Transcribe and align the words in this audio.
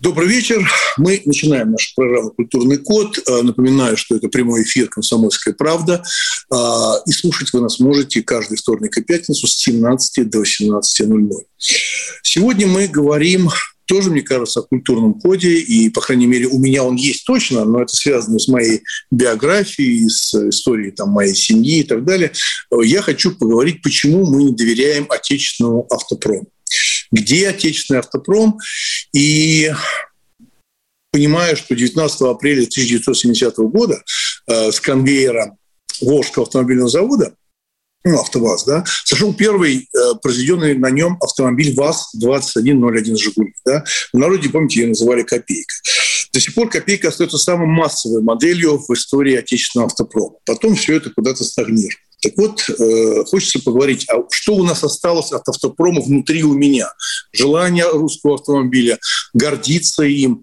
Добрый 0.00 0.28
вечер. 0.28 0.66
Мы 0.96 1.20
начинаем 1.26 1.72
нашу 1.72 1.94
программу 1.94 2.30
«Культурный 2.30 2.78
код». 2.78 3.18
Э, 3.28 3.42
Напоминаю, 3.42 3.98
что 3.98 4.16
это 4.16 4.28
прямой 4.28 4.62
эфир 4.62 4.88
«Комсомольская 4.88 5.52
правда». 5.52 6.02
А, 6.50 7.02
И 7.06 7.12
слушать 7.12 7.52
вы 7.52 7.60
нас 7.60 7.78
можете 7.80 8.22
каждый 8.22 8.56
вторник 8.56 8.96
и 8.96 9.02
пятницу 9.02 9.46
с 9.46 9.58
17 9.58 10.30
до 10.30 10.40
18.00. 10.42 11.28
Сегодня 12.22 12.66
мы 12.66 12.88
говорим 12.88 13.50
тоже, 13.84 14.10
мне 14.10 14.22
кажется, 14.22 14.60
о 14.60 14.62
культурном 14.62 15.20
коде, 15.20 15.58
и, 15.58 15.90
по 15.90 16.00
крайней 16.00 16.26
мере, 16.26 16.46
у 16.46 16.58
меня 16.58 16.82
он 16.82 16.96
есть 16.96 17.26
точно, 17.26 17.66
но 17.66 17.82
это 17.82 17.94
связано 17.94 18.38
с 18.38 18.48
моей 18.48 18.80
биографией, 19.10 20.08
с 20.08 20.32
историей 20.48 20.92
там, 20.92 21.10
моей 21.10 21.34
семьи 21.34 21.80
и 21.80 21.84
так 21.84 22.06
далее. 22.06 22.32
Я 22.70 23.02
хочу 23.02 23.36
поговорить, 23.36 23.82
почему 23.82 24.24
мы 24.24 24.44
не 24.44 24.54
доверяем 24.54 25.06
отечественному 25.10 25.86
автопрому. 25.90 26.46
Где 27.10 27.48
отечественный 27.48 28.00
автопром? 28.00 28.58
И 29.12 29.72
понимая, 31.12 31.56
что 31.56 31.74
19 31.74 32.20
апреля 32.22 32.62
1970 32.62 33.56
года 33.58 34.02
э, 34.46 34.72
с 34.72 34.80
конвейера 34.80 35.56
Волжского 36.00 36.46
автомобильного 36.46 36.88
завода 36.88 37.34
ну, 38.04 38.18
АвтоВАЗ, 38.18 38.64
да, 38.64 38.84
сошел 39.04 39.34
первый 39.34 39.88
э, 39.94 40.14
произведенный 40.22 40.74
на 40.74 40.90
нем 40.90 41.18
автомобиль 41.20 41.74
ВАЗ-2101 41.74 43.16
«Жигули». 43.16 43.52
Да. 43.66 43.84
В 44.12 44.16
народе, 44.16 44.48
помните, 44.48 44.80
ее 44.80 44.88
называли 44.88 45.22
«Копейка». 45.22 45.74
До 46.32 46.40
сих 46.40 46.54
пор 46.54 46.70
«Копейка» 46.70 47.08
остается 47.08 47.36
самой 47.36 47.66
массовой 47.66 48.22
моделью 48.22 48.78
в 48.78 48.90
истории 48.94 49.34
отечественного 49.36 49.88
автопрома. 49.88 50.36
Потом 50.46 50.76
все 50.76 50.96
это 50.96 51.10
куда-то 51.10 51.44
стагнирует. 51.44 51.98
Так 52.22 52.32
вот, 52.36 52.68
э, 52.68 53.24
хочется 53.24 53.60
поговорить, 53.60 54.06
а 54.08 54.22
что 54.30 54.54
у 54.54 54.62
нас 54.62 54.84
осталось 54.84 55.32
от 55.32 55.48
автопрома 55.48 56.02
внутри 56.02 56.42
у 56.42 56.52
меня? 56.52 56.92
Желание 57.32 57.88
русского 57.88 58.34
автомобиля, 58.34 58.98
гордиться 59.32 60.02
им 60.02 60.42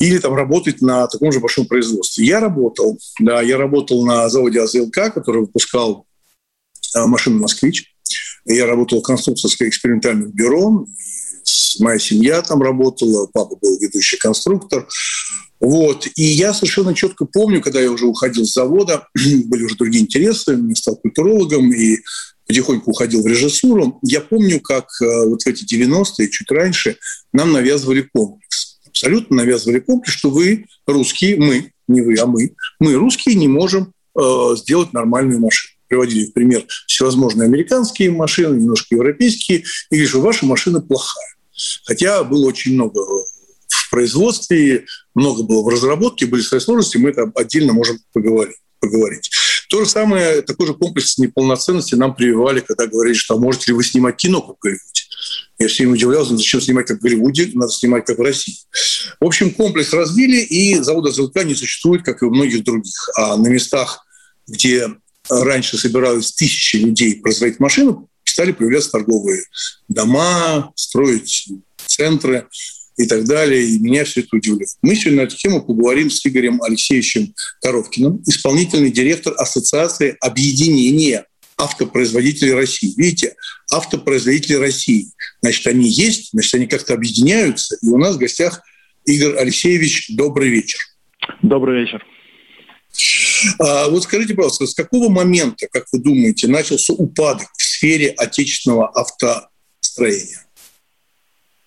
или 0.00 0.18
там 0.18 0.34
работать 0.34 0.82
на 0.82 1.06
таком 1.06 1.32
же 1.32 1.40
большом 1.40 1.66
производстве. 1.66 2.26
Я 2.26 2.40
работал, 2.40 2.98
да, 3.20 3.40
я 3.40 3.56
работал 3.56 4.04
на 4.04 4.28
заводе 4.28 4.60
АЗЛК, 4.60 5.14
который 5.14 5.42
выпускал 5.42 6.06
э, 6.94 7.04
машину 7.06 7.40
«Москвич». 7.40 7.90
Я 8.44 8.66
работал 8.66 9.00
в 9.00 9.04
конструкторско-экспериментальном 9.04 10.30
бюро, 10.30 10.86
моя 11.80 11.98
семья 11.98 12.42
там 12.42 12.62
работала, 12.62 13.28
папа 13.32 13.56
был 13.56 13.78
ведущий 13.78 14.16
конструктор. 14.16 14.86
Вот. 15.60 16.06
И 16.16 16.22
я 16.22 16.52
совершенно 16.52 16.94
четко 16.94 17.24
помню, 17.24 17.60
когда 17.60 17.80
я 17.80 17.90
уже 17.90 18.06
уходил 18.06 18.44
с 18.44 18.52
завода, 18.52 19.08
были 19.46 19.64
уже 19.64 19.76
другие 19.76 20.04
интересы, 20.04 20.58
я 20.68 20.74
стал 20.74 20.96
культурологом 20.96 21.72
и 21.72 21.98
потихоньку 22.46 22.90
уходил 22.90 23.22
в 23.22 23.26
режиссуру. 23.26 23.98
Я 24.02 24.20
помню, 24.20 24.60
как 24.60 24.86
э, 25.00 25.26
вот 25.26 25.42
в 25.42 25.46
эти 25.46 25.64
90-е, 25.64 26.28
чуть 26.28 26.50
раньше, 26.50 26.98
нам 27.32 27.52
навязывали 27.52 28.08
комплекс. 28.12 28.78
Абсолютно 28.86 29.36
навязывали 29.36 29.80
комплекс, 29.80 30.16
что 30.16 30.30
вы, 30.30 30.66
русские, 30.86 31.36
мы, 31.38 31.72
не 31.88 32.02
вы, 32.02 32.16
а 32.18 32.26
мы, 32.26 32.54
мы, 32.78 32.94
русские, 32.94 33.36
не 33.36 33.48
можем 33.48 33.92
э, 34.18 34.56
сделать 34.56 34.92
нормальную 34.92 35.40
машину 35.40 35.74
приводили 35.88 36.26
в 36.26 36.32
пример 36.32 36.64
всевозможные 36.86 37.46
американские 37.46 38.10
машины, 38.10 38.56
немножко 38.56 38.94
европейские, 38.94 39.58
и 39.60 39.64
говорили, 39.90 40.08
что 40.08 40.20
ваша 40.20 40.46
машина 40.46 40.80
плохая. 40.80 41.33
Хотя 41.84 42.24
было 42.24 42.46
очень 42.46 42.74
много 42.74 43.00
в 43.68 43.90
производстве, 43.90 44.86
много 45.14 45.42
было 45.42 45.62
в 45.62 45.68
разработке, 45.68 46.26
были 46.26 46.42
свои 46.42 46.60
сложности, 46.60 46.96
мы 46.96 47.10
это 47.10 47.30
отдельно 47.34 47.72
можем 47.72 47.98
поговорить. 48.12 48.56
поговорить. 48.80 49.30
То 49.70 49.84
же 49.84 49.90
самое, 49.90 50.42
такой 50.42 50.66
же 50.66 50.74
комплекс 50.74 51.18
неполноценности 51.18 51.94
нам 51.94 52.14
прививали, 52.14 52.60
когда 52.60 52.86
говорили, 52.86 53.14
что 53.14 53.34
а 53.34 53.38
можете 53.38 53.72
ли 53.72 53.72
вы 53.74 53.84
снимать 53.84 54.16
кино, 54.16 54.42
как 54.42 54.58
Голливуде. 54.60 55.04
Я 55.58 55.68
все 55.68 55.84
время 55.84 55.94
удивлялся, 55.94 56.36
зачем 56.36 56.60
снимать 56.60 56.86
как 56.86 56.98
в 56.98 57.02
Голливуде, 57.02 57.50
надо 57.54 57.72
снимать 57.72 58.04
как 58.04 58.18
в 58.18 58.22
России. 58.22 58.56
В 59.20 59.24
общем, 59.24 59.52
комплекс 59.52 59.92
развили, 59.92 60.36
и 60.36 60.78
завода 60.80 61.10
ЗЛК 61.10 61.44
не 61.44 61.54
существует, 61.54 62.04
как 62.04 62.22
и 62.22 62.26
у 62.26 62.30
многих 62.30 62.64
других. 62.64 63.08
А 63.16 63.36
на 63.36 63.48
местах, 63.48 64.04
где 64.46 64.88
раньше 65.28 65.78
собиралось 65.78 66.32
тысячи 66.32 66.76
людей 66.76 67.16
производить 67.20 67.60
машину, 67.60 68.08
стали 68.34 68.50
появляться 68.50 68.90
торговые 68.90 69.44
дома, 69.88 70.72
строить 70.74 71.48
центры 71.86 72.48
и 72.96 73.06
так 73.06 73.24
далее. 73.26 73.62
И 73.62 73.78
меня 73.78 74.04
все 74.04 74.20
это 74.20 74.36
удивляет. 74.36 74.70
Мы 74.82 74.96
сегодня 74.96 75.22
на 75.22 75.26
эту 75.26 75.36
тему 75.36 75.62
поговорим 75.62 76.10
с 76.10 76.26
Игорем 76.26 76.60
Алексеевичем 76.60 77.32
Коровкиным, 77.62 78.22
исполнительный 78.26 78.90
директор 78.90 79.34
Ассоциации 79.36 80.16
объединения 80.20 81.26
автопроизводителей 81.56 82.54
России. 82.54 82.92
Видите, 82.96 83.36
автопроизводители 83.70 84.54
России. 84.54 85.12
Значит, 85.40 85.68
они 85.68 85.88
есть, 85.88 86.30
значит, 86.32 86.54
они 86.54 86.66
как-то 86.66 86.94
объединяются. 86.94 87.76
И 87.82 87.86
у 87.86 87.98
нас 87.98 88.16
в 88.16 88.18
гостях 88.18 88.60
Игорь 89.06 89.36
Алексеевич. 89.36 90.10
Добрый 90.10 90.48
вечер. 90.48 90.80
Добрый 91.40 91.82
вечер. 91.82 92.04
А, 93.58 93.88
вот 93.88 94.02
скажите, 94.02 94.34
пожалуйста, 94.34 94.66
с 94.66 94.74
какого 94.74 95.08
момента, 95.08 95.66
как 95.70 95.84
вы 95.92 96.02
думаете, 96.02 96.48
начался 96.48 96.92
упадок 96.92 97.48
в 97.56 97.62
сфере 97.62 98.10
отечественного 98.10 98.88
автостроения? 98.88 100.44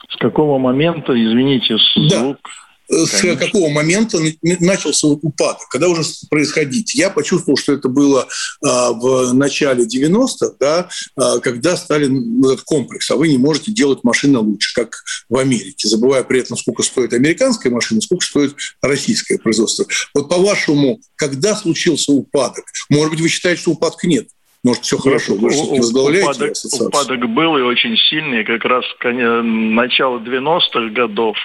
С 0.10 0.18
какого 0.18 0.58
момента, 0.58 1.14
извините, 1.14 1.78
звук... 1.96 2.38
Да 2.38 2.67
с 2.90 3.22
Конечно. 3.22 3.46
какого 3.46 3.70
момента 3.70 4.18
начался 4.42 5.08
упадок, 5.08 5.68
когда 5.70 5.90
уже 5.90 6.04
происходить. 6.30 6.96
Я 6.96 7.10
почувствовал, 7.10 7.58
что 7.58 7.74
это 7.74 7.90
было 7.90 8.28
а, 8.64 8.94
в 8.94 9.34
начале 9.34 9.86
90-х, 9.86 10.56
да, 10.60 10.90
а, 11.16 11.40
когда 11.40 11.76
стали 11.76 12.08
этот 12.46 12.62
комплекс, 12.62 13.10
а 13.12 13.18
вы 13.18 13.28
не 13.28 13.38
можете 13.38 13.72
делать 13.72 14.04
машины 14.04 14.40
лучше, 14.40 14.74
как 14.74 15.04
в 15.30 15.38
Америке, 15.38 15.88
забывая 15.88 16.24
при 16.24 16.40
этом, 16.40 16.56
сколько 16.58 16.84
стоит 16.84 17.14
американская 17.14 17.72
машина, 17.72 18.02
сколько 18.02 18.26
стоит 18.26 18.56
российское 18.82 19.38
производство. 19.38 19.86
Вот 20.14 20.30
по-вашему, 20.30 21.00
когда 21.16 21.56
случился 21.56 22.12
упадок? 22.12 22.66
Может 22.90 23.12
быть, 23.12 23.22
вы 23.22 23.30
считаете, 23.30 23.62
что 23.62 23.72
упадка 23.72 24.08
нет? 24.08 24.30
Может, 24.64 24.84
все 24.84 24.98
хорошо, 24.98 25.36
вы 25.36 25.52
же 25.52 25.58
возглавляете 25.60 26.28
упадок, 26.28 26.88
упадок 26.88 27.30
был 27.30 27.58
и 27.58 27.62
очень 27.62 27.96
сильный, 28.10 28.44
как 28.44 28.66
раз 28.66 28.84
начало 29.04 30.20
90-х 30.20 30.90
годов 30.94 31.38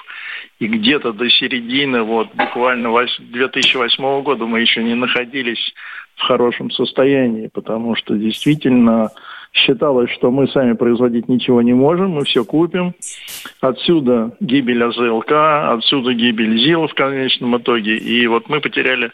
и 0.62 0.68
где-то 0.68 1.12
до 1.12 1.28
середины, 1.28 2.02
вот 2.02 2.28
буквально 2.34 2.90
2008 3.18 4.22
года 4.22 4.46
мы 4.46 4.60
еще 4.60 4.84
не 4.84 4.94
находились 4.94 5.74
в 6.14 6.22
хорошем 6.22 6.70
состоянии, 6.70 7.50
потому 7.52 7.96
что 7.96 8.14
действительно 8.14 9.10
считалось, 9.52 10.08
что 10.12 10.30
мы 10.30 10.46
сами 10.46 10.74
производить 10.74 11.28
ничего 11.28 11.62
не 11.62 11.72
можем, 11.72 12.12
мы 12.12 12.24
все 12.24 12.44
купим. 12.44 12.94
Отсюда 13.60 14.36
гибель 14.38 14.84
АЗЛК, 14.84 15.32
отсюда 15.74 16.14
гибель 16.14 16.56
ЗИЛ 16.56 16.86
в 16.86 16.94
конечном 16.94 17.56
итоге. 17.58 17.96
И 17.96 18.24
вот 18.28 18.48
мы 18.48 18.60
потеряли 18.60 19.10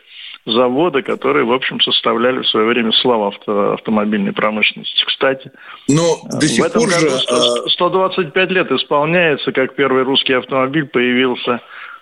заводы, 0.50 1.02
которые, 1.02 1.44
в 1.44 1.52
общем, 1.52 1.80
составляли 1.80 2.42
в 2.42 2.48
свое 2.48 2.66
время 2.66 2.92
славу 2.92 3.26
авто, 3.28 3.72
автомобильной 3.72 4.32
промышленности. 4.32 5.04
Кстати, 5.04 5.50
Но 5.88 6.18
до 6.24 6.46
сих 6.46 6.64
в 6.64 6.68
этом 6.68 6.82
пор 6.82 6.90
году 6.90 7.08
же... 7.08 7.70
125 7.70 8.36
а, 8.50 8.52
лет 8.52 8.72
исполняется, 8.72 9.52
как 9.52 9.74
первый 9.74 10.02
русский 10.02 10.32
автомобиль 10.32 10.86
появился 10.86 11.60
Э, 11.60 11.60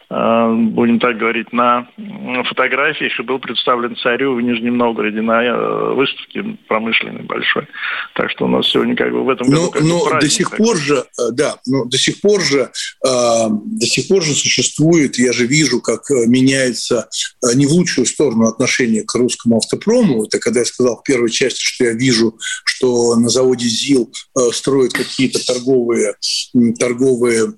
будем 0.08 1.00
так 1.00 1.18
говорить, 1.18 1.52
на 1.52 1.88
фотографиях 2.48 3.18
и 3.18 3.22
был 3.22 3.40
представлен 3.40 3.96
царю 3.96 4.34
в 4.34 4.40
Нижнем 4.40 4.76
Новгороде 4.76 5.20
на 5.20 5.42
э, 5.42 5.94
выставке 5.94 6.56
промышленной 6.68 7.22
большой. 7.22 7.66
Так 8.14 8.30
что 8.30 8.44
у 8.44 8.48
нас 8.48 8.68
сегодня 8.68 8.94
как 8.94 9.10
бы 9.10 9.24
в 9.24 9.28
этом 9.28 9.48
году 9.48 9.72
но, 9.80 10.04
но 10.10 10.20
до 10.20 10.28
сих 10.28 10.56
пор 10.56 10.76
же, 10.76 10.98
э, 11.18 11.30
да, 11.32 11.56
но 11.66 11.86
до 11.86 11.98
сих 11.98 12.20
пор 12.20 12.40
же, 12.40 12.70
до 13.02 13.86
сих 13.86 14.06
пор 14.08 14.22
же 14.22 14.34
существует, 14.34 15.18
я 15.18 15.32
же 15.32 15.46
вижу, 15.46 15.80
как 15.80 16.02
меняется 16.10 17.08
не 17.54 17.66
в 17.66 17.72
лучшую 17.72 18.06
сторону 18.06 18.46
отношение 18.46 19.02
к 19.02 19.14
русскому 19.14 19.56
автопрому. 19.56 20.24
Это 20.24 20.38
когда 20.38 20.60
я 20.60 20.66
сказал 20.66 20.98
в 20.98 21.02
первой 21.02 21.30
части, 21.30 21.60
что 21.60 21.84
я 21.84 21.92
вижу, 21.92 22.38
что 22.64 23.16
на 23.16 23.28
заводе 23.28 23.66
ЗИЛ 23.66 24.12
строят 24.52 24.92
какие-то 24.92 25.44
торговые, 25.44 26.14
торговые 26.78 27.54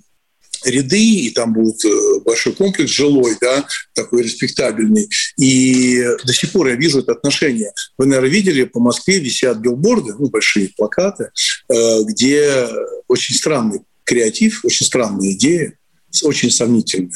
ряды, 0.64 1.02
и 1.02 1.30
там 1.30 1.52
будет 1.52 1.84
э, 1.84 2.20
большой 2.24 2.52
комплекс 2.52 2.90
жилой, 2.90 3.36
да, 3.40 3.66
такой 3.94 4.22
респектабельный. 4.22 5.08
И 5.38 6.02
до 6.24 6.32
сих 6.32 6.52
пор 6.52 6.68
я 6.68 6.74
вижу 6.74 7.00
это 7.00 7.12
отношение. 7.12 7.72
Вы, 7.96 8.06
наверное, 8.06 8.30
видели, 8.30 8.64
по 8.64 8.80
Москве 8.80 9.18
висят 9.18 9.58
билборды, 9.58 10.14
ну, 10.18 10.28
большие 10.28 10.70
плакаты, 10.76 11.30
э, 11.68 12.02
где 12.04 12.68
очень 13.06 13.34
странный 13.34 13.80
креатив, 14.04 14.64
очень 14.64 14.86
странная 14.86 15.32
идея. 15.32 15.74
очень 16.22 16.50
сомнительная, 16.50 17.12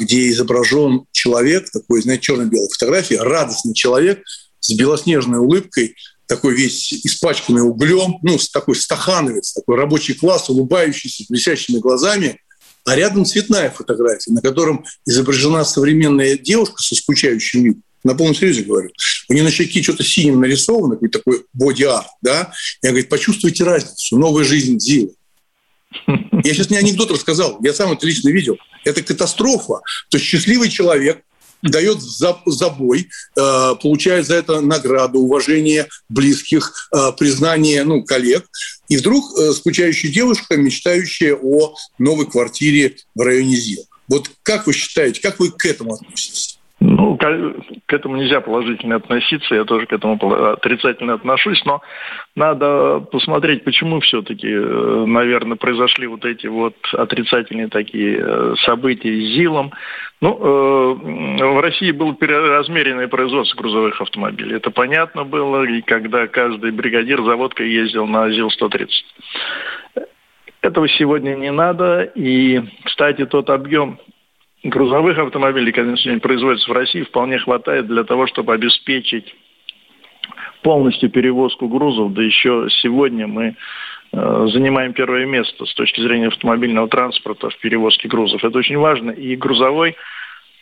где 0.00 0.30
изображен 0.30 1.04
человек, 1.12 1.70
такой, 1.70 2.02
знаете, 2.02 2.22
черно-белой 2.22 2.68
фотографии, 2.68 3.14
радостный 3.14 3.74
человек 3.74 4.24
с 4.58 4.72
белоснежной 4.72 5.38
улыбкой, 5.38 5.94
такой 6.28 6.54
весь 6.54 6.92
испачканный 6.92 7.62
углем, 7.62 8.18
ну, 8.22 8.38
такой 8.52 8.76
стахановец, 8.76 9.54
такой 9.54 9.76
рабочий 9.76 10.14
класс, 10.14 10.50
улыбающийся, 10.50 11.24
с 11.24 11.26
блестящими 11.28 11.78
глазами, 11.78 12.38
а 12.88 12.96
рядом 12.96 13.24
цветная 13.24 13.70
фотография, 13.70 14.32
на 14.32 14.40
котором 14.40 14.84
изображена 15.06 15.64
современная 15.64 16.38
девушка 16.38 16.82
со 16.82 16.94
скучающим 16.94 17.62
видом. 17.62 17.82
На 18.02 18.14
полном 18.14 18.34
серьезе 18.34 18.62
говорю. 18.62 18.90
У 19.28 19.34
нее 19.34 19.42
на 19.42 19.50
щеке 19.50 19.82
что-то 19.82 20.04
синим 20.04 20.40
нарисовано, 20.40 20.94
какой-то 20.94 21.18
такой 21.18 21.44
боди-арт, 21.52 22.06
да? 22.22 22.52
Я 22.82 22.90
говорю, 22.90 23.06
почувствуйте 23.08 23.64
разницу, 23.64 24.16
новая 24.16 24.44
жизнь 24.44 24.78
Зилы. 24.78 25.10
Я 26.06 26.54
сейчас 26.54 26.70
не 26.70 26.76
анекдот 26.78 27.10
рассказал, 27.10 27.58
я 27.62 27.74
сам 27.74 27.92
это 27.92 28.06
лично 28.06 28.30
видел. 28.30 28.56
Это 28.84 29.02
катастрофа. 29.02 29.80
То 30.10 30.16
есть 30.16 30.24
счастливый 30.24 30.70
человек 30.70 31.22
дает 31.62 32.00
забой, 32.00 33.08
э, 33.36 33.74
получает 33.82 34.26
за 34.26 34.36
это 34.36 34.60
награду, 34.60 35.20
уважение 35.20 35.88
близких, 36.08 36.88
э, 36.92 37.12
признание 37.18 37.84
ну, 37.84 38.02
коллег. 38.04 38.46
И 38.88 38.96
вдруг 38.96 39.38
э, 39.38 39.52
скучающая 39.52 40.10
девушка, 40.10 40.56
мечтающая 40.56 41.34
о 41.34 41.74
новой 41.98 42.26
квартире 42.26 42.96
в 43.14 43.20
районе 43.20 43.56
ЗИЛ. 43.56 43.86
Вот 44.08 44.30
как 44.42 44.66
вы 44.66 44.72
считаете, 44.72 45.20
как 45.20 45.38
вы 45.38 45.50
к 45.50 45.66
этому 45.66 45.94
относитесь? 45.94 46.57
Ну, 46.80 47.16
к 47.16 47.92
этому 47.92 48.16
нельзя 48.16 48.40
положительно 48.40 48.96
относиться, 48.96 49.54
я 49.56 49.64
тоже 49.64 49.86
к 49.86 49.92
этому 49.92 50.16
отрицательно 50.52 51.14
отношусь, 51.14 51.60
но 51.64 51.82
надо 52.36 53.00
посмотреть, 53.00 53.64
почему 53.64 53.98
все-таки, 53.98 54.46
э, 54.48 55.04
наверное, 55.06 55.56
произошли 55.56 56.06
вот 56.06 56.24
эти 56.24 56.46
вот 56.46 56.76
отрицательные 56.92 57.66
такие 57.66 58.20
э, 58.20 58.54
события 58.64 59.10
с 59.10 59.34
ЗИЛом. 59.34 59.72
Ну, 60.20 60.38
э, 60.38 61.44
в 61.46 61.60
России 61.60 61.90
было 61.90 62.16
размеренное 62.20 63.08
производство 63.08 63.56
грузовых 63.58 64.00
автомобилей. 64.00 64.56
Это 64.56 64.70
понятно 64.70 65.24
было, 65.24 65.64
и 65.64 65.82
когда 65.82 66.28
каждый 66.28 66.70
бригадир 66.70 67.24
заводка 67.24 67.64
ездил 67.64 68.06
на 68.06 68.30
ЗИЛ-130. 68.30 68.88
Этого 70.60 70.88
сегодня 70.88 71.34
не 71.34 71.50
надо, 71.50 72.02
и, 72.02 72.62
кстати, 72.84 73.26
тот 73.26 73.50
объем 73.50 73.98
грузовых 74.62 75.18
автомобилей, 75.18 75.72
которые 75.72 75.96
сегодня 75.96 76.20
в 76.66 76.72
России, 76.72 77.02
вполне 77.02 77.38
хватает 77.38 77.86
для 77.86 78.04
того, 78.04 78.26
чтобы 78.26 78.54
обеспечить 78.54 79.34
полностью 80.62 81.10
перевозку 81.10 81.68
грузов. 81.68 82.12
Да 82.12 82.22
еще 82.22 82.66
сегодня 82.82 83.26
мы 83.26 83.54
э, 84.12 84.46
занимаем 84.52 84.92
первое 84.92 85.26
место 85.26 85.64
с 85.64 85.74
точки 85.74 86.00
зрения 86.00 86.28
автомобильного 86.28 86.88
транспорта 86.88 87.50
в 87.50 87.58
перевозке 87.58 88.08
грузов. 88.08 88.44
Это 88.44 88.58
очень 88.58 88.78
важно. 88.78 89.12
И 89.12 89.36
грузовой 89.36 89.96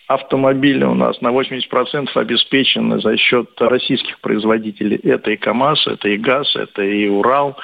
автомобиль 0.06 0.84
у 0.84 0.94
нас 0.94 1.20
на 1.20 1.28
80% 1.28 2.10
обеспечены 2.14 3.00
за 3.00 3.16
счет 3.16 3.50
российских 3.58 4.20
производителей. 4.20 4.96
Это 4.98 5.32
и 5.32 5.36
КАМАЗ, 5.36 5.86
это 5.88 6.08
и 6.08 6.16
ГАЗ, 6.16 6.56
это 6.56 6.82
и 6.82 7.08
Урал. 7.08 7.56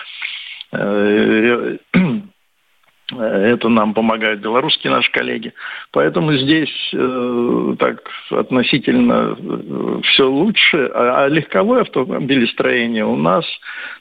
Э, 3.19 3.53
это 3.53 3.69
нам 3.69 3.95
помогают 3.95 4.41
белорусские 4.41 4.93
наши 4.93 5.11
коллеги. 5.11 5.53
Поэтому 5.91 6.33
здесь 6.35 6.91
э, 6.93 7.75
так 7.79 8.03
относительно 8.31 9.37
э, 9.39 10.01
все 10.05 10.29
лучше. 10.29 10.91
А, 10.95 11.25
а 11.25 11.29
легковое 11.29 11.83
автомобилестроение 11.83 13.05
у 13.05 13.17
нас 13.17 13.45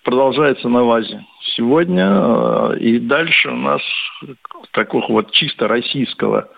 продолжается 0.03 0.69
на 0.69 0.83
ВАЗе. 0.83 1.25
Сегодня 1.55 2.07
э, 2.09 2.77
и 2.79 2.99
дальше 2.99 3.49
у 3.49 3.57
нас 3.57 3.81
такого 4.71 5.05
вот 5.07 5.31
чисто 5.31 5.67
российского 5.67 6.49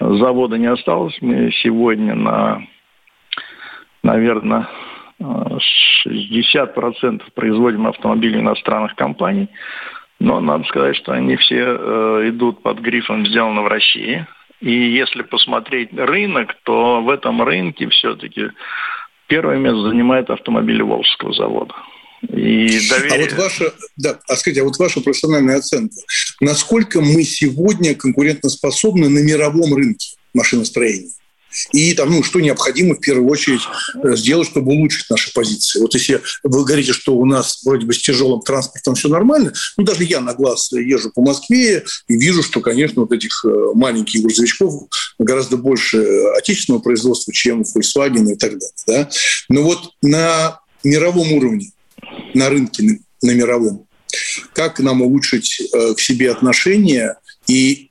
завода 0.00 0.56
не 0.56 0.66
осталось. 0.66 1.16
Мы 1.20 1.52
сегодня 1.62 2.14
на, 2.14 2.62
наверное, 4.02 4.66
60% 5.20 7.22
производим 7.34 7.86
автомобили 7.86 8.40
иностранных 8.40 8.94
компаний. 8.94 9.50
Но 10.20 10.38
надо 10.40 10.64
сказать, 10.64 10.96
что 10.96 11.12
они 11.12 11.36
все 11.36 11.64
э, 11.64 12.28
идут 12.28 12.62
под 12.62 12.78
грифом 12.78 13.26
«сделано 13.26 13.62
в 13.62 13.68
России». 13.68 14.26
И 14.60 14.70
если 14.70 15.22
посмотреть 15.22 15.88
рынок, 15.94 16.54
то 16.64 17.00
в 17.02 17.08
этом 17.08 17.42
рынке 17.42 17.88
все-таки 17.88 18.50
первое 19.26 19.56
место 19.56 19.88
занимает 19.88 20.28
автомобили 20.28 20.82
Волжского 20.82 21.32
завода. 21.32 21.74
И 22.28 22.78
доверие... 22.90 23.28
А 23.28 23.30
вот 23.30 23.32
ваша, 23.42 23.72
да, 23.96 24.18
а 24.28 24.36
скажите, 24.36 24.60
а 24.60 24.64
вот 24.64 24.76
ваша 24.78 25.00
профессиональная 25.00 25.56
оценка, 25.56 25.94
насколько 26.40 27.00
мы 27.00 27.22
сегодня 27.22 27.94
конкурентоспособны 27.94 29.08
на 29.08 29.24
мировом 29.24 29.74
рынке 29.74 30.16
машиностроения? 30.34 31.08
И 31.72 31.94
там, 31.94 32.10
ну, 32.10 32.22
что 32.22 32.40
необходимо 32.40 32.94
в 32.94 33.00
первую 33.00 33.28
очередь 33.28 33.62
э, 34.02 34.16
сделать, 34.16 34.48
чтобы 34.48 34.72
улучшить 34.72 35.10
наши 35.10 35.32
позиции. 35.32 35.80
Вот 35.80 35.94
если 35.94 36.20
вы 36.42 36.64
говорите, 36.64 36.92
что 36.92 37.14
у 37.14 37.24
нас 37.24 37.62
вроде 37.64 37.86
бы 37.86 37.92
с 37.92 37.98
тяжелым 37.98 38.40
транспортом 38.40 38.94
все 38.94 39.08
нормально, 39.08 39.52
ну, 39.76 39.84
даже 39.84 40.04
я 40.04 40.20
на 40.20 40.34
глаз 40.34 40.72
езжу 40.72 41.10
по 41.10 41.22
Москве 41.22 41.84
и 42.08 42.16
вижу, 42.16 42.42
что, 42.42 42.60
конечно, 42.60 43.02
вот 43.02 43.12
этих 43.12 43.44
э, 43.44 43.48
маленьких 43.74 44.22
грузовичков 44.22 44.88
гораздо 45.18 45.56
больше 45.56 45.98
отечественного 46.36 46.82
производства, 46.82 47.32
чем 47.32 47.62
Volkswagen 47.62 48.32
и 48.32 48.36
так 48.36 48.52
далее. 48.52 48.70
Да? 48.86 49.10
Но 49.48 49.62
вот 49.62 49.92
на 50.02 50.60
мировом 50.84 51.32
уровне, 51.32 51.72
на 52.34 52.48
рынке 52.48 53.00
на 53.22 53.32
мировом, 53.32 53.86
как 54.54 54.80
нам 54.80 55.02
улучшить 55.02 55.60
э, 55.60 55.94
к 55.94 56.00
себе 56.00 56.30
отношения 56.30 57.16
и 57.46 57.89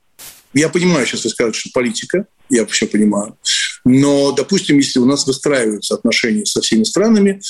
я 0.52 0.68
понимаю, 0.68 1.06
сейчас 1.06 1.24
вы 1.24 1.30
скажете, 1.30 1.60
что 1.60 1.70
политика, 1.72 2.26
я 2.48 2.66
все 2.66 2.86
понимаю. 2.86 3.36
Но, 3.84 4.32
допустим, 4.32 4.76
если 4.76 4.98
у 4.98 5.06
нас 5.06 5.26
выстраиваются 5.26 5.94
отношения 5.94 6.44
со 6.44 6.60
всеми 6.60 6.82
странами, 6.82 7.40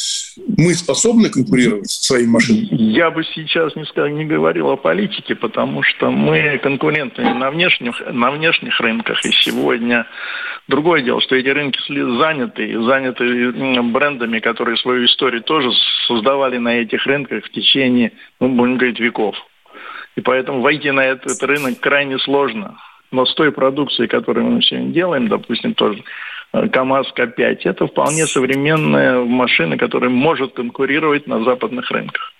мы 0.57 0.75
способны 0.75 1.29
конкурировать 1.29 1.91
со 1.91 2.05
своими 2.05 2.29
машинами? 2.29 2.69
Я 2.71 3.11
бы 3.11 3.25
сейчас 3.25 3.75
не, 3.75 4.13
не 4.13 4.25
говорил 4.27 4.69
о 4.71 4.77
политике, 4.77 5.35
потому 5.35 5.83
что 5.83 6.11
мы 6.11 6.59
конкуренты 6.63 7.23
на 7.23 7.51
внешних, 7.51 8.01
на 8.13 8.31
внешних 8.31 8.79
рынках. 8.81 9.25
И 9.25 9.33
сегодня 9.43 10.07
другое 10.69 11.03
дело, 11.03 11.21
что 11.21 11.35
эти 11.35 11.49
рынки 11.49 11.81
заняты, 11.89 12.81
заняты 12.83 13.83
брендами, 13.83 14.39
которые 14.39 14.77
свою 14.77 15.07
историю 15.07 15.43
тоже 15.43 15.71
создавали 16.07 16.59
на 16.59 16.81
этих 16.81 17.05
рынках 17.07 17.45
в 17.45 17.51
течение, 17.51 18.13
ну, 18.39 18.51
будем 18.51 18.77
говорить, 18.77 19.01
веков. 19.01 19.35
И 20.17 20.21
поэтому 20.21 20.61
войти 20.61 20.91
на 20.91 21.05
этот 21.05 21.43
рынок 21.43 21.81
крайне 21.81 22.19
сложно. 22.19 22.77
Но 23.13 23.27
с 23.27 23.35
той 23.35 23.51
продукцией, 23.51 24.09
которую 24.09 24.47
мы 24.47 24.63
сегодня 24.63 24.93
делаем, 24.93 25.29
допустим, 25.29 25.75
тоже 25.75 26.03
э, 26.53 26.69
КАМАЗ 26.69 27.13
К5, 27.17 27.59
это 27.65 27.87
вполне 27.87 28.27
современная 28.27 29.21
машина, 29.25 29.77
которая 29.77 30.11
может 30.11 30.55
конкурировать 30.55 31.27
на 31.27 31.43
западных 31.43 31.91
рынках. 31.91 32.33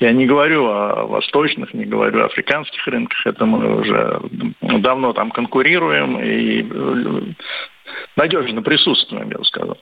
Я 0.00 0.12
не 0.12 0.26
говорю 0.26 0.66
о 0.66 1.06
восточных, 1.06 1.74
не 1.74 1.84
говорю 1.84 2.22
о 2.22 2.26
африканских 2.26 2.86
рынках, 2.86 3.26
это 3.26 3.44
мы 3.44 3.80
уже 3.80 4.20
давно 4.60 5.12
там 5.12 5.30
конкурируем 5.30 6.18
и 6.20 6.66
э, 6.68 7.22
надежно 8.16 8.62
присутствуем, 8.62 9.30
я 9.30 9.38
бы 9.38 9.44
сказал. 9.44 9.78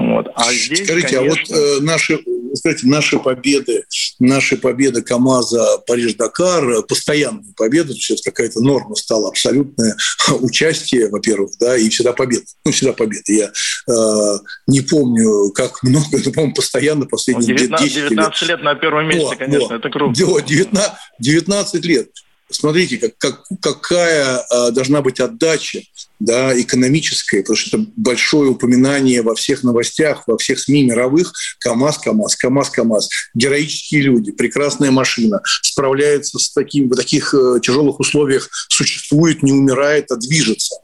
Вот. 0.00 0.28
А 0.34 0.50
здесь, 0.52 0.84
Скажите, 0.84 1.16
конечно... 1.16 1.18
а 1.18 1.22
вот 1.22 1.50
э, 1.50 1.80
наши, 1.82 2.20
кстати, 2.54 2.86
наши 2.86 3.18
победы, 3.18 3.84
наши 4.18 4.56
победы 4.56 5.02
КАМАЗа 5.02 5.82
Париж-Дакар, 5.86 6.82
постоянные 6.84 7.52
победы, 7.54 7.88
то 7.88 7.94
есть 7.94 8.10
это 8.10 8.22
какая-то 8.24 8.60
норма 8.60 8.94
стала, 8.94 9.28
абсолютное 9.28 9.94
участие, 10.40 11.10
во-первых, 11.10 11.52
да, 11.60 11.76
и 11.76 11.90
всегда 11.90 12.14
победа. 12.14 12.44
Ну, 12.64 12.72
всегда 12.72 12.94
победа. 12.94 13.24
Я 13.26 13.52
э, 13.88 14.38
не 14.66 14.80
помню, 14.80 15.50
как 15.50 15.82
много, 15.82 16.18
но, 16.24 16.32
по-моему, 16.32 16.54
постоянно 16.54 17.04
последние 17.04 17.56
19, 17.56 17.86
10 17.86 18.08
19 18.08 18.40
лет. 18.42 18.50
лет 18.50 18.62
на 18.62 18.74
первом 18.76 19.06
месте, 19.06 19.34
о, 19.34 19.36
конечно, 19.36 19.74
о, 19.74 19.78
это 19.78 19.90
круто. 19.90 20.14
19, 20.14 20.92
19 21.18 21.84
лет. 21.84 22.08
Смотрите, 22.50 22.98
как, 22.98 23.16
как, 23.18 23.44
какая 23.60 24.44
э, 24.50 24.70
должна 24.72 25.02
быть 25.02 25.20
отдача 25.20 25.82
да, 26.18 26.58
экономическое, 26.60 27.40
потому 27.40 27.56
что 27.56 27.78
это 27.78 27.86
большое 27.96 28.50
упоминание 28.50 29.22
во 29.22 29.34
всех 29.34 29.62
новостях, 29.62 30.24
во 30.26 30.36
всех 30.36 30.58
СМИ 30.58 30.84
мировых. 30.84 31.32
КАМАЗ, 31.60 31.98
КАМАЗ, 31.98 32.36
КАМАЗ, 32.36 32.70
КАМАЗ. 32.70 33.08
Героические 33.34 34.02
люди, 34.02 34.32
прекрасная 34.32 34.90
машина, 34.90 35.40
справляется 35.62 36.38
с 36.38 36.52
таким, 36.52 36.88
в 36.88 36.96
таких 36.96 37.32
э, 37.34 37.60
тяжелых 37.62 38.00
условиях, 38.00 38.48
существует, 38.68 39.42
не 39.42 39.52
умирает, 39.52 40.10
а 40.10 40.16
движется. 40.16 40.74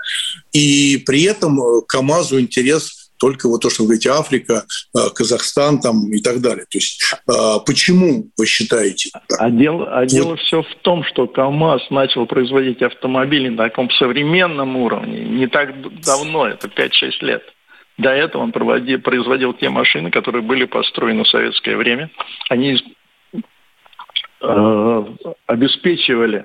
И 0.52 1.02
при 1.04 1.25
этом 1.25 1.61
э, 1.61 1.82
КАМАЗу 1.87 2.40
интерес 2.40 3.05
только 3.18 3.49
вот 3.49 3.62
то, 3.62 3.70
что 3.70 3.82
вы 3.82 3.88
говорите, 3.88 4.11
Африка, 4.11 4.64
э, 4.94 4.99
Казахстан 5.14 5.80
там 5.80 6.11
и 6.12 6.20
так 6.20 6.40
далее. 6.40 6.64
То 6.70 6.78
есть 6.78 7.02
э, 7.28 7.32
почему 7.64 8.30
вы 8.37 8.46
считаете? 8.46 9.11
Так? 9.12 9.40
А 9.40 9.50
дело, 9.50 9.87
а 9.90 10.00
вот. 10.00 10.08
дело 10.08 10.37
все 10.37 10.62
в 10.62 10.75
том, 10.82 11.04
что 11.04 11.26
КАМАЗ 11.26 11.90
начал 11.90 12.26
производить 12.26 12.82
автомобили 12.82 13.49
на 13.49 13.64
таком 13.64 13.90
современном 13.90 14.76
уровне 14.76 15.25
не 15.25 15.46
так 15.46 15.70
давно, 16.02 16.46
это 16.46 16.68
5-6 16.68 16.90
лет. 17.20 17.42
До 17.99 18.11
этого 18.11 18.42
он 18.42 18.52
проводил, 18.52 19.00
производил 19.00 19.54
те 19.54 19.70
машины, 19.70 20.11
которые 20.11 20.42
были 20.42 20.64
построены 20.64 21.25
в 21.25 21.28
советское 21.28 21.76
время. 21.76 22.11
Они 22.50 22.78
э, 24.42 25.04
обеспечивали 25.46 26.44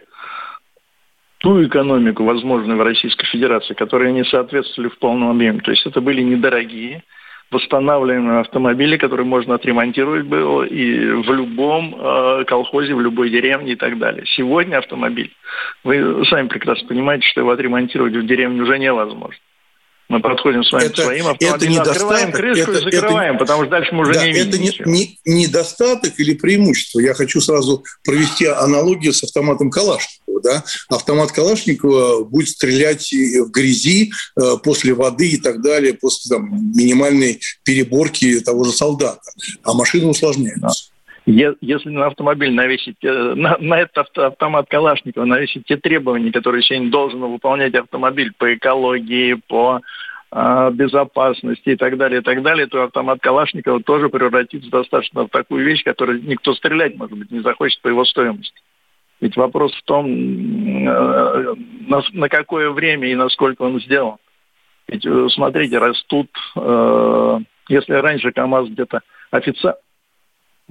ту 1.42 1.66
экономику, 1.66 2.24
возможную 2.24 2.78
в 2.78 2.84
Российской 2.84 3.26
Федерации, 3.26 3.74
которые 3.74 4.14
не 4.14 4.24
соответствовали 4.24 4.90
в 4.90 4.98
полном 5.00 5.32
объеме. 5.32 5.60
То 5.60 5.72
есть 5.72 5.86
это 5.86 6.00
были 6.00 6.22
недорогие, 6.22 7.04
восстанавливаемые 7.50 8.40
автомобили, 8.40 8.98
которые 8.98 9.26
можно 9.26 9.56
отремонтировать 9.56 10.26
было 10.26 10.64
и 10.64 11.12
в 11.24 11.34
любом 11.34 11.96
э, 11.98 12.46
колхозе, 12.46 12.94
в 12.94 13.02
любой 13.02 13.30
деревне 13.30 13.74
и 13.74 13.76
так 13.76 13.98
далее. 13.98 14.24
Сегодня 14.26 14.78
автомобиль, 14.78 15.32
вы 15.84 16.24
сами 16.26 16.48
прекрасно 16.48 16.88
понимаете, 16.88 17.28
что 17.28 17.42
его 17.42 17.52
отремонтировать 17.52 18.16
в 18.16 18.26
деревне 18.26 18.62
уже 18.62 18.80
невозможно. 18.80 19.42
Мы 20.12 20.20
подходим 20.20 20.62
с 20.62 20.72
вами 20.74 20.84
это, 20.88 20.94
к 20.94 21.06
своим 21.06 21.28
автомобилям, 21.28 21.82
это 21.84 21.92
открываем 21.92 22.32
крышку 22.34 22.72
это, 22.72 22.80
и 22.82 22.92
закрываем, 22.92 23.36
это, 23.36 23.46
потому 23.46 23.62
что 23.62 23.72
дальше 23.72 23.96
мы 23.96 24.02
уже 24.02 24.14
да, 24.14 24.26
не 24.26 24.34
видим 24.34 24.50
Это 24.50 24.58
не, 24.58 25.18
не, 25.26 25.44
недостаток 25.46 26.20
или 26.20 26.34
преимущество. 26.34 27.00
Я 27.00 27.14
хочу 27.14 27.40
сразу 27.40 27.86
провести 28.04 28.46
аналогию 28.46 29.14
с 29.14 29.24
автоматом 29.24 29.70
Калашникова. 29.72 30.42
Да? 30.42 30.66
Автомат 30.90 31.32
Калашникова 31.32 32.26
будет 32.26 32.50
стрелять 32.50 33.10
в 33.14 33.52
грязи 33.52 34.12
э, 34.36 34.58
после 34.62 34.94
воды 34.94 35.30
и 35.30 35.38
так 35.38 35.62
далее, 35.62 35.94
после 35.94 36.36
там, 36.36 36.74
минимальной 36.76 37.40
переборки 37.64 38.42
того 38.42 38.66
же 38.66 38.74
солдата. 38.74 39.22
А 39.64 39.74
машина 39.74 40.10
усложняется. 40.10 40.91
Если 41.26 41.90
на 41.90 42.08
автомобиль 42.08 42.52
навесить, 42.52 42.98
э, 43.04 43.34
на, 43.36 43.58
на 43.60 43.80
этот 43.80 44.18
автомат 44.18 44.68
Калашникова 44.70 45.26
навесить 45.26 45.66
те 45.68 45.78
требования, 45.78 46.32
которые 46.32 46.64
сегодня 46.64 46.90
должен 46.90 47.20
выполнять 47.22 47.76
автомобиль 47.76 48.34
по 48.36 48.54
экологии, 48.56 49.36
по 49.48 49.82
э, 50.32 50.72
безопасности 50.74 51.70
и 51.70 51.76
так 51.76 51.98
далее, 51.98 52.22
и 52.22 52.24
так 52.24 52.42
далее, 52.42 52.66
то 52.66 52.84
автомат 52.84 53.20
Калашникова 53.22 53.84
тоже 53.84 54.10
превратится 54.10 54.72
достаточно 54.72 55.26
в 55.26 55.30
такую 55.30 55.64
вещь, 55.64 55.84
которую 55.84 56.24
никто 56.24 56.56
стрелять, 56.56 56.98
может 56.98 57.16
быть, 57.16 57.30
не 57.30 57.42
захочет 57.42 57.80
по 57.82 57.88
его 57.88 58.04
стоимости. 58.04 58.60
Ведь 59.20 59.38
вопрос 59.38 59.76
в 59.76 59.84
том, 59.84 60.08
э, 60.08 61.56
на, 61.88 62.02
на 62.14 62.30
какое 62.30 62.72
время 62.72 63.10
и 63.10 63.16
насколько 63.16 63.62
он 63.62 63.80
сделан. 63.80 64.18
Ведь, 64.88 65.06
э, 65.06 65.28
смотрите, 65.30 65.78
растут, 65.78 66.30
э, 66.56 67.40
если 67.70 67.94
раньше 67.94 68.32
КАМАЗ 68.32 68.70
где-то 68.70 69.02
официально 69.30 69.78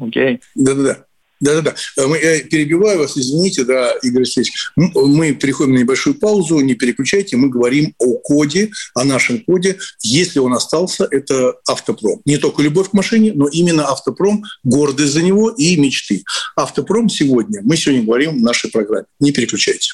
Окей. 0.01 0.41
Да-да-да. 0.55 1.05
Да-да-да. 1.41 1.75
Мы, 2.07 2.19
я 2.19 2.41
перебиваю 2.41 2.99
вас, 2.99 3.17
извините, 3.17 3.65
да, 3.65 3.93
Игорь 4.03 4.23
Алексеевич. 4.23 4.53
Мы 4.77 5.33
переходим 5.33 5.73
на 5.73 5.79
небольшую 5.79 6.15
паузу, 6.15 6.61
не 6.61 6.75
переключайте. 6.75 7.39
Мы 7.39 7.49
говорим 7.49 7.95
о 7.99 8.19
коде, 8.19 8.71
о 8.95 9.05
нашем 9.05 9.41
коде. 9.41 9.79
Если 10.03 10.39
он 10.39 10.53
остался, 10.53 11.09
это 11.11 11.55
автопром. 11.67 12.21
Не 12.27 12.37
только 12.37 12.63
любовь 12.63 12.91
к 12.91 12.93
машине, 12.93 13.33
но 13.35 13.49
именно 13.49 13.89
автопром, 13.89 14.45
гордость 14.65 15.15
за 15.15 15.23
него 15.23 15.49
и 15.49 15.77
мечты. 15.77 16.25
Автопром 16.57 17.09
сегодня, 17.09 17.61
мы 17.63 17.79
сегодня 17.79 18.05
говорим 18.05 18.39
в 18.39 18.43
нашей 18.43 18.71
программе. 18.71 19.07
Не 19.19 19.33
переключайте. 19.33 19.93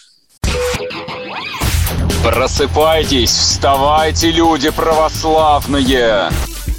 Просыпайтесь, 2.24 3.30
вставайте, 3.30 4.32
люди 4.32 4.70
православные! 4.70 6.30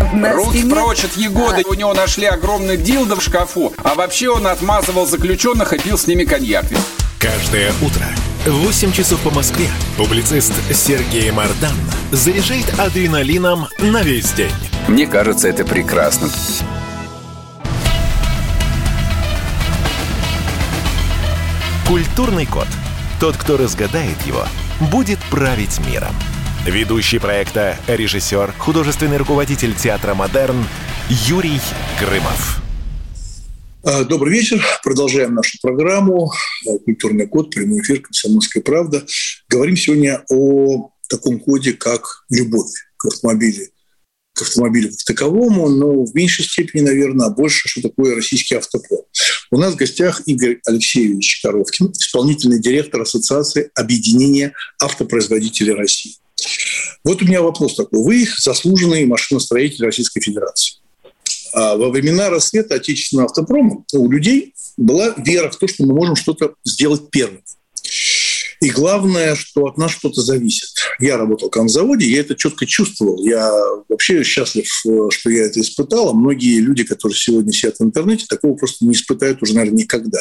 Руки 0.00 0.64
прочь 0.68 1.04
от 1.04 1.16
Егоды. 1.16 1.62
У 1.66 1.74
него 1.74 1.94
нашли 1.94 2.26
огромный 2.26 2.76
дилдо 2.76 3.16
в 3.16 3.22
шкафу. 3.22 3.72
А 3.82 3.94
вообще 3.94 4.28
он 4.30 4.46
отмазывал 4.46 5.06
заключенных 5.06 5.72
и 5.72 5.78
пил 5.78 5.98
с 5.98 6.06
ними 6.06 6.24
коньяк. 6.24 6.64
Каждое 7.18 7.72
утро 7.82 8.06
в 8.46 8.64
8 8.64 8.92
часов 8.92 9.20
по 9.20 9.30
Москве 9.30 9.68
публицист 9.96 10.52
Сергей 10.72 11.30
Мардан 11.32 11.74
заряжает 12.12 12.78
адреналином 12.78 13.66
на 13.78 14.02
весь 14.02 14.32
день. 14.32 14.52
Мне 14.86 15.06
кажется, 15.06 15.48
это 15.48 15.64
прекрасно. 15.64 16.28
Культурный 21.88 22.46
код. 22.46 22.68
Тот, 23.18 23.36
кто 23.36 23.56
разгадает 23.56 24.20
его, 24.26 24.44
будет 24.90 25.18
править 25.30 25.80
миром. 25.86 26.14
Ведущий 26.66 27.20
проекта, 27.20 27.78
режиссер, 27.86 28.52
художественный 28.58 29.18
руководитель 29.18 29.72
театра 29.72 30.14
«Модерн» 30.14 30.66
Юрий 31.08 31.60
Грымов. 32.00 32.60
А, 33.84 34.02
добрый 34.02 34.32
вечер. 34.32 34.60
Продолжаем 34.82 35.34
нашу 35.36 35.58
программу 35.62 36.32
«Культурный 36.84 37.28
код», 37.28 37.54
прямой 37.54 37.82
эфир 37.82 38.00
«Комсомольская 38.00 38.64
правда». 38.64 39.06
Говорим 39.48 39.76
сегодня 39.76 40.24
о 40.28 40.90
таком 41.08 41.38
коде, 41.38 41.72
как 41.72 42.24
любовь 42.30 42.72
к 42.96 43.06
автомобилю 43.06 43.68
к 44.34 44.42
автомобилю 44.42 44.90
как 44.90 45.02
таковому, 45.04 45.70
но 45.70 46.04
в 46.04 46.14
меньшей 46.14 46.44
степени, 46.44 46.82
наверное, 46.82 47.28
а 47.28 47.30
больше, 47.30 47.68
что 47.68 47.80
такое 47.80 48.14
российский 48.14 48.54
автопром. 48.56 49.00
У 49.50 49.56
нас 49.56 49.72
в 49.72 49.76
гостях 49.76 50.20
Игорь 50.26 50.58
Алексеевич 50.66 51.40
Коровкин, 51.42 51.92
исполнительный 51.92 52.60
директор 52.60 53.00
Ассоциации 53.00 53.70
объединения 53.74 54.52
автопроизводителей 54.78 55.72
России. 55.72 56.16
Вот 57.04 57.22
у 57.22 57.24
меня 57.24 57.42
вопрос 57.42 57.76
такой. 57.76 58.02
Вы 58.02 58.28
заслуженный 58.38 59.04
машиностроитель 59.06 59.84
Российской 59.84 60.20
Федерации. 60.20 60.76
А 61.52 61.76
во 61.76 61.90
времена 61.90 62.30
рассвета 62.30 62.74
отечественного 62.74 63.28
автопрома 63.28 63.84
у 63.92 64.10
людей 64.10 64.54
была 64.76 65.14
вера 65.16 65.50
в 65.50 65.56
то, 65.56 65.66
что 65.66 65.84
мы 65.84 65.94
можем 65.94 66.16
что-то 66.16 66.54
сделать 66.64 67.10
первым. 67.10 67.42
И 68.60 68.70
главное, 68.70 69.34
что 69.34 69.66
от 69.66 69.76
нас 69.76 69.92
что-то 69.92 70.22
зависит. 70.22 70.70
Я 70.98 71.18
работал 71.18 71.50
в 71.52 71.68
заводе, 71.68 72.06
я 72.06 72.20
это 72.20 72.34
четко 72.34 72.64
чувствовал. 72.66 73.22
Я 73.22 73.52
вообще 73.88 74.24
счастлив, 74.24 74.66
что 75.10 75.30
я 75.30 75.44
это 75.44 75.60
испытал. 75.60 76.08
А 76.08 76.14
многие 76.14 76.58
люди, 76.60 76.82
которые 76.84 77.16
сегодня 77.16 77.52
сидят 77.52 77.76
в 77.78 77.84
интернете, 77.84 78.24
такого 78.26 78.54
просто 78.54 78.86
не 78.86 78.94
испытают 78.94 79.42
уже, 79.42 79.54
наверное, 79.54 79.80
никогда. 79.80 80.20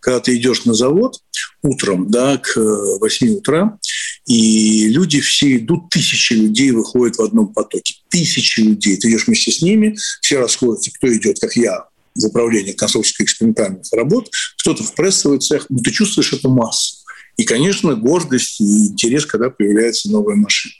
Когда 0.00 0.20
ты 0.20 0.36
идешь 0.36 0.64
на 0.64 0.74
завод 0.74 1.18
утром, 1.62 2.10
да, 2.10 2.36
к 2.36 2.56
8 2.56 3.36
утра, 3.36 3.78
и 4.26 4.88
люди 4.88 5.20
все 5.20 5.56
идут, 5.56 5.90
тысячи 5.90 6.32
людей 6.34 6.70
выходят 6.70 7.16
в 7.16 7.22
одном 7.22 7.52
потоке. 7.52 7.94
Тысячи 8.08 8.60
людей. 8.60 8.96
Ты 8.96 9.10
идешь 9.10 9.26
вместе 9.26 9.50
с 9.50 9.62
ними, 9.62 9.96
все 10.20 10.38
расходятся, 10.38 10.90
кто 10.92 11.12
идет, 11.12 11.40
как 11.40 11.56
я, 11.56 11.86
в 12.14 12.26
управлении 12.26 12.72
конструкторских 12.72 13.24
экспериментальных 13.24 13.82
работ, 13.92 14.30
кто-то 14.58 14.82
в 14.84 14.94
прессовый 14.94 15.38
цех, 15.38 15.66
но 15.68 15.78
ты 15.78 15.90
чувствуешь 15.90 16.32
эту 16.32 16.50
массу. 16.50 16.96
И, 17.36 17.44
конечно, 17.44 17.94
гордость 17.94 18.60
и 18.60 18.88
интерес, 18.88 19.26
когда 19.26 19.50
появляется 19.50 20.10
новая 20.10 20.36
машина. 20.36 20.74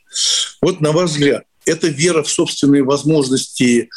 Вот 0.61 0.81
на 0.81 0.93
ваш 0.93 1.11
взгляд, 1.11 1.45
эта 1.65 1.89
вера 1.89 2.23
в 2.23 2.31
собственные 2.31 2.85
возможности 2.85 3.89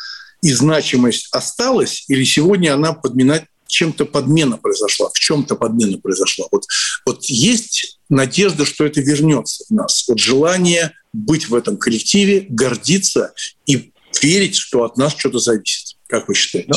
и 0.42 0.54
значимость 0.54 1.28
осталась, 1.32 2.06
или 2.08 2.24
сегодня 2.24 2.74
она 2.74 2.94
подминать 2.94 3.46
чем-то 3.68 4.06
подмена 4.06 4.58
произошла, 4.58 5.10
в 5.14 5.20
чем-то 5.20 5.56
подмена 5.56 5.98
произошла. 5.98 6.46
Вот, 6.52 6.66
вот 7.06 7.26
есть 7.26 8.00
надежда, 8.10 8.66
что 8.66 8.86
это 8.86 9.02
вернется 9.02 9.66
в 9.68 9.74
нас. 9.74 10.08
Вот 10.08 10.20
желание 10.20 10.94
быть 11.14 11.50
в 11.50 11.56
этом 11.56 11.78
коллективе, 11.78 12.46
гордиться 12.50 13.34
и 13.66 13.92
верить, 14.22 14.56
что 14.56 14.84
от 14.84 14.98
нас 14.98 15.16
что-то 15.16 15.40
зависит. 15.40 15.98
Как 16.08 16.28
вы 16.28 16.36
считаете? 16.36 16.72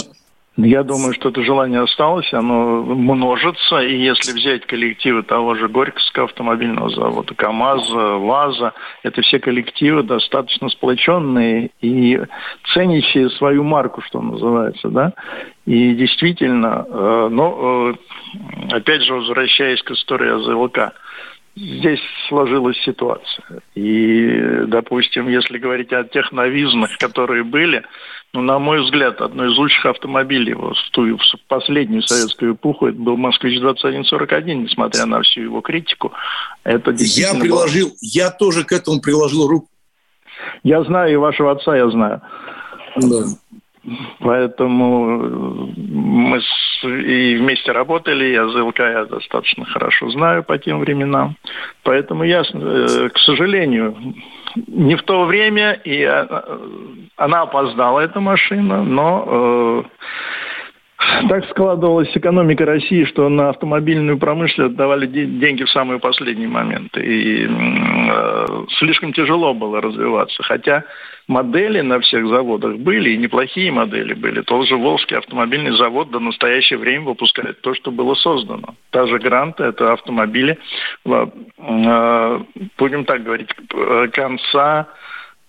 Я 0.61 0.83
думаю, 0.83 1.15
что 1.15 1.29
это 1.29 1.41
желание 1.45 1.81
осталось, 1.83 2.33
оно 2.33 2.83
множится, 2.83 3.79
и 3.79 3.97
если 3.97 4.33
взять 4.33 4.67
коллективы 4.67 5.23
того 5.23 5.55
же 5.55 5.69
Горьковского 5.69 6.25
автомобильного 6.25 6.91
завода, 6.91 7.33
КАМАЗа, 7.33 8.19
ВАЗа, 8.19 8.73
это 9.05 9.23
все 9.23 9.39
коллективы 9.39 10.03
достаточно 10.03 10.69
сплоченные 10.69 11.71
и 11.81 12.21
ценящие 12.75 13.31
свою 13.31 13.63
марку, 13.63 14.03
что 14.03 14.21
называется, 14.21 14.89
да, 14.89 15.13
и 15.65 15.95
действительно, 15.95 16.85
э, 16.89 17.29
но 17.31 17.93
э, 17.93 18.75
опять 18.75 19.03
же, 19.03 19.15
возвращаясь 19.15 19.81
к 19.85 19.93
истории 19.93 20.41
АЗЛК, 20.41 20.93
здесь 21.59 22.01
сложилась 22.29 22.77
ситуация. 22.85 23.61
И, 23.75 24.65
допустим, 24.67 25.29
если 25.29 25.59
говорить 25.59 25.93
о 25.93 26.05
тех 26.05 26.33
новизмах, 26.33 26.97
которые 26.99 27.45
были, 27.45 27.85
ну, 28.33 28.43
на 28.43 28.59
мой 28.59 28.83
взгляд, 28.83 29.21
одно 29.21 29.47
из 29.47 29.57
лучших 29.57 29.87
автомобилей 29.87 30.55
в 30.55 30.75
ту 30.93 31.17
в 31.17 31.49
последнюю 31.49 32.03
советскую 32.03 32.55
эпоху 32.55 32.89
это 32.89 32.99
был 32.99 33.17
«Москвич-2141», 33.17 34.55
несмотря 34.55 35.07
на 35.07 35.23
всю 35.23 35.43
его 35.43 35.61
критику. 35.61 36.13
Это 36.65 36.95
я 36.99 37.35
приложил, 37.35 37.89
было... 37.89 37.97
я 38.01 38.31
тоже 38.31 38.65
к 38.65 38.73
этому 38.73 39.01
приложил 39.01 39.49
руку. 39.49 39.69
Я 40.63 40.83
знаю, 40.85 41.13
и 41.13 41.17
вашего 41.17 41.53
отца 41.53 41.77
я 41.77 41.89
знаю. 41.91 42.21
Да. 42.97 43.25
Поэтому 44.21 45.21
э, 45.21 45.83
мы 45.89 46.41
с, 46.41 46.85
и 46.85 47.37
вместе 47.37 47.73
работали, 47.73 48.33
я 48.33 48.49
ЗЛК 48.49 48.79
я 48.81 49.05
достаточно 49.05 49.65
хорошо 49.65 50.11
знаю 50.11 50.45
по 50.45 50.59
тем 50.59 50.81
временам. 50.81 51.37
Поэтому 51.83 52.25
ясно, 52.25 52.59
э, 52.59 53.09
к 53.09 53.19
сожалению, 53.19 53.97
не 54.67 54.97
в 54.97 55.03
то 55.03 55.25
время, 55.25 55.73
и 55.85 56.03
она 57.17 57.43
опоздала, 57.43 58.01
эта 58.01 58.21
машина, 58.21 58.83
но 58.83 59.85
так 61.29 61.49
складывалась 61.51 62.11
экономика 62.17 62.65
России, 62.65 63.05
что 63.05 63.29
на 63.29 63.51
автомобильную 63.51 64.19
промышленность 64.19 64.75
давали 64.75 65.07
деньги 65.07 65.63
в 65.63 65.71
самые 65.71 66.01
последние 66.01 66.49
моменты. 66.49 67.01
И 67.01 67.47
э, 67.47 68.47
слишком 68.79 69.13
тяжело 69.13 69.55
было 69.55 69.81
развиваться. 69.81 70.43
Хотя 70.43 70.83
модели 71.29 71.83
на 71.83 72.01
всех 72.01 72.27
заводах 72.27 72.79
были, 72.79 73.11
и 73.11 73.17
неплохие 73.17 73.71
модели 73.71 74.15
были. 74.15 74.43
Тот 74.43 74.67
же 74.67 74.77
Волжский 74.77 75.17
автомобильный 75.17 75.77
завод 75.77 76.11
до 76.11 76.19
настоящее 76.19 76.81
время 76.81 77.05
выпускает 77.05 77.61
то, 77.61 77.75
что 77.75 77.93
было 77.93 78.15
создано. 78.15 78.75
Та 78.91 79.07
же 79.07 79.19
Гранта– 79.19 79.65
это 79.67 79.93
автомобили, 79.93 80.59
э, 81.07 82.41
будем 82.77 83.05
так 83.05 83.23
говорить, 83.23 83.51
конца 84.13 84.81
а, 84.81 84.87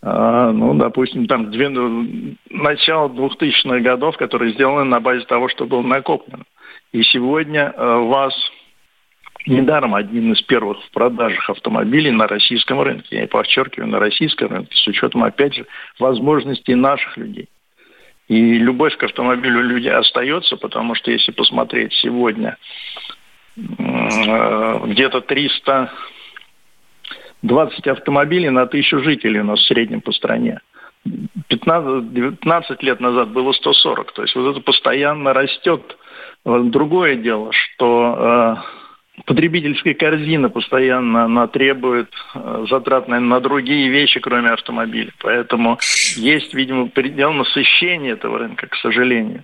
ну, 0.01 0.75
допустим, 0.75 1.27
там 1.27 1.51
две, 1.51 1.67
ну, 1.69 2.35
начало 2.49 3.09
2000-х 3.09 3.79
годов, 3.79 4.17
которые 4.17 4.53
сделаны 4.53 4.85
на 4.85 4.99
базе 4.99 5.25
того, 5.25 5.49
что 5.49 5.65
было 5.65 5.81
накоплено. 5.81 6.45
И 6.91 7.03
сегодня 7.03 7.73
э, 7.75 7.97
ВАЗ 7.97 8.33
недаром 9.45 9.95
один 9.95 10.31
из 10.33 10.41
первых 10.43 10.81
в 10.85 10.91
продажах 10.91 11.49
автомобилей 11.49 12.11
на 12.11 12.27
российском 12.27 12.81
рынке. 12.81 13.17
Я 13.17 13.27
подчеркиваю, 13.27 13.89
на 13.89 13.99
российском 13.99 14.49
рынке, 14.49 14.75
с 14.75 14.87
учетом, 14.87 15.23
опять 15.23 15.55
же, 15.55 15.65
возможностей 15.99 16.75
наших 16.75 17.17
людей. 17.17 17.49
И 18.27 18.57
любовь 18.57 18.95
к 18.95 19.03
автомобилю 19.03 19.61
людей 19.61 19.91
остается, 19.91 20.55
потому 20.55 20.95
что 20.95 21.11
если 21.11 21.31
посмотреть 21.31 21.93
сегодня, 21.93 22.57
э, 23.57 23.61
где-то 24.85 25.21
300 25.21 25.91
20 27.41 27.87
автомобилей 27.87 28.49
на 28.49 28.65
тысячу 28.65 28.99
жителей 28.99 29.41
у 29.41 29.45
нас 29.45 29.59
в 29.59 29.67
среднем 29.67 30.01
по 30.01 30.11
стране. 30.11 30.59
15, 31.47 32.13
19 32.13 32.83
лет 32.83 32.99
назад 32.99 33.29
было 33.29 33.51
140. 33.51 34.11
То 34.11 34.21
есть 34.23 34.35
вот 34.35 34.51
это 34.51 34.61
постоянно 34.61 35.33
растет. 35.33 35.97
Другое 36.45 37.15
дело, 37.15 37.51
что 37.51 38.57
э, 39.17 39.23
потребительская 39.25 39.93
корзина 39.93 40.49
постоянно 40.49 41.25
она 41.25 41.47
требует 41.47 42.09
э, 42.35 42.65
затрат 42.69 43.07
наверное, 43.07 43.29
на 43.29 43.39
другие 43.39 43.89
вещи, 43.89 44.19
кроме 44.19 44.49
автомобиля. 44.49 45.11
Поэтому 45.21 45.79
есть, 46.15 46.53
видимо, 46.53 46.87
предел 46.87 47.33
насыщения 47.33 48.13
этого 48.13 48.39
рынка, 48.39 48.67
к 48.67 48.75
сожалению. 48.75 49.43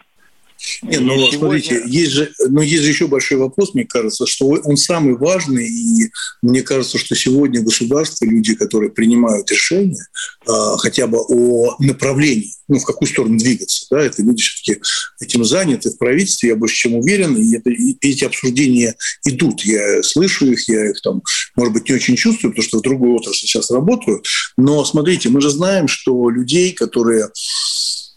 Не, 0.81 0.99
ну, 0.99 1.15
сегодня... 1.15 1.37
смотрите, 1.37 1.83
есть 1.85 2.11
же, 2.11 2.31
но 2.49 2.61
есть 2.61 2.83
же 2.83 2.89
еще 2.89 3.07
большой 3.07 3.37
вопрос, 3.37 3.73
мне 3.73 3.85
кажется, 3.85 4.25
что 4.25 4.47
он 4.47 4.77
самый 4.77 5.15
важный, 5.15 5.67
и 5.67 6.11
мне 6.41 6.61
кажется, 6.61 6.97
что 6.97 7.15
сегодня 7.15 7.61
государство, 7.61 8.25
люди, 8.25 8.55
которые 8.55 8.91
принимают 8.91 9.49
решения 9.51 10.05
э, 10.47 10.51
хотя 10.77 11.07
бы 11.07 11.19
о 11.19 11.75
направлении, 11.79 12.53
ну, 12.67 12.79
в 12.79 12.85
какую 12.85 13.07
сторону 13.07 13.37
двигаться, 13.37 13.85
да, 13.91 14.01
это 14.01 14.21
люди 14.21 14.41
все-таки 14.41 14.81
этим 15.19 15.45
заняты 15.45 15.91
в 15.91 15.97
правительстве, 15.97 16.49
я 16.49 16.55
больше 16.55 16.75
чем 16.75 16.95
уверен, 16.95 17.35
и, 17.35 17.55
это, 17.55 17.69
и 17.69 17.95
эти 18.01 18.23
обсуждения 18.23 18.95
идут, 19.25 19.61
я 19.61 20.01
слышу 20.03 20.51
их, 20.51 20.67
я 20.67 20.89
их 20.89 21.01
там, 21.01 21.21
может 21.55 21.73
быть, 21.73 21.89
не 21.89 21.95
очень 21.95 22.15
чувствую, 22.15 22.51
потому 22.51 22.67
что 22.67 22.79
в 22.79 22.81
другой 22.81 23.11
отрасли 23.11 23.45
сейчас 23.45 23.71
работаю, 23.71 24.23
но 24.57 24.83
смотрите, 24.85 25.29
мы 25.29 25.41
же 25.41 25.49
знаем, 25.49 25.87
что 25.87 26.29
людей, 26.29 26.71
которые 26.73 27.29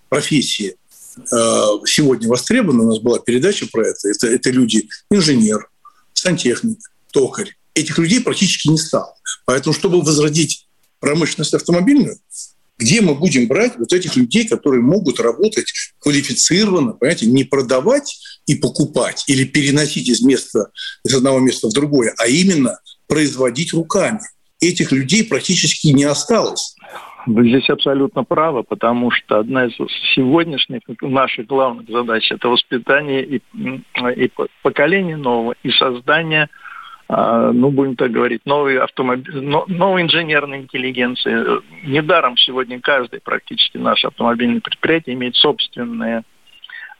профессии 0.08 0.76
сегодня 1.86 2.28
востребованы, 2.28 2.84
у 2.84 2.88
нас 2.88 2.98
была 2.98 3.18
передача 3.18 3.66
про 3.70 3.88
это, 3.88 4.08
это, 4.08 4.26
это 4.28 4.50
люди 4.50 4.88
инженер, 5.10 5.68
сантехник, 6.12 6.78
токарь. 7.12 7.56
Этих 7.74 7.98
людей 7.98 8.20
практически 8.20 8.68
не 8.68 8.78
стало. 8.78 9.14
Поэтому, 9.44 9.72
чтобы 9.72 10.02
возродить 10.02 10.66
промышленность 11.00 11.54
автомобильную, 11.54 12.18
где 12.78 13.00
мы 13.00 13.14
будем 13.14 13.48
брать 13.48 13.76
вот 13.76 13.92
этих 13.92 14.16
людей, 14.16 14.46
которые 14.46 14.82
могут 14.82 15.20
работать 15.20 15.72
квалифицированно, 15.98 16.92
понимаете, 16.92 17.26
не 17.26 17.44
продавать 17.44 18.18
и 18.46 18.54
покупать 18.54 19.24
или 19.26 19.44
переносить 19.44 20.08
из 20.08 20.22
места 20.22 20.70
из 21.04 21.14
одного 21.14 21.40
места 21.40 21.68
в 21.68 21.72
другое, 21.72 22.14
а 22.18 22.28
именно 22.28 22.78
производить 23.06 23.72
руками. 23.72 24.20
Этих 24.60 24.92
людей 24.92 25.24
практически 25.24 25.88
не 25.88 26.04
осталось. 26.04 26.74
Вы 27.26 27.48
здесь 27.48 27.68
абсолютно 27.68 28.24
правы, 28.24 28.62
потому 28.62 29.10
что 29.10 29.38
одна 29.38 29.66
из 29.66 29.74
сегодняшних 30.14 30.82
наших 31.00 31.46
главных 31.46 31.88
задач– 31.88 32.30
это 32.32 32.48
воспитание 32.48 33.24
и, 33.24 33.42
и 34.16 34.30
поколения 34.62 35.16
нового, 35.16 35.54
и 35.62 35.70
создание 35.70 36.48
а, 37.10 37.52
ну, 37.52 37.70
будем 37.70 37.96
так 37.96 38.10
говорить, 38.10 38.42
новой, 38.44 38.78
автомобиль, 38.78 39.40
новой 39.40 40.02
инженерной 40.02 40.58
интеллигенции. 40.58 41.62
Недаром 41.86 42.36
сегодня 42.36 42.80
каждый 42.80 43.20
практически 43.20 43.78
наш 43.78 44.04
автомобильный 44.04 44.60
предприятие 44.60 45.16
имеет 45.16 45.34
собственные 45.36 46.22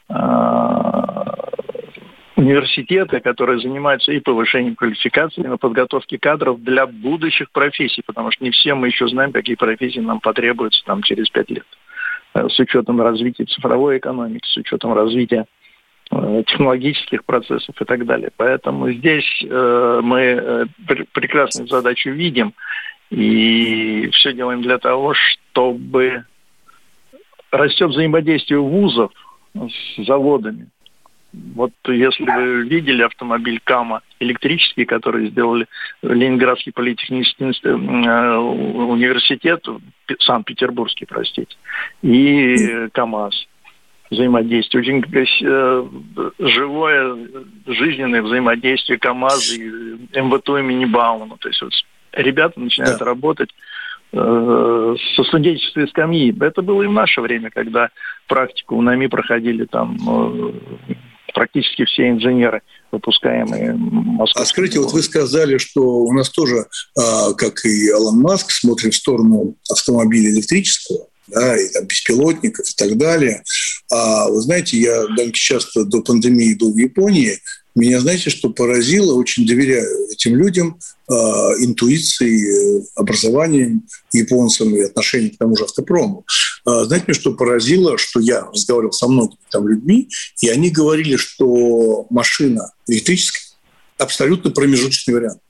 а, 0.09 1.28
университеты, 2.39 3.21
которые 3.21 3.61
занимаются 3.61 4.13
и 4.13 4.21
повышением 4.21 4.77
квалификации, 4.77 5.43
и 5.43 5.57
подготовкой 5.59 6.19
кадров 6.19 6.63
для 6.63 6.87
будущих 6.87 7.51
профессий, 7.51 8.03
потому 8.07 8.31
что 8.31 8.45
не 8.45 8.53
все 8.53 8.75
мы 8.75 8.87
еще 8.87 9.09
знаем, 9.09 9.33
какие 9.33 9.57
профессии 9.57 9.99
нам 9.99 10.21
потребуются 10.21 10.85
там 10.85 11.03
через 11.03 11.29
пять 11.31 11.51
лет. 11.51 11.67
Э, 12.35 12.49
с 12.49 12.59
учетом 12.61 13.01
развития 13.01 13.45
цифровой 13.45 13.99
экономики, 13.99 14.47
с 14.47 14.57
учетом 14.57 14.93
развития 14.95 15.47
э, 16.13 16.45
технологических 16.47 17.25
процессов 17.25 17.75
и 17.81 17.85
так 17.85 18.07
далее. 18.07 18.31
Поэтому 18.37 18.93
здесь 18.93 19.45
э, 19.45 20.01
мы 20.03 20.69
пр- 20.87 21.07
прекрасную 21.13 21.69
задачу 21.69 22.11
видим 22.11 22.55
и 23.11 24.11
все 24.13 24.33
делаем 24.33 24.63
для 24.63 24.79
того, 24.79 25.15
чтобы 25.15 26.25
растет 27.51 27.91
взаимодействие 27.91 28.61
вузов 28.61 29.11
с 29.55 30.05
заводами, 30.05 30.69
вот 31.33 31.73
если 31.87 32.25
вы 32.25 32.63
видели 32.69 33.03
автомобиль 33.03 33.61
КАМА 33.63 34.01
электрический, 34.21 34.85
который 34.85 35.29
сделали 35.29 35.67
Ленинградский 36.03 36.73
политехнический 36.73 37.47
э, 37.47 38.37
университет, 38.37 39.65
Санкт-Петербургский, 40.21 41.07
простите, 41.07 41.55
и 42.03 42.89
КАМАЗ 42.93 43.47
взаимодействие, 44.11 44.81
очень 44.81 45.05
э, 45.43 45.87
живое, 46.39 47.17
жизненное 47.67 48.23
взаимодействие 48.23 48.99
КАМАЗа 48.99 49.55
и 49.55 50.21
МВТ 50.21 50.49
имени 50.49 50.87
Баумана. 50.87 51.37
То 51.39 51.49
есть 51.49 51.61
вот 51.61 51.73
ребята 52.13 52.59
начинают 52.59 52.99
да. 52.99 53.05
работать 53.05 53.51
э, 54.13 54.97
со 55.15 55.25
студенческой 55.25 55.89
скамьи. 55.89 56.35
Это 56.41 56.63
было 56.63 56.83
и 56.83 56.87
в 56.87 56.93
наше 56.93 57.21
время, 57.21 57.51
когда 57.51 57.91
практику 58.27 58.77
у 58.77 58.83
НАМИ 58.83 59.09
проходили 59.09 59.67
там 59.67 59.97
практически 61.39 61.85
все 61.85 62.09
инженеры, 62.09 62.63
выпускаемые 62.91 63.73
Москвой. 63.75 64.43
А 64.43 64.45
скажите, 64.45 64.81
вот 64.81 64.93
вы 64.93 65.03
сказали, 65.03 65.59
что 65.59 65.83
у 65.83 66.13
нас 66.13 66.31
тоже, 66.31 66.67
а, 66.99 67.33
как 67.35 67.65
и 67.65 67.91
Алан 67.91 68.19
Маск, 68.19 68.51
смотрим 68.51 68.91
в 68.91 68.97
сторону 68.97 69.55
автомобиля 69.71 70.31
электрического, 70.31 71.07
да, 71.29 71.57
и 71.57 71.69
там 71.69 71.87
беспилотников 71.87 72.67
и 72.69 72.75
так 72.77 72.97
далее. 72.97 73.45
А 73.89 74.29
вы 74.29 74.41
знаете, 74.41 74.79
я 74.79 75.03
довольно 75.03 75.33
часто 75.33 75.85
до 75.85 76.03
пандемии 76.03 76.55
был 76.55 76.75
в 76.75 76.79
Японии, 76.79 77.39
меня, 77.81 78.01
знаете, 78.01 78.31
что 78.31 78.51
поразило? 78.51 79.15
Очень 79.15 79.47
доверяю 79.47 80.11
этим 80.11 80.37
людям, 80.37 80.79
э, 81.09 81.13
интуиции, 81.13 82.85
образованием 82.95 83.87
японцам 84.13 84.75
и 84.75 84.81
отношением 84.83 85.35
к 85.35 85.39
тому 85.39 85.57
же 85.57 85.65
автопрому. 85.65 86.25
Э, 86.67 86.85
знаете, 86.85 87.05
мне 87.09 87.15
что 87.15 87.33
поразило, 87.33 87.97
что 87.99 88.21
я 88.21 88.43
разговаривал 88.43 88.93
со 88.93 89.09
многими 89.09 89.39
там 89.51 89.69
людьми, 89.69 90.09
и 90.41 90.49
они 90.49 90.71
говорили, 90.71 91.17
что 91.17 92.07
машина 92.11 92.73
электрическая 92.87 93.43
абсолютно 93.99 94.51
промежуточный 94.51 95.15
вариант. 95.15 95.41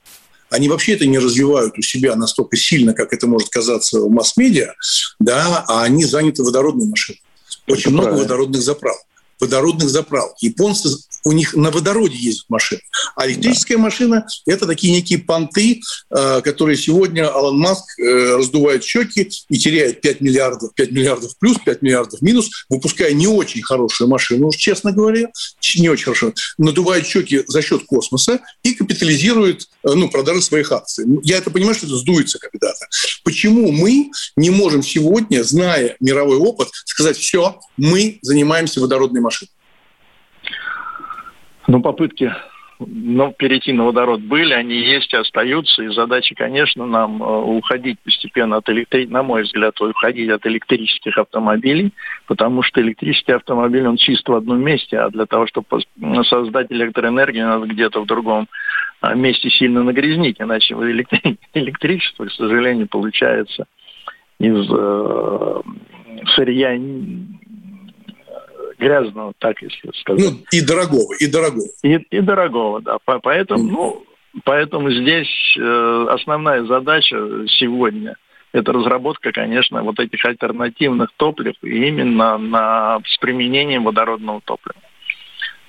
Они 0.49 0.67
вообще 0.67 0.93
это 0.93 1.05
не 1.05 1.19
развивают 1.19 1.77
у 1.77 1.81
себя 1.81 2.15
настолько 2.15 2.57
сильно, 2.57 2.93
как 2.93 3.13
это 3.13 3.27
может 3.27 3.49
казаться 3.49 4.01
в 4.01 4.09
масс-медиа, 4.09 4.73
да, 5.19 5.63
а 5.67 5.83
они 5.83 6.05
заняты 6.05 6.43
водородной 6.43 6.87
машиной. 6.87 7.21
Очень 7.67 7.81
это 7.81 7.89
много 7.91 8.03
правильно. 8.05 8.23
водородных 8.23 8.61
заправок 8.61 9.01
водородных 9.39 9.89
заправок. 9.89 10.35
Японцы 10.41 10.89
у 11.23 11.31
них 11.31 11.55
на 11.55 11.71
водороде 11.71 12.15
ездят 12.17 12.45
машины. 12.49 12.81
А 13.15 13.27
электрическая 13.27 13.77
да. 13.77 13.83
машина– 13.83 14.27
это 14.45 14.65
такие 14.65 14.93
некие 14.93 15.19
понты, 15.19 15.81
э, 16.09 16.41
которые 16.41 16.77
сегодня 16.77 17.27
Алан 17.27 17.57
Маск 17.57 17.99
э, 17.99 18.35
раздувает 18.37 18.83
щеки 18.83 19.29
и 19.49 19.57
теряет 19.57 20.01
5 20.01 20.21
миллиардов, 20.21 20.73
5 20.75 20.91
миллиардов 20.91 21.37
плюс, 21.37 21.57
5 21.63 21.81
миллиардов 21.81 22.21
минус, 22.21 22.49
выпуская 22.69 23.11
не 23.13 23.27
очень 23.27 23.61
хорошую 23.61 24.09
машину, 24.09 24.47
уж 24.47 24.55
честно 24.55 24.91
говоря, 24.91 25.29
не 25.75 25.89
очень 25.89 26.05
хорошо, 26.05 26.33
надувает 26.57 27.05
щеки 27.05 27.43
за 27.47 27.61
счет 27.61 27.83
космоса 27.85 28.39
и 28.63 28.73
капитализирует 28.73 29.67
ну, 29.95 30.09
продажи 30.09 30.41
своих 30.41 30.71
акций. 30.71 31.05
Ну, 31.07 31.19
я 31.23 31.37
это 31.37 31.51
понимаю, 31.51 31.75
что 31.75 31.85
это 31.85 31.95
сдуется 31.95 32.39
когда-то. 32.39 32.87
Почему 33.23 33.71
мы 33.71 34.11
не 34.35 34.49
можем 34.49 34.83
сегодня, 34.83 35.43
зная 35.43 35.95
мировой 35.99 36.37
опыт, 36.37 36.69
сказать, 36.85 37.17
все, 37.17 37.59
мы 37.77 38.19
занимаемся 38.21 38.81
водородной 38.81 39.21
машиной? 39.21 39.51
Ну, 41.67 41.81
попытки 41.81 42.33
ну, 42.79 43.33
перейти 43.33 43.73
на 43.73 43.83
водород 43.83 44.21
были, 44.21 44.53
они 44.53 44.75
есть 44.75 45.13
и 45.13 45.17
остаются. 45.17 45.83
И 45.83 45.89
задача, 45.89 46.33
конечно, 46.33 46.85
нам 46.85 47.21
э, 47.21 47.25
уходить 47.25 47.99
постепенно 47.99 48.57
от 48.57 48.69
электрических, 48.69 49.13
на 49.13 49.21
мой 49.21 49.43
взгляд, 49.43 49.79
уходить 49.81 50.29
от 50.29 50.45
электрических 50.45 51.17
автомобилей, 51.17 51.93
потому 52.25 52.63
что 52.63 52.81
электрический 52.81 53.33
автомобиль, 53.33 53.85
он 53.85 53.97
чисто 53.97 54.31
в 54.31 54.35
одном 54.35 54.61
месте, 54.61 54.97
а 54.97 55.09
для 55.09 55.25
того, 55.25 55.45
чтобы 55.47 55.65
создать 56.29 56.71
электроэнергию, 56.71 57.47
надо 57.47 57.65
где-то 57.67 58.01
в 58.01 58.05
другом 58.05 58.47
месте 59.15 59.49
сильно 59.49 59.83
нагрязнить, 59.83 60.37
иначе 60.39 60.73
электричество, 61.53 62.25
к 62.25 62.31
сожалению, 62.31 62.87
получается 62.87 63.65
из 64.39 64.67
э, 64.71 65.61
сырья 66.35 66.79
грязного, 68.77 69.33
так 69.37 69.61
если 69.61 69.91
сказать. 69.99 70.23
Ну, 70.23 70.37
и 70.51 70.65
дорогого, 70.65 71.13
и 71.19 71.27
дорогого. 71.27 71.67
И, 71.83 71.95
и 71.95 72.21
дорогого, 72.21 72.81
да. 72.81 72.97
Поэтому, 73.05 73.63
ну, 73.63 74.05
поэтому 74.45 74.89
здесь 74.91 75.57
э, 75.57 76.05
основная 76.09 76.63
задача 76.63 77.17
сегодня– 77.47 78.15
это 78.51 78.71
разработка, 78.71 79.31
конечно, 79.31 79.83
вот 79.83 79.99
этих 79.99 80.23
альтернативных 80.25 81.11
топлив 81.17 81.55
именно 81.61 82.37
на, 82.37 82.99
с 83.05 83.17
применением 83.17 83.83
водородного 83.83 84.41
топлива. 84.41 84.79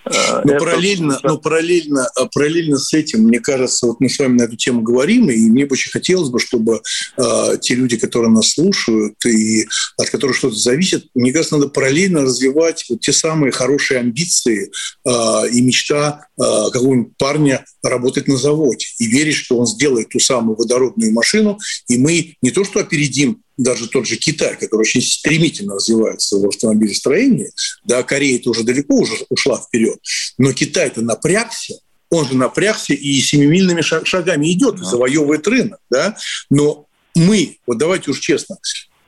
Э, 0.04 0.42
но 0.44 0.58
параллельно, 0.58 1.20
но 1.22 1.38
параллельно, 1.38 2.08
э, 2.16 2.26
параллельно 2.32 2.78
с 2.78 2.92
этим, 2.94 3.24
мне 3.24 3.40
кажется, 3.40 3.86
вот 3.86 4.00
мы 4.00 4.08
с 4.08 4.18
вами 4.18 4.38
на 4.38 4.42
эту 4.44 4.56
тему 4.56 4.82
говорим, 4.82 5.30
и 5.30 5.36
мне 5.36 5.66
бы 5.66 5.72
очень 5.72 5.90
хотелось 5.90 6.30
бы, 6.30 6.38
чтобы 6.38 6.80
э, 7.16 7.58
те 7.60 7.74
люди, 7.74 7.96
которые 7.96 8.30
нас 8.30 8.52
слушают 8.52 9.14
и 9.26 9.66
от 9.96 10.10
которых 10.10 10.36
что-то 10.36 10.56
зависит, 10.56 11.06
мне 11.14 11.32
кажется, 11.32 11.56
надо 11.56 11.68
параллельно 11.68 12.22
развивать 12.22 12.84
вот 12.88 13.00
те 13.00 13.12
самые 13.12 13.52
хорошие 13.52 14.00
амбиции 14.00 14.70
э, 15.04 15.48
и 15.52 15.60
мечта 15.60 16.26
э, 16.38 16.42
какого-нибудь 16.72 17.16
парня 17.18 17.64
работать 17.82 18.28
на 18.28 18.36
заводе. 18.36 18.86
И 18.98 19.06
верить, 19.06 19.34
что 19.34 19.58
он 19.58 19.66
сделает 19.66 20.08
ту 20.10 20.18
самую 20.18 20.56
водородную 20.56 21.12
машину, 21.12 21.58
и 21.88 21.98
мы 21.98 22.34
не 22.42 22.50
то 22.50 22.64
что 22.64 22.80
опередим 22.80 23.42
даже 23.56 23.88
тот 23.88 24.06
же 24.06 24.16
Китай, 24.16 24.56
который 24.56 24.82
очень 24.82 25.02
стремительно 25.02 25.74
развивается 25.74 26.38
в 26.38 26.46
автомобилестроении, 26.46 27.50
да, 27.84 28.02
Корея-то 28.02 28.50
уже 28.50 28.62
далеко 28.62 28.94
уже 28.94 29.14
ушла 29.28 29.60
вперед, 29.60 29.98
но 30.38 30.52
Китай-то 30.52 31.02
напрягся, 31.02 31.74
он 32.10 32.26
же 32.26 32.34
напрягся 32.34 32.94
и 32.94 33.20
семимильными 33.20 33.82
шагами 33.82 34.52
идет, 34.52 34.78
завоевывает 34.78 35.46
рынок, 35.46 35.80
да, 35.90 36.16
но 36.48 36.86
мы, 37.14 37.58
вот 37.66 37.78
давайте 37.78 38.10
уж 38.10 38.20
честно, 38.20 38.56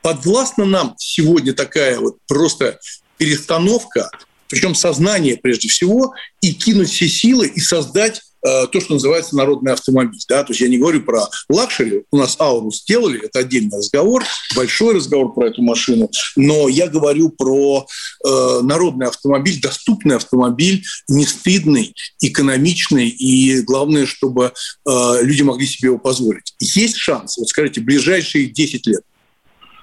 подвластна 0.01 0.65
нам 0.65 0.95
сегодня 0.97 1.53
такая 1.53 1.99
вот 1.99 2.17
просто 2.27 2.79
перестановка, 3.17 4.09
причем 4.47 4.75
сознание 4.75 5.37
прежде 5.37 5.67
всего, 5.67 6.13
и 6.41 6.53
кинуть 6.53 6.91
все 6.91 7.07
силы 7.07 7.47
и 7.47 7.59
создать 7.59 8.21
то, 8.43 8.79
что 8.81 8.93
называется 8.93 9.35
народный 9.35 9.73
автомобиль. 9.73 10.19
Да? 10.27 10.43
То 10.43 10.51
есть 10.51 10.61
я 10.61 10.67
не 10.67 10.77
говорю 10.77 11.01
про 11.01 11.23
luxury, 11.49 12.03
у 12.11 12.17
нас 12.17 12.39
Аурус 12.39 12.71
сделали, 12.71 13.25
это 13.25 13.39
отдельный 13.39 13.77
разговор, 13.77 14.23
большой 14.55 14.95
разговор 14.95 15.33
про 15.33 15.47
эту 15.47 15.61
машину, 15.61 16.09
но 16.35 16.67
я 16.67 16.87
говорю 16.87 17.29
про 17.29 17.85
э, 18.25 18.59
народный 18.61 19.07
автомобиль, 19.07 19.61
доступный 19.61 20.17
автомобиль, 20.17 20.83
не 21.07 21.25
стыдный, 21.25 21.93
экономичный, 22.21 23.07
и 23.07 23.61
главное, 23.61 24.05
чтобы 24.05 24.51
э, 24.87 24.91
люди 25.21 25.43
могли 25.43 25.65
себе 25.65 25.87
его 25.87 25.97
позволить. 25.97 26.53
Есть 26.59 26.97
шанс, 26.97 27.37
вот 27.37 27.47
скажите, 27.47 27.81
ближайшие 27.81 28.45
10 28.45 28.87
лет? 28.87 29.01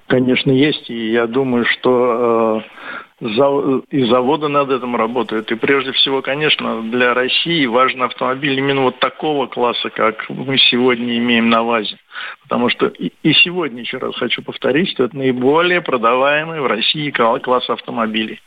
Конечно, 0.07 0.51
есть, 0.51 0.91
и 0.91 1.13
я 1.13 1.27
думаю, 1.27 1.65
что 1.65 2.63
э 2.67 2.91
и 3.21 4.05
заводы 4.05 4.49
над 4.49 4.71
этим 4.71 4.97
работают. 4.97 5.53
И 5.53 5.55
прежде 5.55 5.93
всего, 5.93 6.23
конечно, 6.23 6.83
для 6.83 7.13
России 7.13 7.67
важен 7.67 8.03
автомобиль 8.03 8.59
именно 8.59 8.83
вот 8.83 8.99
такого 8.99 9.47
класса, 9.47 9.91
как 9.91 10.29
мы 10.31 10.57
сегодня 10.57 11.19
имеем 11.19 11.51
на 11.51 11.63
ВАЗе. 11.63 11.99
Потому 12.43 12.71
что 12.71 12.87
и 12.87 13.33
сегодня, 13.35 13.81
еще 13.81 13.99
раз 13.99 14.17
хочу 14.17 14.43
повторить, 14.43 14.91
что 14.91 15.05
это 15.05 15.17
наиболее 15.17 15.83
продаваемый 15.83 16.61
в 16.61 16.67
России 16.67 17.11
класс 17.11 17.69
автомобилей. 17.69 18.41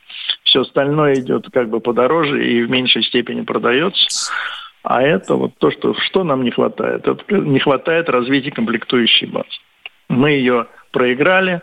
Все 0.43 0.61
остальное 0.61 1.15
идет 1.15 1.47
как 1.51 1.69
бы 1.69 1.79
подороже 1.79 2.43
и 2.43 2.63
в 2.63 2.69
меньшей 2.69 3.03
степени 3.03 3.41
продается. 3.41 4.31
А 4.81 5.01
это 5.03 5.35
вот 5.35 5.51
то, 5.59 5.69
что, 5.71 5.93
что 5.93 6.23
нам 6.23 6.43
не 6.43 6.51
хватает. 6.51 7.07
Это 7.07 7.23
не 7.35 7.59
хватает 7.59 8.09
развития 8.09 8.51
комплектующей 8.51 9.27
базы. 9.27 9.47
Мы 10.09 10.31
ее 10.31 10.67
проиграли, 10.91 11.61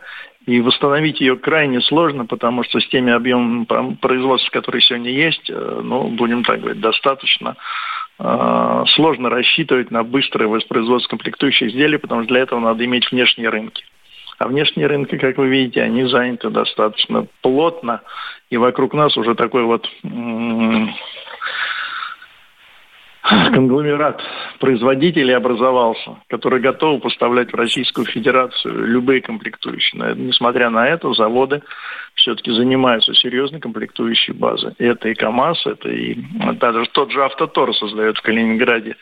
и 0.51 0.61
восстановить 0.61 1.21
ее 1.21 1.37
крайне 1.37 1.81
сложно, 1.81 2.27
потому 2.27 2.65
что 2.65 2.81
с 2.81 2.89
теми 2.89 3.13
объемами 3.13 3.95
производства, 4.01 4.51
которые 4.51 4.83
сегодня 4.83 5.13
есть, 5.13 5.49
э, 5.49 5.81
ну, 5.85 6.09
будем 6.09 6.43
так 6.43 6.61
говорить, 6.61 6.81
достаточно 6.81 7.55
э, 8.19 8.85
сложно 8.97 9.31
рассчитывать 9.31 9.93
на 9.93 10.03
быстрое 10.03 10.49
воспроизводство 10.49 11.11
комплектующих 11.11 11.69
изделий, 11.69 11.99
потому 11.99 12.23
что 12.23 12.35
для 12.35 12.41
этого 12.43 12.59
надо 12.59 12.85
иметь 12.85 13.13
внешние 13.13 13.49
рынки. 13.49 13.85
А 14.39 14.49
внешние 14.49 14.89
рынки, 14.89 15.19
как 15.19 15.39
вы 15.39 15.47
видите, 15.47 15.83
они 15.83 16.03
заняты 16.07 16.51
достаточно 16.51 17.29
плотно, 17.43 18.01
и 18.51 18.57
вокруг 18.57 18.93
нас 18.93 19.17
уже 19.17 19.37
такой 19.37 19.63
вот 19.63 19.89
конгломерат 23.55 24.21
производителей 24.59 25.35
образовался, 25.37 26.19
который 26.29 26.61
готов 26.61 27.03
поставлять 27.03 27.53
в 27.53 27.57
Российскую 27.57 28.07
Федерацию 28.07 28.87
любые 28.87 29.21
комплектующие. 29.21 30.15
Несмотря 30.17 30.71
на 30.71 30.89
это, 30.89 31.13
заводы 31.13 31.63
все-таки 32.15 32.51
занимаются 32.51 33.15
серьезной 33.15 33.61
комплектующей 33.61 34.35
базой. 34.35 34.75
Это 34.79 35.09
и 35.09 35.15
КАМАЗ, 35.15 35.67
это 35.67 35.89
и 35.89 36.17
даже 36.55 36.87
тот 36.93 37.13
же 37.13 37.23
Автотор 37.25 37.75
создает 37.75 38.19
в 38.19 38.23
Калининграде 38.23 38.97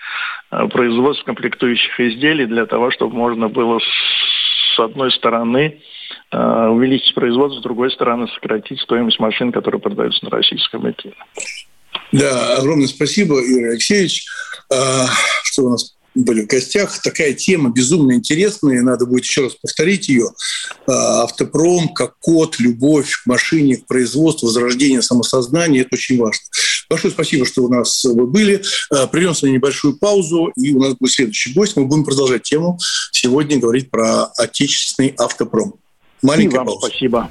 э, 0.51 0.69
производство 0.69 1.25
комплектующих 1.25 1.99
изделий 1.99 2.47
для 2.47 2.67
того, 2.67 2.91
чтобы 2.91 3.17
можно 3.17 3.49
было 3.49 3.81
с 3.81 4.79
одной 4.79 5.11
стороны 5.13 5.81
э, 6.31 6.67
увеличить 6.69 7.15
производство, 7.15 7.61
с 7.61 7.63
другой 7.63 7.91
стороны 7.91 8.29
сократить 8.29 8.81
стоимость 8.81 9.21
машин, 9.21 9.53
которые 9.53 9.81
продаются 9.81 10.25
на 10.25 10.31
российском 10.31 10.85
рынке. 10.85 11.15
Да, 12.13 12.57
огромное 12.57 12.89
спасибо, 12.89 13.37
Юрий 13.41 13.71
Алексеевич, 13.71 14.27
а, 14.73 15.09
что 15.43 15.65
у 15.65 15.71
нас 15.71 15.95
были 16.15 16.43
в 16.43 16.47
гостях. 16.47 17.01
Такая 17.03 17.33
тема 17.33 17.71
безумно 17.71 18.13
интересная, 18.13 18.83
надо 18.83 19.07
будет 19.07 19.25
еще 19.25 19.43
раз 19.43 19.55
повторить 19.55 20.09
ее. 20.09 20.31
А, 20.87 21.25
автопром, 21.25 21.89
как 21.91 22.19
код, 22.19 22.59
любовь 22.59 23.13
к 23.23 23.27
машине, 23.27 23.77
к 23.77 23.87
производству, 23.87 24.47
возрождение 24.47 25.03
самосознания– 25.03 25.81
это 25.83 25.91
очень 25.93 26.19
важно. 26.19 26.43
Большое 26.89 27.13
спасибо, 27.13 27.45
что 27.45 27.65
у 27.65 27.69
нас 27.69 28.05
вы 28.05 28.27
были. 28.27 28.63
А, 28.91 29.07
прервемся 29.07 29.47
на 29.47 29.51
небольшую 29.51 29.99
паузу, 29.99 30.51
и 30.57 30.73
у 30.75 30.81
нас 30.81 30.95
будет 30.95 31.13
следующий 31.13 31.53
гость. 31.53 31.77
Мы 31.77 31.85
будем 31.85 32.05
продолжать 32.05 32.43
тему. 32.43 32.79
Сегодня 33.13 33.59
говорить 33.59 33.91
про 33.91 34.25
отечественный 34.37 35.15
автопром. 35.19 35.75
Маленькая 36.23 36.65
пауза. 36.65 36.89
Спасибо. 36.89 37.31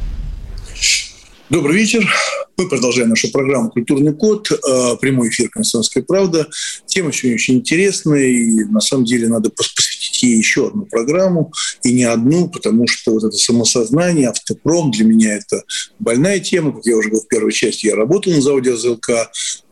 Добрый 1.51 1.79
вечер. 1.79 2.09
Мы 2.55 2.69
продолжаем 2.69 3.09
нашу 3.09 3.29
программу 3.29 3.71
«Культурный 3.71 4.13
код», 4.13 4.49
э, 4.49 4.95
прямой 5.01 5.27
эфир 5.27 5.49
«Конституционская 5.49 6.01
правда». 6.01 6.47
Тема 6.85 7.11
сегодня 7.11 7.35
очень 7.35 7.55
интересная, 7.55 8.23
и 8.23 8.63
на 8.63 8.79
самом 8.79 9.03
деле 9.03 9.27
надо 9.27 9.49
посвятить 9.49 10.23
ей 10.23 10.37
еще 10.37 10.67
одну 10.67 10.85
программу, 10.85 11.51
и 11.83 11.91
не 11.91 12.05
одну, 12.05 12.47
потому 12.47 12.87
что 12.87 13.11
вот 13.11 13.25
это 13.25 13.35
самосознание, 13.35 14.29
автопром 14.29 14.91
для 14.91 15.03
меня 15.03 15.35
это 15.35 15.61
больная 15.99 16.39
тема. 16.39 16.71
Как 16.71 16.85
я 16.85 16.95
уже 16.95 17.09
говорил 17.09 17.25
в 17.25 17.27
первой 17.27 17.51
части, 17.51 17.87
я 17.87 17.97
работал 17.97 18.31
на 18.31 18.39
заводе 18.39 18.71
АЗЛК 18.71 19.09
э, 19.09 19.23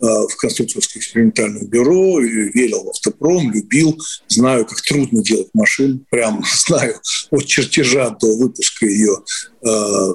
в 0.02 0.36
конструкторском 0.38 1.00
экспериментальном 1.00 1.66
бюро, 1.66 2.20
верил 2.20 2.84
в 2.84 2.90
автопром, 2.90 3.54
любил, 3.54 3.98
знаю, 4.28 4.66
как 4.66 4.82
трудно 4.82 5.24
делать 5.24 5.48
машину, 5.54 6.02
прям 6.10 6.44
знаю 6.68 7.00
от 7.32 7.46
чертежа 7.46 8.10
до 8.10 8.36
выпуска 8.36 8.86
ее 8.86 9.20
э, 9.64 10.14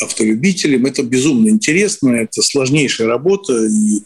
автолюбителям. 0.00 0.86
Это 0.86 1.02
безумно 1.02 1.48
интересно, 1.48 2.10
это 2.10 2.42
сложнейшая 2.42 3.08
работа, 3.08 3.52
и 3.66 4.02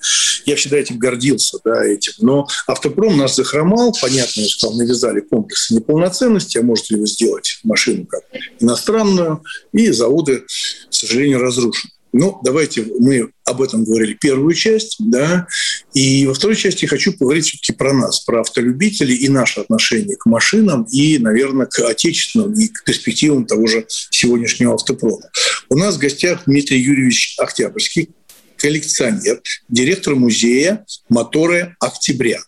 я 0.46 0.56
всегда 0.56 0.78
этим 0.78 0.98
гордился, 0.98 1.58
да, 1.64 1.84
этим. 1.84 2.12
Но 2.18 2.46
автопром 2.66 3.16
нас 3.16 3.36
захромал, 3.36 3.94
понятно, 4.00 4.48
что 4.48 4.68
там 4.68 4.78
навязали 4.78 5.20
комплексы 5.20 5.74
неполноценности, 5.74 6.58
а 6.58 6.62
может 6.62 6.90
ли 6.90 6.96
вы 6.96 7.06
сделать 7.06 7.60
машину 7.64 8.06
как 8.06 8.22
иностранную, 8.60 9.42
и 9.72 9.90
заводы, 9.90 10.40
к 10.40 10.94
сожалению, 10.94 11.40
разрушены. 11.40 11.92
Ну, 12.12 12.38
давайте 12.44 12.86
мы 12.98 13.30
об 13.44 13.62
этом 13.62 13.84
говорили 13.84 14.12
первую 14.12 14.54
часть, 14.54 14.96
да, 14.98 15.46
и 15.94 16.26
во 16.26 16.34
второй 16.34 16.56
части 16.56 16.84
хочу 16.84 17.12
поговорить 17.12 17.46
все-таки 17.46 17.72
про 17.72 17.94
нас, 17.94 18.20
про 18.20 18.42
автолюбителей 18.42 19.16
и 19.16 19.28
наше 19.28 19.60
отношение 19.60 20.16
к 20.16 20.26
машинам 20.26 20.86
и, 20.90 21.18
наверное, 21.18 21.66
к 21.66 21.78
отечественным 21.80 22.52
и 22.52 22.68
к 22.68 22.84
перспективам 22.84 23.46
того 23.46 23.66
же 23.66 23.86
сегодняшнего 23.88 24.74
автопрома. 24.74 25.30
У 25.70 25.76
нас 25.76 25.96
в 25.96 25.98
гостях 25.98 26.42
Дмитрий 26.46 26.80
Юрьевич 26.80 27.36
Октябрьский, 27.38 28.10
коллекционер, 28.56 29.40
директор 29.68 30.14
музея 30.14 30.84
«Моторы 31.08 31.76
Октября». 31.80 32.40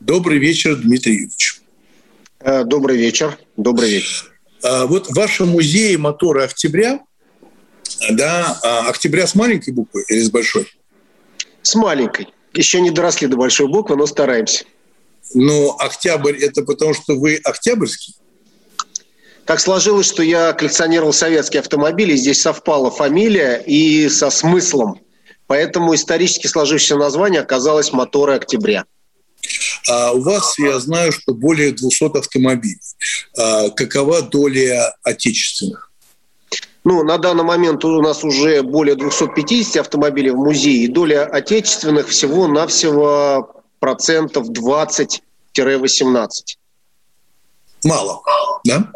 Добрый 0.00 0.38
вечер, 0.38 0.76
Дмитрий 0.76 1.14
Юрьевич. 1.14 1.60
Э, 2.40 2.64
добрый 2.64 2.96
вечер. 2.96 3.38
Добрый 3.56 3.90
вечер. 3.90 4.32
А 4.62 4.86
вот 4.86 5.08
в 5.08 5.14
вашем 5.14 5.48
музее 5.48 5.96
«Моторы 5.98 6.42
Октября» 6.42 7.00
да, 8.10 8.58
а 8.62 8.88
октября 8.88 9.26
с 9.26 9.34
маленькой 9.34 9.72
буквы 9.72 10.04
или 10.08 10.20
с 10.20 10.30
большой? 10.30 10.66
С 11.62 11.74
маленькой. 11.74 12.28
Еще 12.52 12.80
не 12.80 12.90
доросли 12.90 13.26
до 13.26 13.36
большой 13.36 13.68
буквы, 13.68 13.96
но 13.96 14.06
стараемся. 14.06 14.64
Но 15.32 15.76
октябрь– 15.78 16.36
это 16.40 16.62
потому, 16.62 16.94
что 16.94 17.14
вы 17.14 17.40
октябрьский? 17.42 18.14
Так 19.46 19.60
сложилось, 19.60 20.06
что 20.06 20.22
я 20.22 20.52
коллекционировал 20.52 21.12
советские 21.12 21.60
автомобили, 21.60 22.16
здесь 22.16 22.40
совпала 22.40 22.90
фамилия 22.90 23.62
и 23.66 24.08
со 24.08 24.30
смыслом. 24.30 25.00
Поэтому 25.46 25.94
исторически 25.94 26.46
сложившееся 26.46 26.96
название 26.96 27.42
оказалось 27.42 27.92
«Моторы 27.92 28.34
октября». 28.34 28.84
А 29.90 30.12
у 30.12 30.20
вас, 30.22 30.58
я 30.58 30.78
знаю, 30.80 31.12
что 31.12 31.34
более 31.34 31.72
200 31.72 32.18
автомобилей. 32.18 32.80
А 33.36 33.68
какова 33.70 34.22
доля 34.22 34.94
отечественных? 35.02 35.92
Ну, 36.84 37.02
на 37.02 37.16
данный 37.16 37.44
момент 37.44 37.84
у 37.84 38.02
нас 38.02 38.22
уже 38.24 38.62
более 38.62 38.94
250 38.94 39.80
автомобилей 39.80 40.30
в 40.30 40.36
музее, 40.36 40.84
и 40.84 40.88
доля 40.88 41.24
отечественных 41.24 42.08
всего-навсего 42.08 43.62
процентов 43.80 44.48
20-18. 44.50 46.28
Мало, 47.84 48.22
да? 48.64 48.90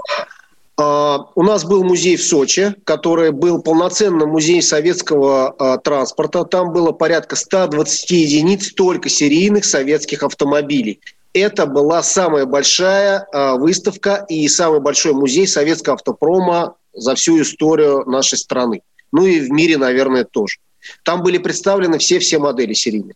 Uh, 0.80 1.24
у 1.34 1.42
нас 1.42 1.64
был 1.64 1.82
музей 1.82 2.16
в 2.16 2.22
Сочи, 2.22 2.72
который 2.84 3.32
был 3.32 3.60
полноценным 3.60 4.28
музеем 4.28 4.62
советского 4.62 5.52
uh, 5.58 5.76
транспорта. 5.82 6.44
Там 6.44 6.72
было 6.72 6.92
порядка 6.92 7.34
120 7.34 8.10
единиц 8.12 8.72
только 8.74 9.08
серийных 9.08 9.64
советских 9.64 10.22
автомобилей. 10.22 11.00
Это 11.32 11.66
была 11.66 12.04
самая 12.04 12.46
большая 12.46 13.26
uh, 13.34 13.58
выставка 13.58 14.24
и 14.28 14.46
самый 14.46 14.78
большой 14.78 15.14
музей 15.14 15.48
советского 15.48 15.96
автопрома 15.96 16.76
за 16.98 17.14
всю 17.14 17.40
историю 17.42 18.04
нашей 18.06 18.38
страны. 18.38 18.82
Ну 19.12 19.26
и 19.26 19.40
в 19.40 19.50
мире, 19.50 19.78
наверное, 19.78 20.24
тоже. 20.24 20.56
Там 21.04 21.22
были 21.22 21.38
представлены 21.38 21.98
все-все 21.98 22.38
модели 22.38 22.74
серийные. 22.74 23.14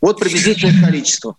Вот 0.00 0.18
приблизительное 0.18 0.84
количество. 0.84 1.36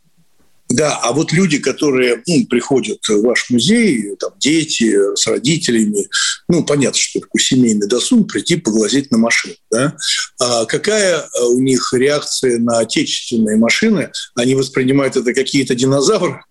Да, 0.70 0.98
а 1.04 1.12
вот 1.12 1.32
люди, 1.34 1.60
которые 1.60 2.24
ну, 2.26 2.48
приходят 2.48 2.98
в 3.08 3.22
ваш 3.22 3.50
музей, 3.50 4.16
там, 4.20 4.32
дети 4.40 5.16
с 5.16 5.28
родителями, 5.28 6.08
ну, 6.48 6.64
понятно, 6.64 6.98
что 6.98 7.20
такое 7.20 7.42
семейный 7.42 7.88
досуг, 7.88 8.32
прийти 8.32 8.56
поглазеть 8.56 9.12
на 9.12 9.18
машину. 9.18 9.56
Да? 9.70 9.96
А 10.40 10.66
какая 10.66 11.28
у 11.50 11.60
них 11.60 11.94
реакция 11.94 12.58
на 12.58 12.80
отечественные 12.80 13.58
машины? 13.58 14.12
Они 14.36 14.56
воспринимают 14.56 15.16
это 15.16 15.34
какие-то 15.34 15.76
динозавры? 15.76 16.42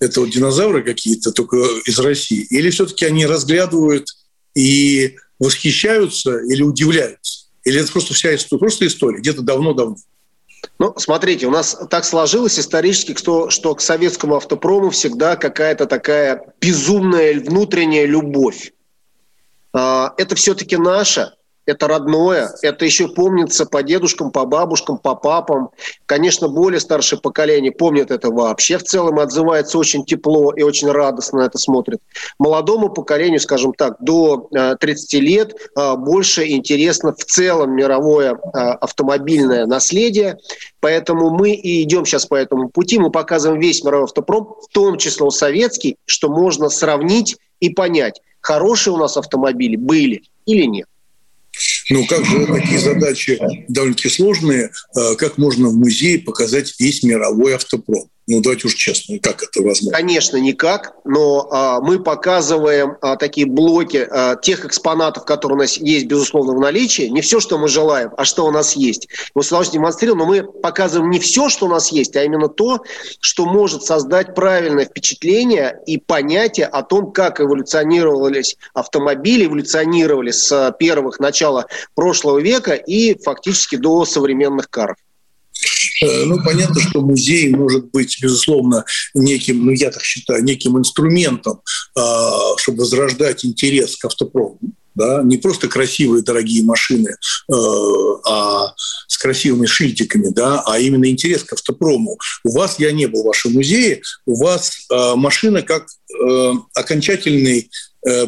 Это 0.00 0.20
вот 0.20 0.30
динозавры 0.30 0.82
какие-то, 0.82 1.30
только 1.30 1.56
из 1.86 1.98
России? 2.00 2.46
Или 2.50 2.70
все-таки 2.70 3.06
они 3.06 3.24
разглядывают 3.24 4.08
и 4.54 5.16
восхищаются 5.38 6.38
или 6.40 6.62
удивляются? 6.62 7.48
Или 7.64 7.80
это 7.80 7.92
просто 7.92 8.14
вся 8.14 8.34
история, 8.34 8.60
просто 8.60 8.86
история, 8.86 9.18
где-то 9.18 9.42
давно-давно? 9.42 9.96
Ну, 10.78 10.94
смотрите, 10.96 11.46
у 11.46 11.50
нас 11.50 11.76
так 11.90 12.04
сложилось 12.04 12.58
исторически, 12.58 13.14
что, 13.16 13.50
что 13.50 13.74
к 13.74 13.80
советскому 13.80 14.36
автопрому 14.36 14.90
всегда 14.90 15.36
какая-то 15.36 15.86
такая 15.86 16.54
безумная 16.60 17.38
внутренняя 17.40 18.06
любовь. 18.06 18.72
А, 19.72 20.14
это 20.16 20.34
все-таки 20.34 20.76
наша, 20.76 21.34
это 21.70 21.88
родное, 21.88 22.50
это 22.62 22.84
еще 22.84 23.08
помнится 23.08 23.66
по 23.66 23.82
дедушкам, 23.82 24.30
по 24.30 24.44
бабушкам, 24.44 24.98
по 24.98 25.14
папам. 25.14 25.70
Конечно, 26.06 26.48
более 26.48 26.80
старшее 26.80 27.20
поколение 27.20 27.72
помнит 27.72 28.10
это 28.10 28.30
вообще 28.30 28.78
в 28.78 28.82
целом, 28.82 29.18
отзывается 29.18 29.78
очень 29.78 30.04
тепло 30.04 30.52
и 30.52 30.62
очень 30.62 30.90
радостно 30.90 31.40
на 31.40 31.44
это 31.44 31.58
смотрит. 31.58 32.00
Молодому 32.38 32.90
поколению, 32.90 33.40
скажем 33.40 33.72
так, 33.72 33.96
до 34.00 34.48
30 34.80 35.14
э, 35.14 35.18
лет 35.18 35.54
э, 35.76 35.96
больше 35.96 36.48
интересно 36.48 37.12
в 37.12 37.24
целом 37.24 37.74
мировое 37.74 38.34
э, 38.34 38.58
автомобильное 38.58 39.66
наследие. 39.66 40.38
Поэтому 40.80 41.30
мы 41.30 41.52
и 41.52 41.82
идем 41.82 42.04
сейчас 42.04 42.26
по 42.26 42.34
этому 42.34 42.68
пути. 42.68 42.98
Мы 42.98 43.10
показываем 43.10 43.60
весь 43.60 43.84
мировой 43.84 44.04
автопром, 44.04 44.56
в 44.60 44.72
том 44.72 44.98
числе 44.98 45.30
советский, 45.30 45.96
что 46.06 46.28
можно 46.28 46.68
сравнить 46.68 47.36
и 47.60 47.70
понять, 47.70 48.20
хорошие 48.40 48.94
у 48.94 48.96
нас 48.96 49.16
автомобили 49.16 49.76
были 49.76 50.22
или 50.46 50.64
нет. 50.64 50.86
Ну, 51.90 52.06
как 52.06 52.24
же 52.24 52.46
такие 52.46 52.78
задачи 52.78 53.38
довольно-таки 53.68 54.08
сложные, 54.08 54.70
э, 54.96 55.16
как 55.16 55.38
можно 55.38 55.68
в 55.68 55.74
музее 55.74 56.20
показать 56.20 56.74
весь 56.78 57.02
мировой 57.02 57.54
автопром? 57.54 58.08
Ну, 58.32 58.40
давайте 58.40 58.68
уж 58.68 58.74
честно, 58.74 59.18
как 59.18 59.42
это 59.42 59.60
возможно? 59.60 59.90
Конечно, 59.90 60.36
никак, 60.36 60.94
но 61.04 61.48
а, 61.50 61.80
мы 61.80 62.00
показываем 62.00 62.96
а, 63.00 63.16
такие 63.16 63.44
блоки 63.44 64.06
а, 64.08 64.36
тех 64.36 64.64
экспонатов, 64.64 65.24
которые 65.24 65.56
у 65.56 65.58
нас 65.58 65.78
есть, 65.78 66.06
безусловно, 66.06 66.54
в 66.54 66.60
наличии. 66.60 67.08
Не 67.08 67.22
все, 67.22 67.40
что 67.40 67.58
мы 67.58 67.66
желаем, 67.66 68.12
а 68.16 68.24
что 68.24 68.46
у 68.46 68.52
нас 68.52 68.76
есть. 68.76 69.08
Мы 69.34 69.42
с 69.42 69.48
удовольствием 69.48 69.82
демонстрируем, 69.82 70.18
но 70.18 70.26
мы 70.26 70.44
показываем 70.44 71.10
не 71.10 71.18
все, 71.18 71.48
что 71.48 71.66
у 71.66 71.68
нас 71.70 71.90
есть, 71.90 72.14
а 72.14 72.22
именно 72.22 72.48
то, 72.48 72.84
что 73.18 73.46
может 73.46 73.82
создать 73.82 74.36
правильное 74.36 74.84
впечатление 74.84 75.80
и 75.86 75.98
понятие 75.98 76.66
о 76.66 76.84
том, 76.84 77.10
как 77.10 77.40
эволюционировались 77.40 78.56
автомобили, 78.74 79.46
эволюционировали 79.46 80.30
с 80.30 80.72
первых 80.78 81.18
начала 81.18 81.66
прошлого 81.96 82.38
века 82.38 82.74
и 82.74 83.20
фактически 83.20 83.74
до 83.74 84.04
современных 84.04 84.70
каров. 84.70 84.98
Э, 86.02 86.24
ну, 86.24 86.42
понятно, 86.42 86.80
что 86.80 87.02
музей 87.02 87.50
может 87.50 87.90
быть, 87.90 88.18
безусловно, 88.22 88.84
неким, 89.14 89.64
ну, 89.64 89.72
я 89.72 89.90
так 89.90 90.02
считаю, 90.02 90.42
неким 90.42 90.78
инструментом, 90.78 91.60
а, 91.96 92.56
чтобы 92.56 92.80
возрождать 92.80 93.44
интерес 93.44 93.96
к 93.96 94.06
автопрому. 94.06 94.58
Да? 94.94 95.22
Не 95.22 95.36
просто 95.36 95.68
красивые 95.68 96.22
дорогие 96.22 96.64
машины, 96.64 97.10
э, 97.10 97.54
а 98.26 98.74
с 99.06 99.18
красивыми 99.18 99.66
шильдиками, 99.66 100.28
да? 100.30 100.62
а 100.66 100.78
именно 100.78 101.08
интерес 101.08 101.44
к 101.44 101.52
автопрому. 101.52 102.18
У 102.44 102.52
вас, 102.52 102.78
я 102.78 102.92
не 102.92 103.06
был 103.06 103.22
в 103.22 103.26
вашем 103.26 103.52
музее, 103.52 104.02
у 104.26 104.36
вас 104.36 104.86
э, 104.90 105.14
машина 105.14 105.62
как 105.62 105.86
окончательный 106.74 107.70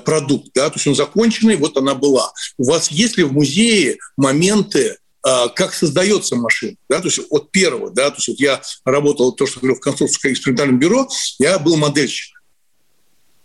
продукт, 0.05 0.51
да, 0.55 0.69
то 0.69 0.77
есть 0.77 0.87
он 0.87 0.95
законченный, 0.95 1.57
вот 1.57 1.77
она 1.77 1.95
была. 1.95 2.33
У 2.59 2.65
вас 2.65 2.91
есть 2.91 3.17
ли 3.17 3.25
в 3.25 3.33
музее 3.33 3.99
моменты 4.17 4.97
как 5.23 5.73
создается 5.73 6.37
машина. 6.37 6.77
Да? 6.89 6.99
То 7.01 7.07
есть 7.07 7.21
от 7.31 7.51
первого, 7.51 7.91
да, 7.91 8.11
то 8.11 8.17
есть 8.17 8.29
вот 8.29 8.41
я 8.41 8.61
работал, 8.85 9.33
то, 9.33 9.47
что 9.47 9.61
говорил, 9.61 9.77
в 9.77 9.81
конструкторском 9.81 10.33
экспериментальном 10.33 10.79
бюро, 10.79 11.09
я 11.39 11.59
был 11.59 11.77
модельщик. 11.77 12.43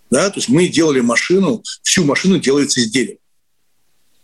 Да? 0.09 0.29
То 0.29 0.37
есть 0.37 0.49
мы 0.49 0.67
делали 0.67 1.01
машину, 1.01 1.63
всю 1.83 2.03
машину 2.03 2.39
делается 2.39 2.79
из 2.79 2.89
дерева. 2.89 3.19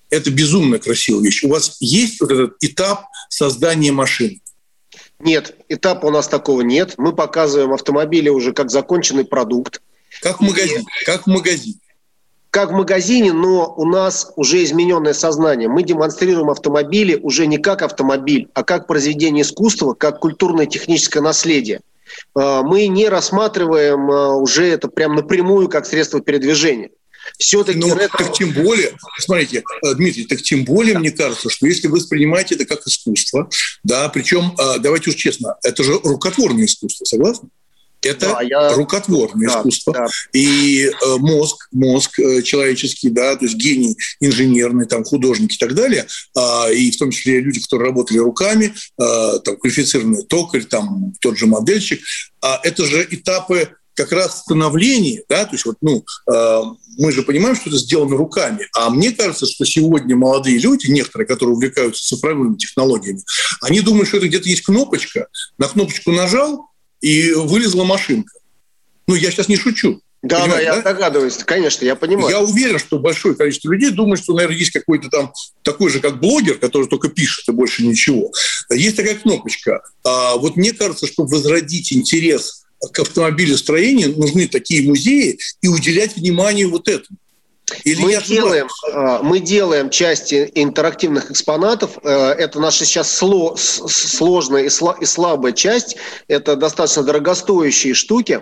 Это 0.10 0.30
безумно 0.30 0.80
красивая 0.80 1.24
вещь. 1.24 1.44
У 1.44 1.50
вас 1.50 1.78
есть 1.80 2.22
вот 2.22 2.32
этот 2.32 2.56
этап 2.62 3.06
создания 3.30 3.92
машины? 3.92 4.42
Нет, 5.20 5.56
этапа 5.70 6.08
у 6.08 6.12
нас 6.12 6.28
такого 6.28 6.62
нет. 6.62 6.96
Мы 6.98 7.16
показываем 7.16 7.74
автомобили 7.74 8.30
уже 8.30 8.54
как 8.54 8.70
законченный 8.70 9.26
продукт. 9.26 9.82
Как 10.22 10.40
в 10.40 10.44
магазине. 10.44 10.86
Как 11.06 11.24
в 11.26 11.30
магазине. 11.30 11.80
Как 12.54 12.70
в 12.70 12.74
магазине, 12.74 13.34
но 13.34 13.74
у 13.76 13.84
нас 13.84 14.32
уже 14.36 14.64
измененное 14.64 15.14
сознание. 15.14 15.68
Мы 15.68 15.82
демонстрируем 15.82 16.52
автомобили 16.52 17.20
уже 17.24 17.48
не 17.48 17.58
как 17.58 17.82
автомобиль, 17.82 18.48
а 18.54 18.64
как 18.64 18.86
произведение 18.86 19.42
искусства, 19.42 19.96
как 19.96 20.20
культурное 20.20 20.68
техническое 20.68 21.22
наследие. 21.22 21.82
Э, 22.38 22.62
мы 22.64 22.86
не 22.86 23.10
рассматриваем 23.10 24.08
э, 24.12 24.36
уже 24.36 24.68
это 24.68 24.88
прям 24.88 25.16
напрямую 25.16 25.68
как 25.68 25.88
средство 25.88 26.22
передвижения. 26.22 26.92
Все-таки 27.40 27.80
ну, 27.80 27.88
это... 27.96 28.16
так 28.16 28.34
тем 28.34 28.52
более, 28.52 28.92
смотрите, 29.18 29.64
э, 29.84 29.96
Дмитрий, 29.96 30.26
так 30.26 30.44
тем 30.44 30.64
более, 30.64 31.00
мне 31.00 31.10
кажется, 31.10 31.50
что 31.50 31.66
если 31.66 31.88
вы 31.88 31.96
воспринимаете 31.98 32.54
это 32.54 32.66
как 32.66 32.86
искусство, 32.86 33.50
да, 33.84 34.08
причем, 34.10 34.56
давайте 34.80 35.10
уж 35.10 35.16
честно, 35.16 35.56
это 35.64 35.84
же 35.84 35.94
рукотворное 36.04 36.66
искусство, 36.66 37.04
согласны? 37.06 37.50
Это 38.06 38.28
да, 38.28 38.42
я... 38.42 38.74
рукотворное 38.74 39.48
да, 39.48 39.60
искусство. 39.60 39.94
Да. 39.94 40.08
И 40.34 40.86
э, 40.86 41.18
мозг, 41.18 41.68
мозг 41.72 42.20
э, 42.20 42.42
человеческий, 42.42 43.10
да, 43.10 43.36
то 43.36 43.46
есть 43.46 43.56
гений 43.56 43.98
инженерный, 44.20 44.86
там, 44.86 45.04
художники 45.04 45.56
и 45.56 45.58
так 45.58 45.74
далее, 45.74 46.08
э, 46.36 46.74
и 46.74 46.92
в 46.92 46.98
том 46.98 47.12
числе 47.12 47.40
люди, 47.40 47.62
которые 47.62 47.90
работали 47.90 48.18
руками, 48.18 48.74
э, 49.00 49.40
там, 49.44 49.58
квалифицированный 49.58 50.24
токарь, 50.24 50.64
там, 50.64 51.14
тот 51.22 51.38
же 51.38 51.48
модельщик, 51.48 52.02
э, 52.44 52.48
это 52.64 52.86
же 52.86 53.08
этапы 53.10 53.70
как 53.96 54.12
раз 54.12 54.40
становления, 54.40 55.24
да, 55.30 55.46
то 55.46 55.54
есть 55.54 55.66
вот, 55.66 55.78
ну, 55.82 56.04
э, 56.32 56.62
мы 56.98 57.12
же 57.12 57.24
понимаем, 57.24 57.56
что 57.56 57.70
это 57.70 57.78
сделано 57.78 58.18
руками, 58.18 58.68
а 58.76 58.90
мне 58.90 59.12
кажется, 59.12 59.46
что 59.46 59.66
сегодня 59.66 60.16
молодые 60.16 60.58
люди, 60.58 60.90
некоторые, 60.90 61.28
которые 61.28 61.56
увлекаются 61.56 62.04
цифровыми 62.04 62.56
технологиями, 62.56 63.22
они 63.62 63.82
думают, 63.82 64.08
что 64.08 64.18
это 64.18 64.28
где-то 64.28 64.50
есть 64.50 64.64
кнопочка, 64.64 65.28
на 65.58 65.68
кнопочку 65.68 66.12
нажал, 66.12 66.70
и 67.04 67.34
вылезла 67.34 67.84
машинка. 67.84 68.34
Ну, 69.08 69.16
я 69.16 69.30
сейчас 69.30 69.50
не 69.50 69.58
шучу. 69.58 70.02
Да, 70.22 70.48
да, 70.48 70.62
я 70.62 70.78
да? 70.78 70.82
догадываюсь, 70.82 71.36
конечно, 71.46 71.84
я 71.84 71.98
понимаю. 71.98 72.30
Я 72.30 72.40
уверен, 72.40 72.80
что 72.80 72.98
большое 72.98 73.36
количество 73.36 73.70
людей 73.74 73.92
думает, 73.92 74.24
что, 74.24 74.34
наверное, 74.34 74.58
есть 74.58 74.72
какой-то 74.72 75.10
там 75.10 75.34
такой 75.64 75.92
же, 75.92 76.00
как 76.00 76.22
блогер, 76.22 76.58
который 76.60 76.88
только 76.88 77.10
пишет 77.10 77.50
и 77.50 77.52
больше 77.52 77.86
ничего. 77.86 78.32
Есть 78.72 78.96
такая 78.96 79.16
кнопочка. 79.16 79.84
А 80.06 80.38
вот 80.38 80.56
мне 80.56 80.72
кажется, 80.72 81.08
чтобы 81.08 81.30
возродить 81.30 81.92
интерес 81.92 82.64
к 82.94 83.00
автомобилестроению, 83.00 84.18
нужны 84.18 84.48
такие 84.48 84.88
музеи 84.88 85.40
и 85.62 85.68
уделять 85.68 86.16
внимание 86.16 86.68
вот 86.68 86.88
этому. 86.88 87.18
Или 87.84 88.02
мы, 88.02 88.22
делаем, 88.24 88.68
а, 88.92 89.22
мы 89.22 89.40
делаем 89.40 89.90
части 89.90 90.52
интерактивных 90.56 91.32
экспонатов. 91.32 91.98
Э, 92.04 92.32
это 92.32 92.60
наша 92.60 92.86
сейчас 92.86 93.12
сложная 93.12 94.64
и 94.64 95.06
слабая 95.06 95.52
часть. 95.54 95.98
Это 96.28 96.56
достаточно 96.56 97.04
дорогостоящие 97.04 97.94
штуки. 97.94 98.42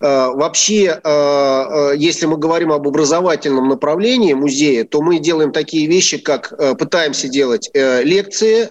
Э, 0.00 0.28
вообще, 0.28 1.00
э, 1.02 1.92
если 1.96 2.26
мы 2.26 2.36
говорим 2.36 2.72
об 2.72 2.86
образовательном 2.86 3.68
направлении 3.68 4.34
музея, 4.34 4.84
то 4.84 5.02
мы 5.02 5.18
делаем 5.18 5.52
такие 5.52 5.86
вещи, 5.86 6.18
как 6.18 6.52
пытаемся 6.78 7.28
делать 7.28 7.70
лекции, 7.74 8.68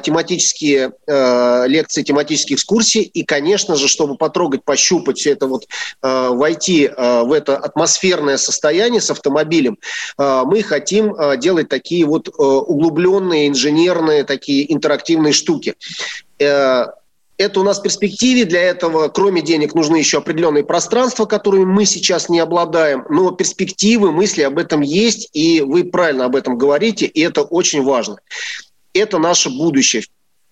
тематические 0.00 0.92
лекции, 1.66 2.02
тематические 2.02 2.56
экскурсии. 2.56 3.02
И, 3.02 3.24
конечно 3.24 3.76
же, 3.76 3.88
чтобы 3.88 4.16
потрогать, 4.16 4.64
пощупать 4.64 5.18
все 5.18 5.32
это, 5.32 5.46
вот, 5.46 5.66
войти 6.02 6.88
в 6.88 7.32
это 7.32 7.56
атмосферное 7.56 8.36
состояние 8.36 9.00
с 9.00 9.10
автомобилем, 9.10 9.45
автомобилем. 9.46 9.78
А, 10.16 10.44
мы 10.44 10.62
хотим 10.62 11.14
а, 11.14 11.36
делать 11.36 11.68
такие 11.68 12.04
вот 12.04 12.28
э, 12.28 12.32
углубленные 12.32 13.48
инженерные, 13.48 14.24
такие 14.24 14.72
интерактивные 14.72 15.32
штуки. 15.32 15.74
Э, 16.38 16.86
это 17.38 17.60
у 17.60 17.62
нас 17.62 17.78
в 17.78 17.82
перспективе. 17.82 18.44
Для 18.44 18.62
этого, 18.62 19.08
кроме 19.08 19.42
денег, 19.42 19.74
нужны 19.74 19.96
еще 19.96 20.18
определенные 20.18 20.64
пространства, 20.64 21.26
которыми 21.26 21.64
мы 21.64 21.84
сейчас 21.84 22.28
не 22.28 22.40
обладаем. 22.40 23.04
Но 23.10 23.30
перспективы, 23.30 24.10
мысли 24.10 24.42
об 24.42 24.58
этом 24.58 24.80
есть, 24.80 25.28
и 25.32 25.60
вы 25.60 25.84
правильно 25.84 26.24
об 26.24 26.36
этом 26.36 26.56
говорите, 26.56 27.06
и 27.06 27.20
это 27.20 27.42
очень 27.42 27.82
важно. 27.82 28.16
Это 28.94 29.18
наше 29.18 29.50
будущее. 29.50 30.02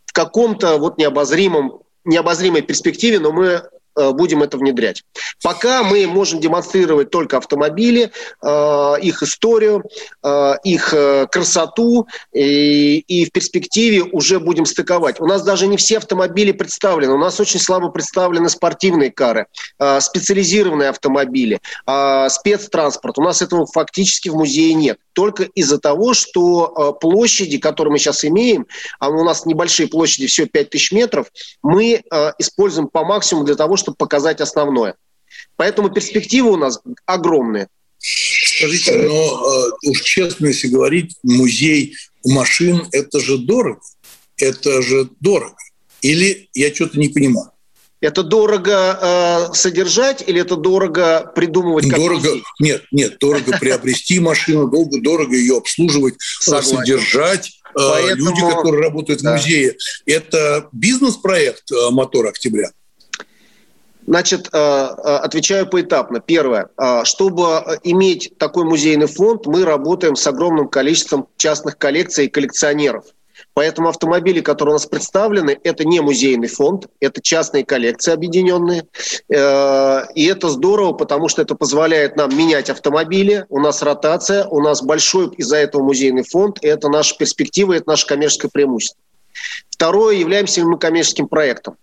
В 0.07 0.13
каком-то 0.13 0.77
вот 0.79 0.99
необозримом 0.99 1.81
необозримой 2.07 2.61
перспективе, 2.61 3.19
но 3.19 3.33
мы 3.33 3.63
будем 3.95 4.43
это 4.43 4.57
внедрять. 4.59 5.05
Пока 5.43 5.83
мы 5.83 6.07
можем 6.07 6.41
демонстрировать 6.41 7.11
только 7.11 7.39
автомобили, 7.39 8.11
э, 8.43 8.95
их 9.03 9.23
историю, 9.23 9.85
э, 10.23 10.55
их 10.65 10.95
красоту, 11.31 12.07
и, 12.33 12.99
и 12.99 13.25
в 13.27 13.33
перспективе 13.33 14.03
уже 14.03 14.41
будем 14.41 14.67
стыковать. 14.67 15.21
У 15.21 15.27
нас 15.27 15.43
даже 15.43 15.67
не 15.67 15.77
все 15.77 15.99
автомобили 15.99 16.53
представлены. 16.53 17.13
У 17.13 17.19
нас 17.19 17.39
очень 17.41 17.61
слабо 17.61 17.89
представлены 17.91 18.49
спортивные 18.49 19.11
кары, 19.11 19.47
специализированные 20.01 20.89
автомобили, 20.89 21.61
спецтранспорт. 22.29 23.19
У 23.19 23.23
нас 23.23 23.43
этого 23.43 23.67
фактически 23.67 24.29
в 24.29 24.35
музее 24.35 24.75
нет. 24.75 24.99
Только 25.15 25.45
из-за 25.45 25.79
того, 25.79 26.13
что 26.13 26.99
площади, 27.01 27.59
которые 27.59 27.93
мы 27.93 27.99
сейчас 27.99 28.25
имеем, 28.25 28.67
а 28.99 29.09
у 29.09 29.25
нас 29.25 29.47
небольшие 29.47 29.89
площади, 29.89 30.27
всего 30.27 30.47
5000 30.47 30.93
метров, 30.93 31.29
мы 31.63 32.03
используем 32.39 32.89
по 32.89 33.05
максимуму 33.05 33.47
для 33.47 33.55
того, 33.55 33.77
чтобы 33.77 33.95
чтобы 33.95 33.97
показать 33.97 34.41
основное. 34.41 34.97
Поэтому 35.57 35.91
перспективы 35.91 36.53
у 36.53 36.57
нас 36.57 36.81
огромные. 37.07 37.69
Скажите, 37.99 38.95
но 38.97 39.69
э, 39.83 39.89
уж 39.89 40.03
честно, 40.03 40.47
если 40.47 40.69
говорить, 40.69 41.17
музей 41.23 41.95
машин– 42.25 42.87
это 42.93 43.21
же 43.21 43.39
дорого. 43.39 43.81
Это 44.37 44.83
же 44.83 45.09
дорого. 45.21 45.57
Или 46.03 46.49
я 46.55 46.75
что-то 46.75 46.99
не 46.99 47.09
понимаю? 47.09 47.51
Это 48.05 48.23
дорого 48.23 48.99
э, 49.01 49.55
содержать 49.55 50.23
или 50.27 50.39
это 50.39 50.57
дорого 50.57 51.33
придумывать? 51.35 51.89
Как 51.89 51.99
дорого, 51.99 52.29
нет, 52.61 52.83
нет, 52.93 53.17
дорого 53.19 53.57
приобрести 53.59 54.21
машину, 54.21 54.69
долго, 54.69 55.01
дорого 55.01 55.35
ее 55.35 55.57
обслуживать, 55.57 56.17
Согласен. 56.19 56.77
содержать. 56.77 57.61
Э, 57.71 57.73
Поэтому... 57.73 58.29
Люди, 58.29 58.41
которые 58.43 58.83
работают 58.83 59.23
в 59.23 59.25
музее, 59.25 59.77
это 60.05 60.69
бизнес-проект 60.73 61.73
э, 61.73 61.89
«Мотор 61.93 62.27
Октября». 62.27 62.73
Значит, 64.07 64.51
э, 64.53 64.59
отвечаю 64.59 65.67
поэтапно. 65.67 66.21
Первое. 66.21 66.69
Чтобы 67.05 67.79
иметь 67.85 68.37
такой 68.37 68.65
музейный 68.65 69.07
фонд, 69.07 69.47
мы 69.47 69.65
работаем 69.65 70.15
с 70.15 70.27
огромным 70.27 70.69
количеством 70.69 71.27
частных 71.39 71.79
коллекций 71.79 72.27
и 72.27 72.29
коллекционеров. 72.29 73.07
Поэтому 73.55 73.89
автомобили, 73.89 74.41
которые 74.41 74.73
у 74.73 74.77
нас 74.77 74.87
представлены, 74.87 75.59
это 75.63 75.85
не 75.85 76.01
музейный 76.01 76.49
фонд, 76.49 76.89
это 77.01 77.23
частные 77.23 77.65
коллекции 77.65 78.13
объединенные. 78.13 78.87
И 79.29 80.27
это 80.27 80.49
здорово, 80.49 80.93
потому 80.93 81.29
что 81.29 81.41
это 81.41 81.55
позволяет 81.55 82.17
нам 82.17 82.37
менять 82.37 82.69
автомобили. 82.69 83.47
У 83.49 83.61
нас 83.61 83.81
ротация, 83.83 84.45
у 84.47 84.61
нас 84.61 84.83
большой 84.83 85.29
из-за 85.37 85.59
этого 85.59 85.83
музейный 85.83 86.25
фонд. 86.25 86.59
И 86.63 86.67
это 86.67 86.89
наша 86.89 87.17
перспектива, 87.17 87.75
это 87.75 87.89
наше 87.89 88.07
коммерческое 88.07 88.51
преимущество. 88.53 88.99
Второе, 89.71 90.15
являемся 90.17 90.61
ли 90.61 90.67
мы 90.67 90.79
коммерческим 90.79 91.29
проектом. 91.29 91.77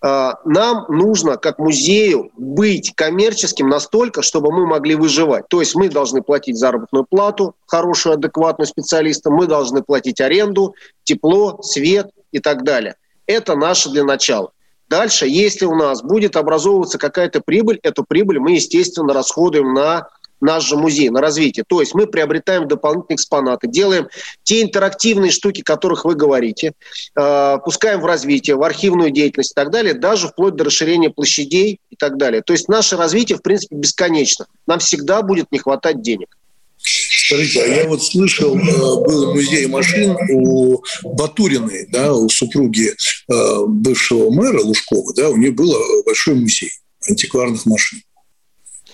А, 0.00 0.38
нам 0.44 0.86
нужно, 0.88 1.36
как 1.36 1.58
музею, 1.58 2.30
быть 2.36 2.92
коммерческим 2.94 3.68
настолько, 3.68 4.22
чтобы 4.22 4.52
мы 4.52 4.66
могли 4.66 4.94
выживать. 4.94 5.48
То 5.48 5.60
есть 5.60 5.74
мы 5.74 5.88
должны 5.88 6.22
платить 6.22 6.58
заработную 6.58 7.04
плату, 7.08 7.54
хорошую, 7.66 8.14
адекватную 8.14 8.66
специалистам, 8.66 9.34
мы 9.34 9.46
должны 9.46 9.82
платить 9.82 10.20
аренду, 10.20 10.74
тепло, 11.04 11.60
свет 11.62 12.10
и 12.32 12.38
так 12.40 12.64
далее. 12.64 12.96
Это 13.26 13.54
наше 13.56 13.90
для 13.90 14.04
начала. 14.04 14.52
Дальше, 14.88 15.28
если 15.28 15.66
у 15.66 15.74
нас 15.76 16.02
будет 16.02 16.34
образовываться 16.34 16.98
какая-то 16.98 17.40
прибыль, 17.40 17.78
эту 17.84 18.04
прибыль 18.04 18.40
мы, 18.40 18.52
естественно, 18.52 19.14
расходуем 19.14 19.72
на 19.72 20.08
наш 20.40 20.70
музей, 20.72 21.10
на 21.10 21.20
развитие. 21.20 21.64
То 21.66 21.80
есть 21.80 21.94
мы 21.94 22.06
приобретаем 22.06 22.66
дополнительные 22.68 23.16
экспонаты, 23.16 23.68
делаем 23.68 24.08
те 24.42 24.62
интерактивные 24.62 25.30
штуки, 25.30 25.60
о 25.60 25.64
которых 25.64 26.04
вы 26.04 26.14
говорите, 26.14 26.72
э, 27.18 27.58
пускаем 27.64 28.00
в 28.00 28.06
развитие, 28.06 28.56
в 28.56 28.62
архивную 28.62 29.10
деятельность 29.10 29.52
и 29.52 29.54
так 29.54 29.70
далее, 29.70 29.94
даже 29.94 30.28
вплоть 30.28 30.56
до 30.56 30.64
расширения 30.64 31.10
площадей 31.10 31.80
и 31.90 31.96
так 31.96 32.16
далее. 32.16 32.42
То 32.42 32.52
есть 32.52 32.68
наше 32.68 32.96
развитие, 32.96 33.38
в 33.38 33.42
принципе, 33.42 33.76
бесконечно. 33.76 34.46
Нам 34.66 34.78
всегда 34.78 35.22
будет 35.22 35.50
не 35.52 35.58
хватать 35.58 36.02
денег. 36.02 36.36
Скажите, 36.82 37.62
а 37.62 37.66
я 37.66 37.86
вот 37.86 38.02
слышал, 38.02 38.56
э, 38.56 39.04
был 39.04 39.34
музей 39.34 39.66
машин 39.66 40.16
у 40.30 40.82
Батуриной, 41.04 41.86
да, 41.90 42.14
у 42.14 42.28
супруги 42.28 42.94
э, 43.28 43.64
бывшего 43.66 44.30
мэра 44.30 44.60
Лужкова, 44.60 45.12
да, 45.14 45.28
у 45.28 45.36
нее 45.36 45.52
был 45.52 45.74
большой 46.04 46.34
музей 46.34 46.72
антикварных 47.08 47.66
машин. 47.66 48.00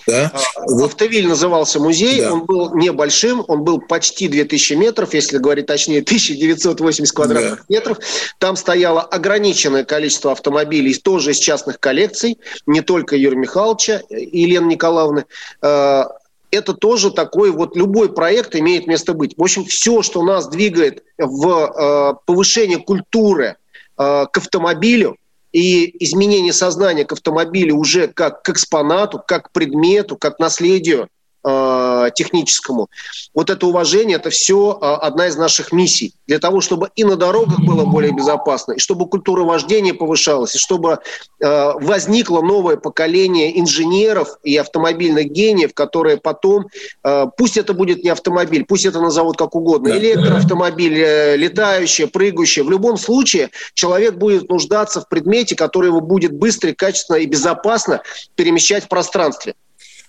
Да? 0.07 0.31
А, 0.33 0.61
вот. 0.61 0.91
Автовиль 0.91 1.27
назывался 1.27 1.79
музей, 1.79 2.21
да. 2.21 2.31
он 2.31 2.45
был 2.45 2.73
небольшим, 2.73 3.43
он 3.47 3.63
был 3.63 3.81
почти 3.81 4.29
2000 4.29 4.73
метров, 4.73 5.13
если 5.13 5.37
говорить 5.37 5.65
точнее, 5.65 5.99
1980 5.99 7.13
квадратных 7.13 7.59
да. 7.59 7.65
метров. 7.67 7.99
Там 8.39 8.55
стояло 8.55 9.01
ограниченное 9.01 9.83
количество 9.83 10.31
автомобилей, 10.31 10.93
тоже 10.93 11.31
из 11.31 11.39
частных 11.39 11.79
коллекций, 11.81 12.39
не 12.65 12.81
только 12.81 13.17
Юрия 13.17 13.37
Михайловича 13.37 14.01
и 14.09 14.41
Елены 14.41 14.67
Николаевны. 14.67 15.25
А, 15.61 16.07
это 16.51 16.73
тоже 16.73 17.11
такой 17.11 17.51
вот 17.51 17.75
любой 17.75 18.13
проект 18.13 18.55
имеет 18.55 18.87
место 18.87 19.13
быть. 19.13 19.33
В 19.37 19.43
общем, 19.43 19.65
все, 19.65 20.01
что 20.01 20.23
нас 20.23 20.47
двигает 20.47 21.03
в 21.17 21.49
а, 21.49 22.13
повышение 22.25 22.79
культуры 22.79 23.57
к 23.97 24.29
автомобилю, 24.37 25.17
и 25.51 26.03
изменение 26.03 26.53
сознания 26.53 27.05
к 27.05 27.13
автомобилю 27.13 27.75
уже 27.75 28.07
как 28.07 28.43
к 28.43 28.49
экспонату, 28.49 29.21
как 29.25 29.47
к 29.47 29.51
предмету, 29.51 30.17
как 30.17 30.37
к 30.37 30.39
наследию, 30.39 31.09
э, 31.47 32.09
техническому. 32.13 32.89
Вот 33.33 33.49
это 33.49 33.67
уважение, 33.67 34.17
это 34.17 34.29
все 34.29 34.77
э, 34.79 34.85
одна 34.85 35.27
из 35.27 35.37
наших 35.37 35.71
миссий. 35.71 36.13
Для 36.27 36.39
того, 36.39 36.61
чтобы 36.61 36.89
и 36.95 37.03
на 37.03 37.15
дорогах 37.15 37.59
было 37.59 37.85
более 37.85 38.11
безопасно, 38.11 38.73
и 38.73 38.79
чтобы 38.79 39.07
культура 39.07 39.43
вождения 39.43 39.93
повышалась, 39.93 40.55
и 40.55 40.59
чтобы 40.59 40.99
э, 41.39 41.71
возникло 41.79 42.41
новое 42.41 42.77
поколение 42.77 43.59
инженеров 43.59 44.37
и 44.43 44.57
автомобильных 44.57 45.27
гениев, 45.27 45.73
которые 45.73 46.17
потом, 46.17 46.67
э, 47.03 47.25
пусть 47.37 47.57
это 47.57 47.73
будет 47.73 48.03
не 48.03 48.09
автомобиль, 48.09 48.65
пусть 48.65 48.85
это 48.85 48.99
назовут 48.99 49.37
как 49.37 49.55
угодно, 49.55 49.89
электроавтомобиль, 49.89 50.99
э, 50.99 51.37
летающий, 51.37 52.07
прыгающий, 52.07 52.63
в 52.63 52.69
любом 52.69 52.97
случае 52.97 53.51
человек 53.73 54.15
будет 54.15 54.49
нуждаться 54.49 55.01
в 55.01 55.07
предмете, 55.07 55.55
который 55.55 55.87
его 55.87 56.01
будет 56.01 56.33
быстро, 56.33 56.73
качественно 56.73 57.17
и 57.17 57.25
безопасно 57.25 58.01
перемещать 58.35 58.85
в 58.85 58.87
пространстве. 58.89 59.55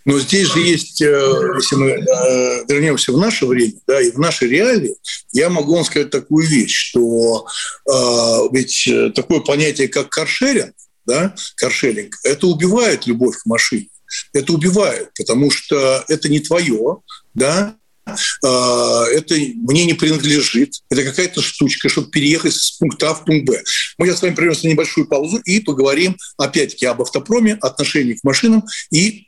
Но 0.09 0.19
здесь 0.19 0.51
же 0.51 0.61
есть, 0.61 1.03
э, 1.03 1.07
если 1.07 1.77
мы 1.77 1.91
э, 1.91 2.65
вернемся 2.67 3.13
в 3.13 3.19
наше 3.19 3.45
время, 3.45 3.75
да, 3.87 4.01
и 4.01 4.11
в 4.11 4.19
нашей 4.19 4.49
реалии, 4.49 4.97
я 5.33 5.51
могу 5.51 5.75
вам 5.75 5.85
сказать 5.85 6.09
такую 6.09 6.47
вещь, 6.47 6.75
что 6.75 7.47
э, 7.87 7.93
ведь 8.51 8.89
такое 9.15 9.41
понятие, 9.41 9.89
как 9.89 10.09
каршеринг, 10.09 10.73
да, 11.05 11.35
каршеринг, 11.57 12.17
это 12.25 12.47
убивает 12.47 13.07
любовь 13.07 13.37
к 13.37 13.45
машине. 13.45 13.89
Это 14.33 14.55
убивает, 14.55 15.11
потому 15.15 15.51
что 15.51 16.03
это 16.09 16.31
не 16.31 16.41
твое, 16.41 16.97
да, 17.35 17.77
это 18.07 19.35
мне 19.35 19.85
не 19.85 19.93
принадлежит, 19.93 20.77
это 20.89 21.05
какая-то 21.05 21.43
штучка, 21.43 21.91
чтобы 21.91 22.11
переехать 22.11 22.55
с 22.55 22.71
пункта 22.79 23.11
А 23.11 23.15
в 23.15 23.27
пункт 23.27 23.45
Б. 23.45 23.63
Мы 23.99 24.07
сейчас 24.07 24.21
с 24.21 24.23
вами 24.23 24.35
прервемся 24.35 24.67
небольшую 24.67 25.07
паузу 25.07 25.37
и 25.45 25.61
поговорим 25.61 26.17
опять-таки 26.39 26.87
об 26.87 27.03
автопроме, 27.03 27.59
отношении 27.61 28.15
к 28.15 28.25
машинам 28.25 28.65
и 28.91 29.28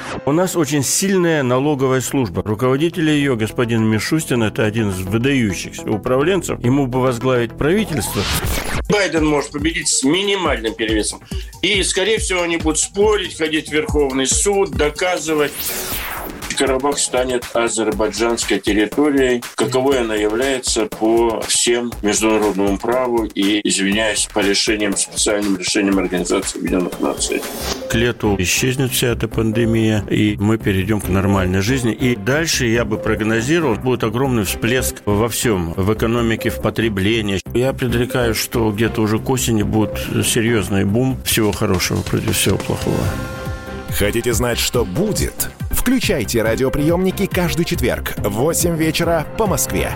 У 0.25 0.31
нас 0.31 0.55
очень 0.55 0.83
сильная 0.83 1.43
налоговая 1.43 2.01
служба. 2.01 2.43
Руководитель 2.43 3.09
ее, 3.09 3.35
господин 3.35 3.83
Мишустин, 3.85 4.43
это 4.43 4.65
один 4.65 4.89
из 4.89 4.99
выдающихся 4.99 5.89
управленцев. 5.89 6.63
Ему 6.63 6.87
бы 6.87 7.01
возглавить 7.01 7.57
правительство. 7.57 8.21
Байден 8.89 9.25
может 9.25 9.51
победить 9.51 9.87
с 9.87 10.03
минимальным 10.03 10.73
перевесом. 10.73 11.21
И, 11.61 11.81
скорее 11.83 12.17
всего, 12.17 12.41
они 12.41 12.57
будут 12.57 12.79
спорить, 12.79 13.37
ходить 13.37 13.69
в 13.69 13.73
Верховный 13.73 14.27
суд, 14.27 14.71
доказывать. 14.71 15.51
Карабах 16.61 16.99
станет 16.99 17.43
азербайджанской 17.55 18.59
территорией, 18.59 19.41
каковой 19.55 20.01
она 20.01 20.13
является 20.13 20.85
по 20.85 21.41
всем 21.41 21.91
международному 22.03 22.77
праву 22.77 23.25
и, 23.25 23.67
извиняюсь, 23.67 24.29
по 24.31 24.41
решениям, 24.41 24.95
специальным 24.95 25.57
решениям 25.57 25.97
Организации 25.97 26.59
Объединенных 26.59 26.99
Наций. 26.99 27.41
К 27.89 27.95
лету 27.95 28.35
исчезнет 28.37 28.91
вся 28.91 29.07
эта 29.07 29.27
пандемия, 29.27 30.00
и 30.09 30.37
мы 30.39 30.57
перейдем 30.57 31.01
к 31.01 31.09
нормальной 31.09 31.61
жизни. 31.61 31.93
И 31.93 32.15
дальше, 32.15 32.65
я 32.65 32.85
бы 32.85 32.97
прогнозировал, 32.97 33.75
будет 33.75 34.03
огромный 34.03 34.43
всплеск 34.43 35.01
во 35.05 35.29
всем, 35.29 35.73
в 35.73 35.93
экономике, 35.93 36.49
в 36.49 36.61
потреблении. 36.61 37.41
Я 37.53 37.73
предрекаю, 37.73 38.33
что 38.35 38.71
где-то 38.71 39.01
уже 39.01 39.19
к 39.19 39.29
осени 39.29 39.63
будет 39.63 39.97
серьезный 40.25 40.85
бум 40.85 41.17
всего 41.23 41.51
хорошего 41.51 42.01
против 42.01 42.35
всего 42.35 42.57
плохого. 42.57 43.03
Хотите 43.97 44.33
знать, 44.33 44.57
что 44.57 44.85
будет? 44.85 45.49
Включайте 45.71 46.41
радиоприемники 46.41 47.25
каждый 47.25 47.65
четверг 47.65 48.13
в 48.17 48.29
8 48.29 48.75
вечера 48.77 49.25
по 49.37 49.47
Москве. 49.47 49.91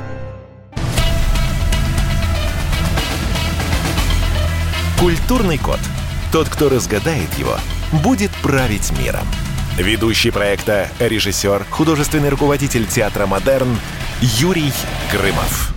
Культурный 4.99 5.57
код. 5.57 5.79
Тот, 6.31 6.49
кто 6.49 6.69
разгадает 6.69 7.31
его, 7.37 7.55
будет 8.03 8.31
править 8.41 8.91
миром. 8.97 9.27
Ведущий 9.77 10.31
проекта, 10.31 10.89
режиссер, 10.99 11.65
художественный 11.69 12.29
руководитель 12.29 12.87
театра 12.87 13.25
«Модерн» 13.25 13.77
Юрий 14.21 14.71
Грымов. 15.11 15.73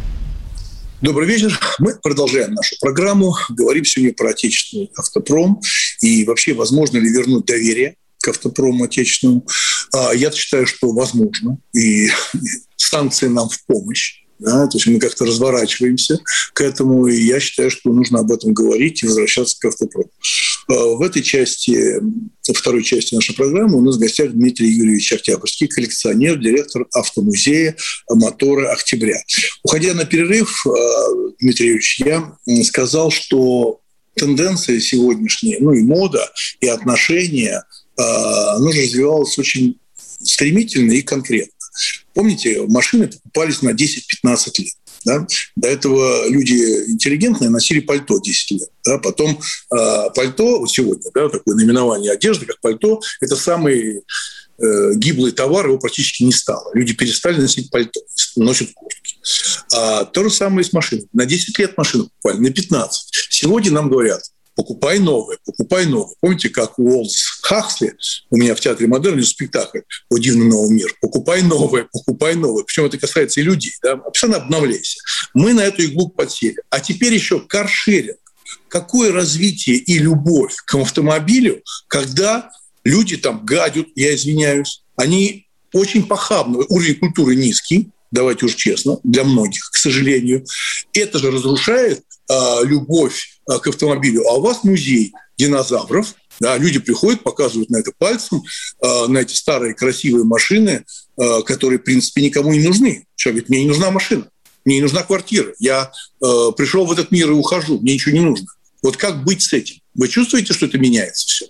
Добрый 1.01 1.27
вечер. 1.27 1.59
Мы 1.81 1.97
продолжаем 2.01 2.55
нашу 2.55 2.77
программу. 2.81 3.35
Говорим 3.49 3.85
сегодня 3.85 4.15
про 4.15 4.31
отечественный 4.31 4.93
автопром 4.97 5.61
и 6.01 6.25
вообще 6.25 6.55
возможно 6.55 6.99
ли 6.99 7.09
вернуть 7.11 7.47
доверие 7.47 7.97
к 8.23 8.29
автопрому 8.29 8.85
отечественному. 8.85 9.45
А 9.93 10.13
я 10.13 10.31
считаю, 10.31 10.69
что 10.69 10.93
возможно. 10.93 11.59
И 11.75 12.09
санкции 12.77 13.27
нам 13.27 13.49
в 13.49 13.67
помощь. 13.67 14.23
Да, 14.39 14.67
то 14.67 14.79
есть 14.79 14.87
мы 14.87 15.01
как-то 15.01 15.25
разворачиваемся 15.25 16.19
к 16.53 16.61
этому, 16.61 17.07
и 17.07 17.21
я 17.21 17.41
считаю, 17.41 17.71
что 17.71 17.93
нужно 17.93 18.21
об 18.21 18.31
этом 18.31 18.55
говорить 18.55 19.03
и 19.03 19.07
возвращаться 19.07 19.59
к 19.59 19.65
автопрому. 19.65 20.11
А 20.69 20.75
в 20.75 21.03
этой 21.03 21.23
части, 21.23 22.01
второй 22.55 22.85
части 22.85 23.15
нашей 23.15 23.35
программы 23.35 23.79
у 23.79 23.81
нас 23.81 23.97
в 23.97 24.01
гостях 24.01 24.33
Дмитрий 24.33 24.71
Юрьевич 24.71 25.13
Октябрьский, 25.13 25.67
коллекционер, 25.67 26.39
директор 26.39 26.87
автомузея 26.93 27.77
«Моторы 28.11 28.67
Октября». 28.67 29.21
Уходя 29.63 29.95
на 29.95 30.05
перерыв, 30.05 30.65
а, 30.67 30.71
Дмитрий 31.41 31.67
Юрьевич, 31.67 32.01
я 32.01 32.37
сказал, 32.65 33.11
что 33.11 33.81
тенденция 34.15 34.81
сегодняшняя, 34.81 35.59
ну 35.61 35.73
и 35.73 35.83
мода, 35.83 36.31
и 36.61 36.69
отношения– 36.69 37.65
а, 37.99 38.55
оно 38.55 38.71
же 38.73 38.83
развивалось 38.83 39.39
очень 39.39 39.79
стремительно 40.23 40.93
и 40.93 41.03
конкретно. 41.03 41.53
Помните, 42.15 42.63
машины 42.67 43.09
покупались 43.09 43.63
на 43.63 43.71
10-15 43.71 44.51
лет. 44.59 44.75
Да? 45.05 45.27
До 45.57 45.69
этого 45.69 46.29
люди 46.29 46.91
интеллигентные 46.91 47.51
носили 47.51 47.81
пальто 47.81 48.19
10 48.19 48.51
лет. 48.53 48.69
Да? 48.85 48.99
Потом 48.99 49.41
э, 49.73 50.11
пальто, 50.15 50.61
вот 50.61 50.71
сегодня, 50.71 51.11
да, 51.15 51.29
такое 51.29 51.55
наименование 51.55 52.13
одежды, 52.13 52.47
как 52.47 52.61
пальто, 52.61 53.01
это 53.21 53.37
самый 53.37 54.03
э, 54.59 54.95
гиблый 54.95 55.33
товар, 55.33 55.67
его 55.67 55.79
практически 55.79 56.25
не 56.25 56.33
стало. 56.33 56.71
Люди 56.75 56.95
перестали 56.95 57.41
носить 57.41 57.71
пальто, 57.71 58.01
носят 58.37 58.71
куртки. 58.75 59.17
А 59.75 60.05
то 60.05 60.25
же 60.25 60.31
самое 60.31 60.67
и 60.67 60.69
с 60.69 60.73
машиной. 60.73 61.07
На 61.13 61.27
10 61.27 61.59
лет 61.59 61.77
машину 61.77 62.05
покупали, 62.05 62.49
на 62.49 62.51
15. 62.51 63.29
Сегодня 63.31 63.71
нам 63.71 63.89
говорят, 63.89 64.23
покупай 64.59 64.99
новое, 64.99 65.39
покупай 65.45 65.87
новое. 65.87 66.17
Помните, 66.21 66.49
как 66.49 66.81
Уолтс 66.81 67.39
Хахсли, 67.43 67.95
у 68.29 68.37
меня 68.37 68.57
в 68.57 68.61
театре 68.61 68.89
модерн 68.89 69.23
спектакль 69.23 69.83
«О 70.11 70.19
дивный 70.19 70.47
новый 70.47 70.75
мир», 70.75 70.93
покупай 71.01 71.43
новое, 71.43 71.87
покупай 71.93 72.35
новое. 72.35 72.65
Причем 72.65 72.87
это 72.87 72.99
касается 72.99 73.39
и 73.39 73.45
людей, 73.45 73.73
да? 73.85 73.97
постоянно 73.97 74.39
обновляйся. 74.39 74.99
Мы 75.33 75.53
на 75.53 75.61
эту 75.61 75.83
иглу 75.83 76.09
подсели. 76.09 76.57
А 76.71 76.81
теперь 76.81 77.15
еще 77.15 77.39
каршеринг. 77.39 78.19
Какое 78.67 79.13
развитие 79.13 79.77
и 79.77 79.97
любовь 79.99 80.57
к 80.67 80.75
автомобилю, 80.75 81.63
когда 81.87 82.51
люди 82.83 83.17
там 83.17 83.47
гадят, 83.47 83.87
я 83.95 84.13
извиняюсь, 84.13 84.83
они 84.97 85.47
очень 85.73 86.05
похабны, 86.05 86.65
уровень 86.69 86.97
культуры 86.97 87.37
низкий, 87.37 87.91
давайте 88.11 88.47
уж 88.47 88.55
честно, 88.55 88.99
для 89.05 89.25
многих, 89.25 89.71
к 89.71 89.77
сожалению. 89.77 90.45
Это 90.93 91.19
же 91.19 91.31
разрушает 91.31 92.03
э, 92.29 92.35
любовь 92.65 93.39
Э, 93.49 93.59
к 93.59 93.67
автомобилю, 93.67 94.27
а 94.29 94.35
у 94.35 94.43
вас 94.43 94.63
музей 94.63 95.13
динозавров, 95.39 96.15
да, 96.39 96.59
люди 96.59 96.79
приходят, 96.79 97.23
показывают 97.23 97.71
на 97.71 97.79
это 97.79 97.93
пальцем, 97.97 98.43
э, 98.83 99.07
на 99.07 99.19
эти 99.19 99.35
старые 99.35 99.75
красивые 99.75 100.25
машины, 100.25 100.85
э, 101.17 101.43
которые, 101.47 101.79
в 101.79 101.85
принципе, 101.85 102.21
никому 102.21 102.53
не 102.53 102.61
нужны. 102.61 103.07
Человек 103.17 103.47
говорит, 103.47 103.49
мне 103.49 103.63
не 103.63 103.69
нужна 103.69 103.91
машина, 103.91 104.29
мне 104.67 104.77
не 104.77 104.83
нужна 104.83 105.03
квартира, 105.03 105.55
я 105.59 105.91
пришел 106.21 106.85
в 106.85 106.93
этот 106.93 107.11
мир 107.11 107.31
и 107.31 107.35
ухожу, 107.35 107.79
мне 107.81 107.95
ничего 107.95 108.15
не 108.15 108.21
нужно. 108.21 108.47
Вот 108.83 108.99
как 108.99 109.25
быть 109.25 109.41
с 109.41 109.53
этим? 109.55 109.77
Вы 109.95 110.09
чувствуете, 110.09 110.53
что 110.53 110.67
это 110.67 110.77
меняется 110.77 111.27
все? 111.27 111.47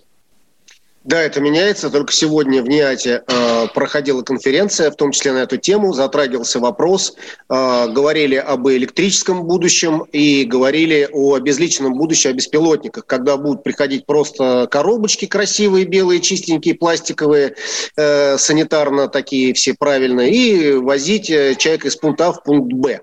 Да, 1.05 1.21
это 1.21 1.39
меняется. 1.39 1.89
Только 1.89 2.11
сегодня 2.11 2.61
в 2.61 2.67
НИАТе 2.67 3.23
э, 3.25 3.67
проходила 3.73 4.21
конференция, 4.21 4.91
в 4.91 4.97
том 4.97 5.11
числе 5.11 5.31
на 5.31 5.39
эту 5.39 5.55
тему, 5.55 5.93
затрагивался 5.93 6.59
вопрос. 6.59 7.15
Э, 7.49 7.87
говорили 7.87 8.35
об 8.35 8.67
электрическом 8.67 9.45
будущем 9.45 10.03
и 10.11 10.43
говорили 10.43 11.07
о 11.09 11.39
безличном 11.39 11.93
будущем, 11.93 12.31
о 12.31 12.33
беспилотниках, 12.33 13.05
когда 13.05 13.37
будут 13.37 13.63
приходить 13.63 14.05
просто 14.05 14.67
коробочки 14.69 15.25
красивые, 15.25 15.85
белые, 15.85 16.19
чистенькие, 16.19 16.75
пластиковые, 16.75 17.55
э, 17.95 18.37
санитарно 18.37 19.07
такие 19.07 19.53
все 19.53 19.75
правильные, 19.79 20.31
и 20.31 20.73
возить 20.73 21.29
э, 21.29 21.55
человека 21.55 21.87
из 21.87 21.95
пункта 21.95 22.27
А 22.27 22.33
в 22.33 22.43
пункт 22.43 22.73
Б 22.73 22.99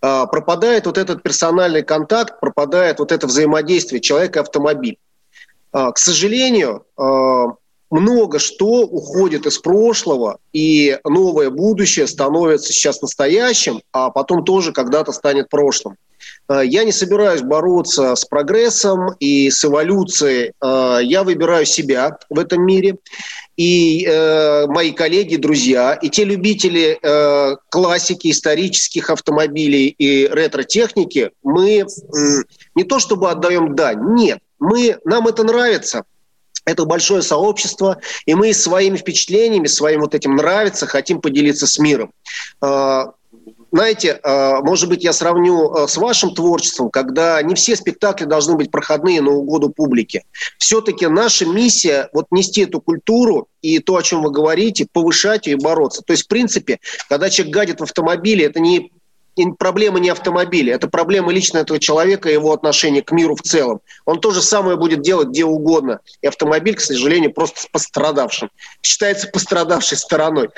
э, 0.00 0.26
пропадает 0.30 0.86
вот 0.86 0.98
этот 0.98 1.24
персональный 1.24 1.82
контакт, 1.82 2.38
пропадает 2.38 3.00
вот 3.00 3.10
это 3.10 3.26
взаимодействие 3.26 4.00
человека-автомобиль. 4.00 4.98
А, 5.00 5.07
к 5.72 5.98
сожалению, 5.98 6.84
а, 6.96 7.54
много 7.90 8.38
что 8.38 8.82
уходит 8.82 9.46
из 9.46 9.58
прошлого, 9.58 10.38
и 10.52 10.98
новое 11.04 11.50
будущее 11.50 12.06
становится 12.06 12.72
сейчас 12.72 13.00
настоящим, 13.00 13.80
а 13.92 14.10
потом 14.10 14.44
тоже 14.44 14.72
когда-то 14.72 15.12
станет 15.12 15.48
прошлым. 15.48 15.96
Э, 16.50 16.60
я 16.64 16.84
не 16.84 16.92
собираюсь 16.92 17.40
бороться 17.40 18.14
с 18.14 18.24
прогрессом 18.26 19.14
и 19.20 19.50
с 19.50 19.64
эволюцией. 19.64 20.52
Я 20.60 21.22
выбираю 21.24 21.64
себя 21.64 22.18
в 22.28 22.38
этом 22.38 22.62
мире. 22.62 22.98
И 23.58 24.06
э, 24.06 24.66
мои 24.68 24.92
коллеги, 24.92 25.34
друзья, 25.34 25.94
и 25.94 26.08
те 26.08 26.22
любители 26.22 26.96
э, 27.02 27.56
классики, 27.70 28.30
исторических 28.30 29.10
автомобилей 29.10 29.88
и 29.98 30.28
ретро-техники, 30.28 31.32
мы 31.42 31.80
э, 31.80 31.84
не 32.76 32.84
то 32.84 33.00
чтобы 33.00 33.30
отдаем 33.30 33.74
дань, 33.74 34.14
нет, 34.14 34.38
мы, 34.58 34.98
нам 35.04 35.26
это 35.26 35.44
нравится, 35.44 36.04
это 36.64 36.84
большое 36.84 37.22
сообщество, 37.22 37.98
и 38.26 38.34
мы 38.34 38.52
своими 38.52 38.96
впечатлениями, 38.96 39.66
своим 39.66 40.00
вот 40.00 40.14
этим 40.14 40.36
нравится, 40.36 40.86
хотим 40.86 41.20
поделиться 41.20 41.66
с 41.66 41.78
миром. 41.78 42.12
Э, 42.62 43.06
знаете, 43.70 44.18
э, 44.22 44.60
может 44.62 44.88
быть, 44.88 45.04
я 45.04 45.12
сравню 45.12 45.72
э, 45.74 45.88
с 45.88 45.96
вашим 45.98 46.34
творчеством, 46.34 46.90
когда 46.90 47.40
не 47.42 47.54
все 47.54 47.76
спектакли 47.76 48.24
должны 48.24 48.54
быть 48.56 48.70
проходные 48.70 49.20
на 49.20 49.30
угоду 49.30 49.68
публике. 49.68 50.24
Все-таки 50.58 51.06
наша 51.06 51.44
миссия 51.44 52.08
вот 52.14 52.26
нести 52.30 52.62
эту 52.62 52.80
культуру 52.80 53.48
и 53.60 53.78
то, 53.78 53.96
о 53.96 54.02
чем 54.02 54.22
вы 54.22 54.30
говорите, 54.30 54.86
повышать 54.90 55.46
ее 55.46 55.54
и 55.54 55.60
бороться. 55.60 56.02
То 56.02 56.12
есть, 56.12 56.24
в 56.24 56.28
принципе, 56.28 56.80
когда 57.08 57.28
человек 57.28 57.54
гадит 57.54 57.80
в 57.80 57.82
автомобиле, 57.82 58.46
это 58.46 58.58
не 58.58 58.90
проблема 59.58 60.00
не 60.00 60.10
автомобиля, 60.10 60.74
это 60.74 60.88
проблема 60.88 61.32
лично 61.32 61.58
этого 61.58 61.78
человека 61.78 62.28
и 62.28 62.32
его 62.32 62.52
отношения 62.52 63.02
к 63.02 63.12
миру 63.12 63.34
в 63.36 63.42
целом. 63.42 63.80
Он 64.04 64.20
то 64.20 64.30
же 64.30 64.42
самое 64.42 64.76
будет 64.76 65.02
делать 65.02 65.28
где 65.28 65.44
угодно. 65.44 66.00
И 66.22 66.26
автомобиль, 66.26 66.76
к 66.76 66.80
сожалению, 66.80 67.32
просто 67.32 67.60
пострадавшим. 67.72 68.50
Считается 68.82 69.28
пострадавшей 69.28 69.98
стороной. 69.98 70.50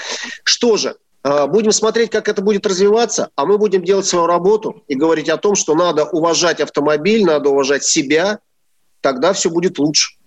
Что 0.44 0.76
же, 0.76 0.96
а, 1.22 1.46
будем 1.46 1.72
смотреть, 1.72 2.10
как 2.10 2.28
это 2.28 2.42
будет 2.42 2.66
развиваться, 2.66 3.30
а 3.36 3.44
мы 3.44 3.58
будем 3.58 3.84
делать 3.84 4.06
свою 4.06 4.26
работу 4.26 4.82
и 4.88 4.94
говорить 4.94 5.28
о 5.28 5.36
том, 5.36 5.54
что 5.54 5.74
надо 5.74 6.04
уважать 6.04 6.60
автомобиль, 6.60 7.24
надо 7.24 7.50
уважать 7.50 7.84
себя, 7.84 8.38
тогда 9.00 9.32
все 9.32 9.50
будет 9.50 9.78
лучше. 9.78 10.19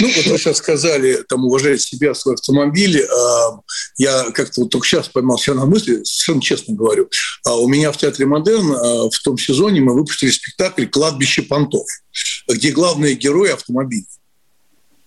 Ну, 0.00 0.12
вот 0.14 0.26
вы 0.26 0.38
сейчас 0.38 0.58
сказали, 0.58 1.24
там, 1.28 1.44
уважать 1.44 1.80
себя, 1.80 2.14
свой 2.14 2.34
автомобиль. 2.34 3.02
А, 3.02 3.60
я 3.96 4.30
как-то 4.30 4.62
вот 4.62 4.70
только 4.70 4.86
сейчас 4.86 5.08
поймал 5.08 5.38
себя 5.38 5.54
на 5.54 5.66
мысли, 5.66 6.02
совершенно 6.04 6.40
честно 6.40 6.74
говорю. 6.74 7.10
А 7.44 7.56
у 7.56 7.68
меня 7.68 7.90
в 7.90 7.96
Театре 7.96 8.26
Модерн 8.26 9.10
в 9.10 9.22
том 9.24 9.36
сезоне 9.36 9.80
мы 9.80 9.94
выпустили 9.94 10.30
спектакль 10.30 10.86
«Кладбище 10.86 11.42
понтов», 11.42 11.86
где 12.48 12.70
главные 12.70 13.14
герои– 13.14 13.50
автомобили. 13.52 14.06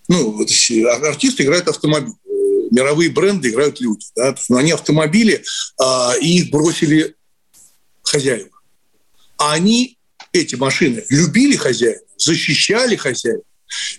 Ну, 0.08 0.32
вот 0.32 0.48
артисты 1.02 1.44
играют 1.44 1.68
автомобиль 1.68 2.12
мировые 2.72 3.10
бренды 3.10 3.50
играют 3.50 3.80
люди. 3.80 4.06
Да? 4.16 4.34
Но 4.48 4.56
они 4.56 4.72
автомобили, 4.72 5.44
а, 5.78 6.14
и 6.20 6.38
их 6.38 6.50
бросили 6.50 7.14
хозяева. 8.02 8.50
А 9.36 9.52
они, 9.52 9.98
эти 10.32 10.54
машины, 10.56 11.04
любили 11.08 11.56
хозяина, 11.56 12.00
защищали 12.16 12.96
хозяина, 12.96 13.42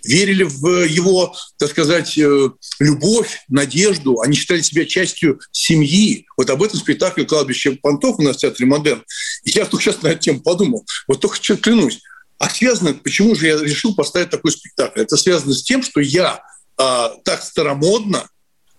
верили 0.04 0.44
в 0.44 0.86
его, 0.86 1.36
так 1.58 1.70
сказать, 1.70 2.18
э, 2.18 2.50
любовь, 2.80 3.40
надежду. 3.48 4.20
Они 4.22 4.36
считали 4.36 4.62
себя 4.62 4.86
частью 4.86 5.40
семьи. 5.52 6.26
Вот 6.38 6.50
об 6.50 6.64
этом 6.64 6.80
спектакле 6.80 7.26
«Кладбище 7.26 7.74
понтов» 7.74 8.20
у 8.20 8.22
нас 8.22 8.38
в 8.38 8.40
Театре 8.40 8.66
«Модерн». 8.66 9.04
Я 9.46 9.66
только 9.66 9.84
сейчас 9.84 10.02
на 10.02 10.10
эту 10.10 10.20
тему 10.20 10.42
подумал. 10.42 10.86
Вот 11.08 11.22
только 11.22 11.38
что 11.38 11.58
клянусь. 11.58 12.02
А 12.40 12.50
связано, 12.50 12.94
почему 12.94 13.36
же 13.36 13.48
я 13.48 13.58
решил 13.58 13.96
поставить 13.96 14.30
такой 14.30 14.52
спектакль? 14.52 15.02
Это 15.02 15.16
связано 15.18 15.54
с 15.54 15.64
тем, 15.64 15.82
что 15.82 16.02
я 16.02 16.42
а, 16.78 17.10
так 17.24 17.42
старомодно 17.42 18.28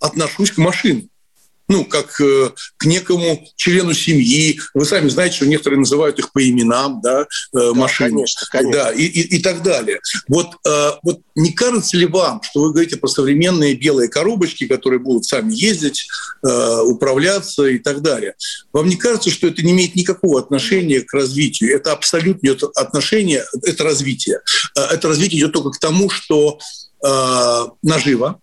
отношусь 0.00 0.50
к 0.50 0.58
машинам 0.58 1.08
ну, 1.68 1.84
как 1.84 2.20
э, 2.20 2.50
к 2.76 2.84
некому 2.84 3.46
члену 3.56 3.94
семьи. 3.94 4.60
Вы 4.74 4.84
сами 4.84 5.08
знаете, 5.08 5.36
что 5.36 5.46
некоторые 5.46 5.80
называют 5.80 6.18
их 6.18 6.32
по 6.32 6.46
именам, 6.46 7.00
да, 7.02 7.22
э, 7.22 7.24
да 7.52 7.74
машины. 7.74 8.10
Конечно, 8.10 8.46
конечно. 8.50 8.72
Да, 8.72 8.92
и, 8.92 9.04
и, 9.04 9.36
и 9.36 9.42
так 9.42 9.62
далее. 9.62 10.00
Вот, 10.28 10.48
э, 10.66 10.90
вот 11.02 11.20
не 11.34 11.52
кажется 11.52 11.96
ли 11.96 12.06
вам, 12.06 12.42
что 12.42 12.60
вы 12.60 12.72
говорите 12.72 12.96
про 12.96 13.08
современные 13.08 13.74
белые 13.74 14.08
коробочки, 14.08 14.66
которые 14.66 15.00
будут 15.00 15.24
сами 15.24 15.52
ездить, 15.52 16.06
э, 16.46 16.80
управляться 16.82 17.64
и 17.64 17.78
так 17.78 18.02
далее? 18.02 18.34
Вам 18.72 18.88
не 18.88 18.96
кажется, 18.96 19.30
что 19.30 19.46
это 19.46 19.62
не 19.62 19.72
имеет 19.72 19.96
никакого 19.96 20.38
отношения 20.38 21.00
к 21.00 21.12
развитию? 21.14 21.74
Это 21.74 21.92
абсолютно 21.92 22.46
идет 22.46 22.62
отношение, 22.76 23.44
это 23.62 23.84
развитие. 23.84 24.40
Э, 24.76 24.82
это 24.82 25.08
развитие 25.08 25.40
идет 25.40 25.52
только 25.52 25.70
к 25.70 25.80
тому, 25.80 26.10
что 26.10 26.58
э, 27.04 27.66
наживо, 27.82 28.40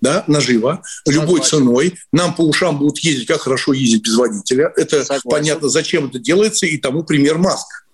да, 0.00 0.24
наживо, 0.26 0.82
Согласен. 1.04 1.20
любой 1.20 1.40
ценой. 1.40 1.94
Нам 2.12 2.34
по 2.34 2.42
ушам 2.42 2.78
будут 2.78 2.98
ездить, 3.00 3.26
как 3.26 3.42
хорошо 3.42 3.72
ездить 3.72 4.02
без 4.02 4.16
водителя. 4.16 4.72
Это 4.76 5.04
Согласен. 5.04 5.30
понятно, 5.30 5.68
зачем 5.68 6.06
это 6.06 6.18
делается, 6.18 6.66
и 6.66 6.76
тому 6.76 7.04
пример 7.04 7.38
Маск. 7.38 7.86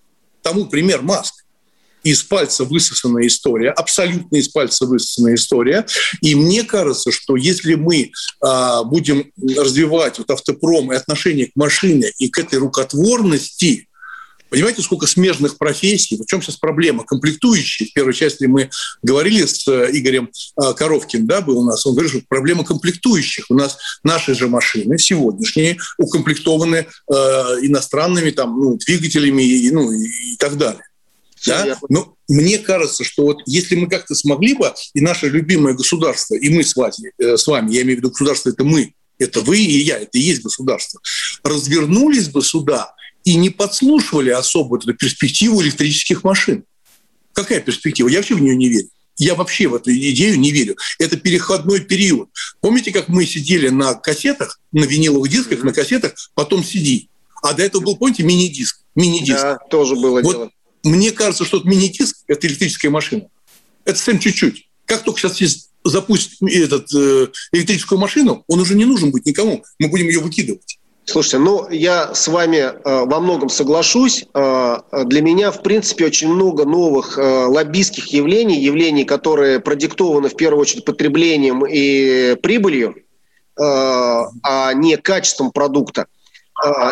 Тому 0.43 0.67
пример 0.67 1.03
Маск. 1.03 1.35
Из 2.03 2.23
пальца 2.23 2.65
высосанная 2.65 3.27
история, 3.27 3.71
абсолютно 3.71 4.37
из 4.37 4.49
пальца 4.49 4.85
высосанная 4.85 5.37
история. 5.37 5.87
И 6.21 6.35
мне 6.35 6.63
кажется, 6.63 7.11
что 7.11 7.35
если 7.35 7.77
мы 7.77 8.13
а, 8.43 8.85
будем 8.85 9.33
развивать 9.57 10.19
вот 10.19 10.31
автопром 10.31 10.93
и 10.93 10.97
отношение 10.97 11.47
к 11.47 11.53
машине 11.55 12.13
и 12.19 12.29
к 12.29 12.39
этой 12.39 12.59
рукотворности, 12.59 13.89
Понимаете, 14.55 14.83
сколько 14.83 15.09
смежных 15.09 15.59
профессий? 15.59 16.17
В 16.17 16.27
чем 16.27 16.41
сейчас 16.41 16.55
проблема? 16.55 17.03
Комплектующие. 17.03 17.89
В 17.89 17.93
первой 17.93 18.15
части 18.15 18.45
мы 18.45 18.71
говорили 19.03 19.45
с 19.45 19.67
э, 19.67 19.91
Игорем 19.91 20.31
э, 20.31 20.75
Коровкин, 20.75 21.27
да, 21.27 21.41
был 21.41 21.59
у 21.59 21.65
нас. 21.65 21.85
Он 21.85 21.95
говорит, 21.95 22.13
что 22.13 22.21
проблема 22.29 22.65
комплектующих. 22.65 23.47
У 23.49 23.55
нас 23.55 23.77
наши 24.05 24.33
же 24.33 24.47
машины 24.47 24.97
сегодняшние 24.97 25.79
укомплектованы 25.99 26.87
э, 26.87 27.15
иностранными 27.63 28.31
там, 28.31 28.57
ну, 28.57 28.77
двигателями 28.77 29.43
и, 29.43 29.73
ну, 29.73 29.91
и 29.91 30.37
так 30.37 30.57
далее. 30.57 30.85
Да? 31.45 31.77
Но 31.89 32.15
мне 32.29 32.59
кажется, 32.59 33.03
что 33.03 33.25
вот 33.25 33.39
если 33.47 33.75
мы 33.75 33.89
как-то 33.89 34.15
смогли 34.15 34.55
бы, 34.55 34.73
и 34.95 35.01
наше 35.01 35.31
любимое 35.31 35.75
государство, 35.75 36.37
и 36.37 36.49
мы 36.49 36.63
с 36.63 36.77
вами, 36.77 37.11
э, 37.19 37.37
с 37.37 37.45
вами 37.49 37.73
я 37.73 37.83
имею 37.83 37.97
в 37.97 37.99
виду 37.99 38.11
государство, 38.11 38.51
это 38.51 38.63
мы, 38.63 38.95
это 39.19 39.41
вы 39.41 39.59
и 39.59 39.81
я, 39.81 39.99
это 39.99 40.17
и 40.17 40.21
есть 40.21 40.45
государство, 40.45 41.01
развернулись 41.43 42.29
бы 42.29 42.41
сюда 42.41 42.95
и 43.25 43.37
не 43.37 43.51
подслушивали 43.51 44.31
особо 44.31 44.79
эту 44.79 44.95
перспективу 44.95 45.63
электрических 45.63 46.25
машин. 46.25 46.65
Какая 47.33 47.61
перспектива? 47.61 48.09
Я 48.09 48.19
вообще 48.19 48.35
в 48.35 48.41
нее 48.41 48.55
не 48.55 48.69
верю. 48.69 48.89
Я 49.17 49.35
вообще 49.35 49.69
в 49.69 49.75
эту 49.75 49.93
идею 49.93 50.39
не 50.39 50.51
верю. 50.51 50.77
Это 50.99 51.17
переходной 51.17 51.81
период. 51.81 52.29
Помните, 52.61 52.93
как 52.93 53.09
мы 53.09 53.27
сидели 53.27 53.69
на 53.69 53.95
кассетах, 53.95 54.61
на 54.73 54.85
виниловых 54.85 55.31
дисках, 55.31 55.63
на 55.63 55.73
кассетах, 55.73 56.15
потом 56.35 56.61
CD. 56.61 57.09
А 57.43 57.53
до 57.53 57.63
этого 57.63 57.83
был, 57.83 57.97
помните, 57.97 58.23
мини-диск. 58.23 58.81
Мини-диск. 58.95 59.41
Да, 59.41 59.59
тоже 59.71 59.95
было 59.95 60.21
вот 60.21 60.33
дело. 60.33 60.51
Мне 60.83 61.13
кажется, 61.13 61.45
что 61.45 61.61
мини-диск– 61.63 62.17
это 62.27 62.47
электрическая 62.47 62.91
машина. 62.91 63.29
Это 63.85 63.99
совсем 63.99 64.19
чуть-чуть. 64.19 64.69
Как 64.87 65.05
только 65.05 65.21
сейчас 65.21 65.71
запустить 65.85 66.39
этот, 66.43 66.93
э, 66.95 67.29
электрическую 67.53 67.99
машину, 67.99 68.45
он 68.49 68.61
уже 68.61 68.75
не 68.75 68.85
нужен 68.85 69.11
будет 69.11 69.27
никому. 69.27 69.65
Мы 69.79 69.89
будем 69.89 70.09
ее 70.09 70.21
выкидывать. 70.21 70.79
Слушайте, 71.07 71.39
ну 71.39 71.69
я 71.69 72.15
с 72.15 72.29
вами 72.29 72.57
э, 72.57 72.73
во 72.83 73.21
многом 73.21 73.51
соглашусь. 73.51 74.25
Э, 74.35 74.79
для 75.05 75.21
меня, 75.21 75.51
в 75.51 75.63
принципе, 75.63 76.07
очень 76.07 76.29
много 76.29 76.65
новых 76.65 77.19
э, 77.19 77.23
лоббистских 77.47 78.07
явлений, 78.07 78.59
явлений, 78.59 79.05
которые 79.05 79.61
продиктованы 79.61 80.29
в 80.29 80.37
первую 80.37 80.63
очередь 80.63 80.87
потреблением 80.87 81.65
и 81.67 82.37
прибылью, 82.43 82.95
э, 82.97 83.03
а 83.63 84.73
не 84.73 84.97
качеством 84.97 85.51
продукта. 85.51 86.07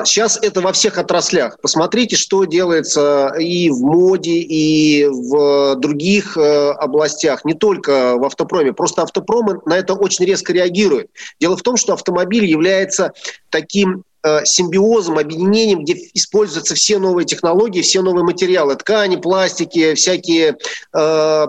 Сейчас 0.04 0.36
а, 0.36 0.44
это 0.44 0.60
во 0.60 0.72
всех 0.72 0.98
отраслях. 0.98 1.58
Посмотрите, 1.60 2.16
что 2.16 2.44
делается 2.44 3.32
и 3.38 3.70
в 3.70 3.80
моде, 3.80 4.32
и 4.32 5.06
в 5.06 5.76
других 5.76 6.36
э, 6.36 6.70
областях, 6.72 7.44
не 7.44 7.54
только 7.54 8.16
в 8.16 8.24
автопроме. 8.24 8.72
Просто 8.72 9.02
автопромы 9.02 9.60
на 9.66 9.78
это 9.78 9.94
очень 9.94 10.24
резко 10.24 10.52
реагируют. 10.52 11.10
Дело 11.40 11.56
в 11.56 11.62
том, 11.62 11.76
что 11.76 11.92
автомобиль 11.92 12.44
является 12.44 13.12
таким 13.50 14.02
э, 14.24 14.44
симбиозом, 14.44 15.18
объединением, 15.18 15.84
где 15.84 15.96
используются 16.12 16.74
все 16.74 16.98
новые 16.98 17.24
технологии, 17.24 17.82
все 17.82 18.02
новые 18.02 18.24
материалы, 18.24 18.74
ткани, 18.74 19.16
пластики, 19.16 19.94
всякие 19.94 20.56
э, 20.92 21.02
Э, 21.02 21.46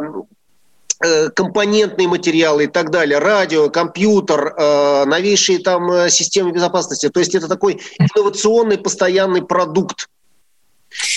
компонентные 1.36 2.08
материалы 2.08 2.66
и 2.66 2.68
так 2.68 2.92
далее, 2.92 3.20
радио, 3.20 3.70
компьютер, 3.70 4.54
э, 4.58 5.06
новейшие 5.06 5.60
там 5.60 5.92
э, 5.92 6.10
системы 6.10 6.52
безопасности. 6.52 7.10
То 7.10 7.20
есть 7.20 7.36
это 7.36 7.48
такой 7.48 7.82
инновационный 8.00 8.78
постоянный 8.78 9.42
продукт. 9.42 10.10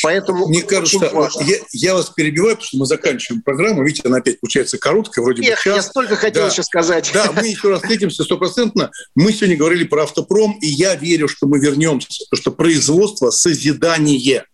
Поэтому 0.03 0.47
Мне 0.49 0.63
кажется, 0.63 1.11
я, 1.41 1.57
я 1.73 1.95
вас 1.95 2.09
перебиваю, 2.09 2.57
потому 2.57 2.67
что 2.67 2.79
мы 2.79 2.87
заканчиваем 2.87 3.43
программу. 3.43 3.85
Видите, 3.85 4.09
она 4.09 4.19
опять 4.19 4.41
получается 4.41 4.79
короткая, 4.79 5.23
вроде 5.23 5.43
Эх, 5.43 5.59
бы 5.59 5.63
час. 5.63 5.77
Я 5.77 5.83
столько 5.83 6.17
хотел 6.17 6.45
да. 6.45 6.49
еще 6.49 6.63
сказать. 6.63 7.11
Да, 7.13 7.31
мы 7.33 7.47
еще 7.47 7.69
раз 7.69 7.83
встретимся 7.83 8.25
стопроцентно. 8.25 8.91
Мы 9.15 9.33
сегодня 9.33 9.57
говорили 9.57 9.85
про 9.85 10.05
автопром, 10.05 10.59
и 10.63 10.67
я 10.67 10.95
верю, 10.95 11.29
что 11.29 11.47
мы 11.47 11.59
вернемся, 11.59 12.09
потому 12.31 12.41
что 12.41 12.51
производство, 12.53 13.31
созидание. 13.31 14.45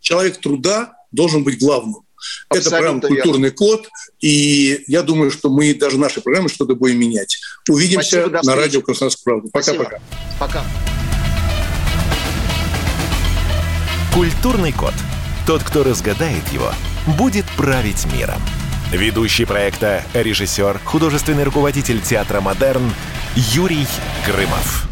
Человек 0.00 0.38
труда 0.40 0.94
должен 1.10 1.42
быть 1.42 1.58
главным 1.58 1.96
Абсолютно 2.48 2.68
Это 2.68 2.70
программа 2.70 3.00
«Культурный 3.00 3.50
верно. 3.50 3.56
код», 3.56 3.88
и 4.20 4.84
я 4.86 5.02
думаю, 5.02 5.30
что 5.30 5.48
мы 5.50 5.74
даже 5.74 5.98
наши 5.98 6.20
программы 6.20 6.48
что-то 6.48 6.74
будем 6.74 6.98
менять. 6.98 7.38
Увидимся 7.68 8.22
Спасибо, 8.22 8.40
на 8.42 8.56
радио 8.56 8.82
«Комсомольская 8.82 9.22
правда». 9.24 9.48
Пока-пока. 9.52 9.98
Пока. 10.38 10.64
«Культурный 14.14 14.72
код». 14.72 14.94
Тот, 15.46 15.62
кто 15.62 15.82
разгадает 15.82 16.46
его, 16.52 16.72
будет 17.18 17.44
править 17.56 18.06
миром. 18.12 18.40
Ведущий 18.92 19.44
проекта, 19.44 20.04
режиссер, 20.14 20.80
художественный 20.84 21.44
руководитель 21.44 22.00
театра 22.00 22.40
«Модерн» 22.40 22.92
Юрий 23.34 23.86
Грымов. 24.26 24.91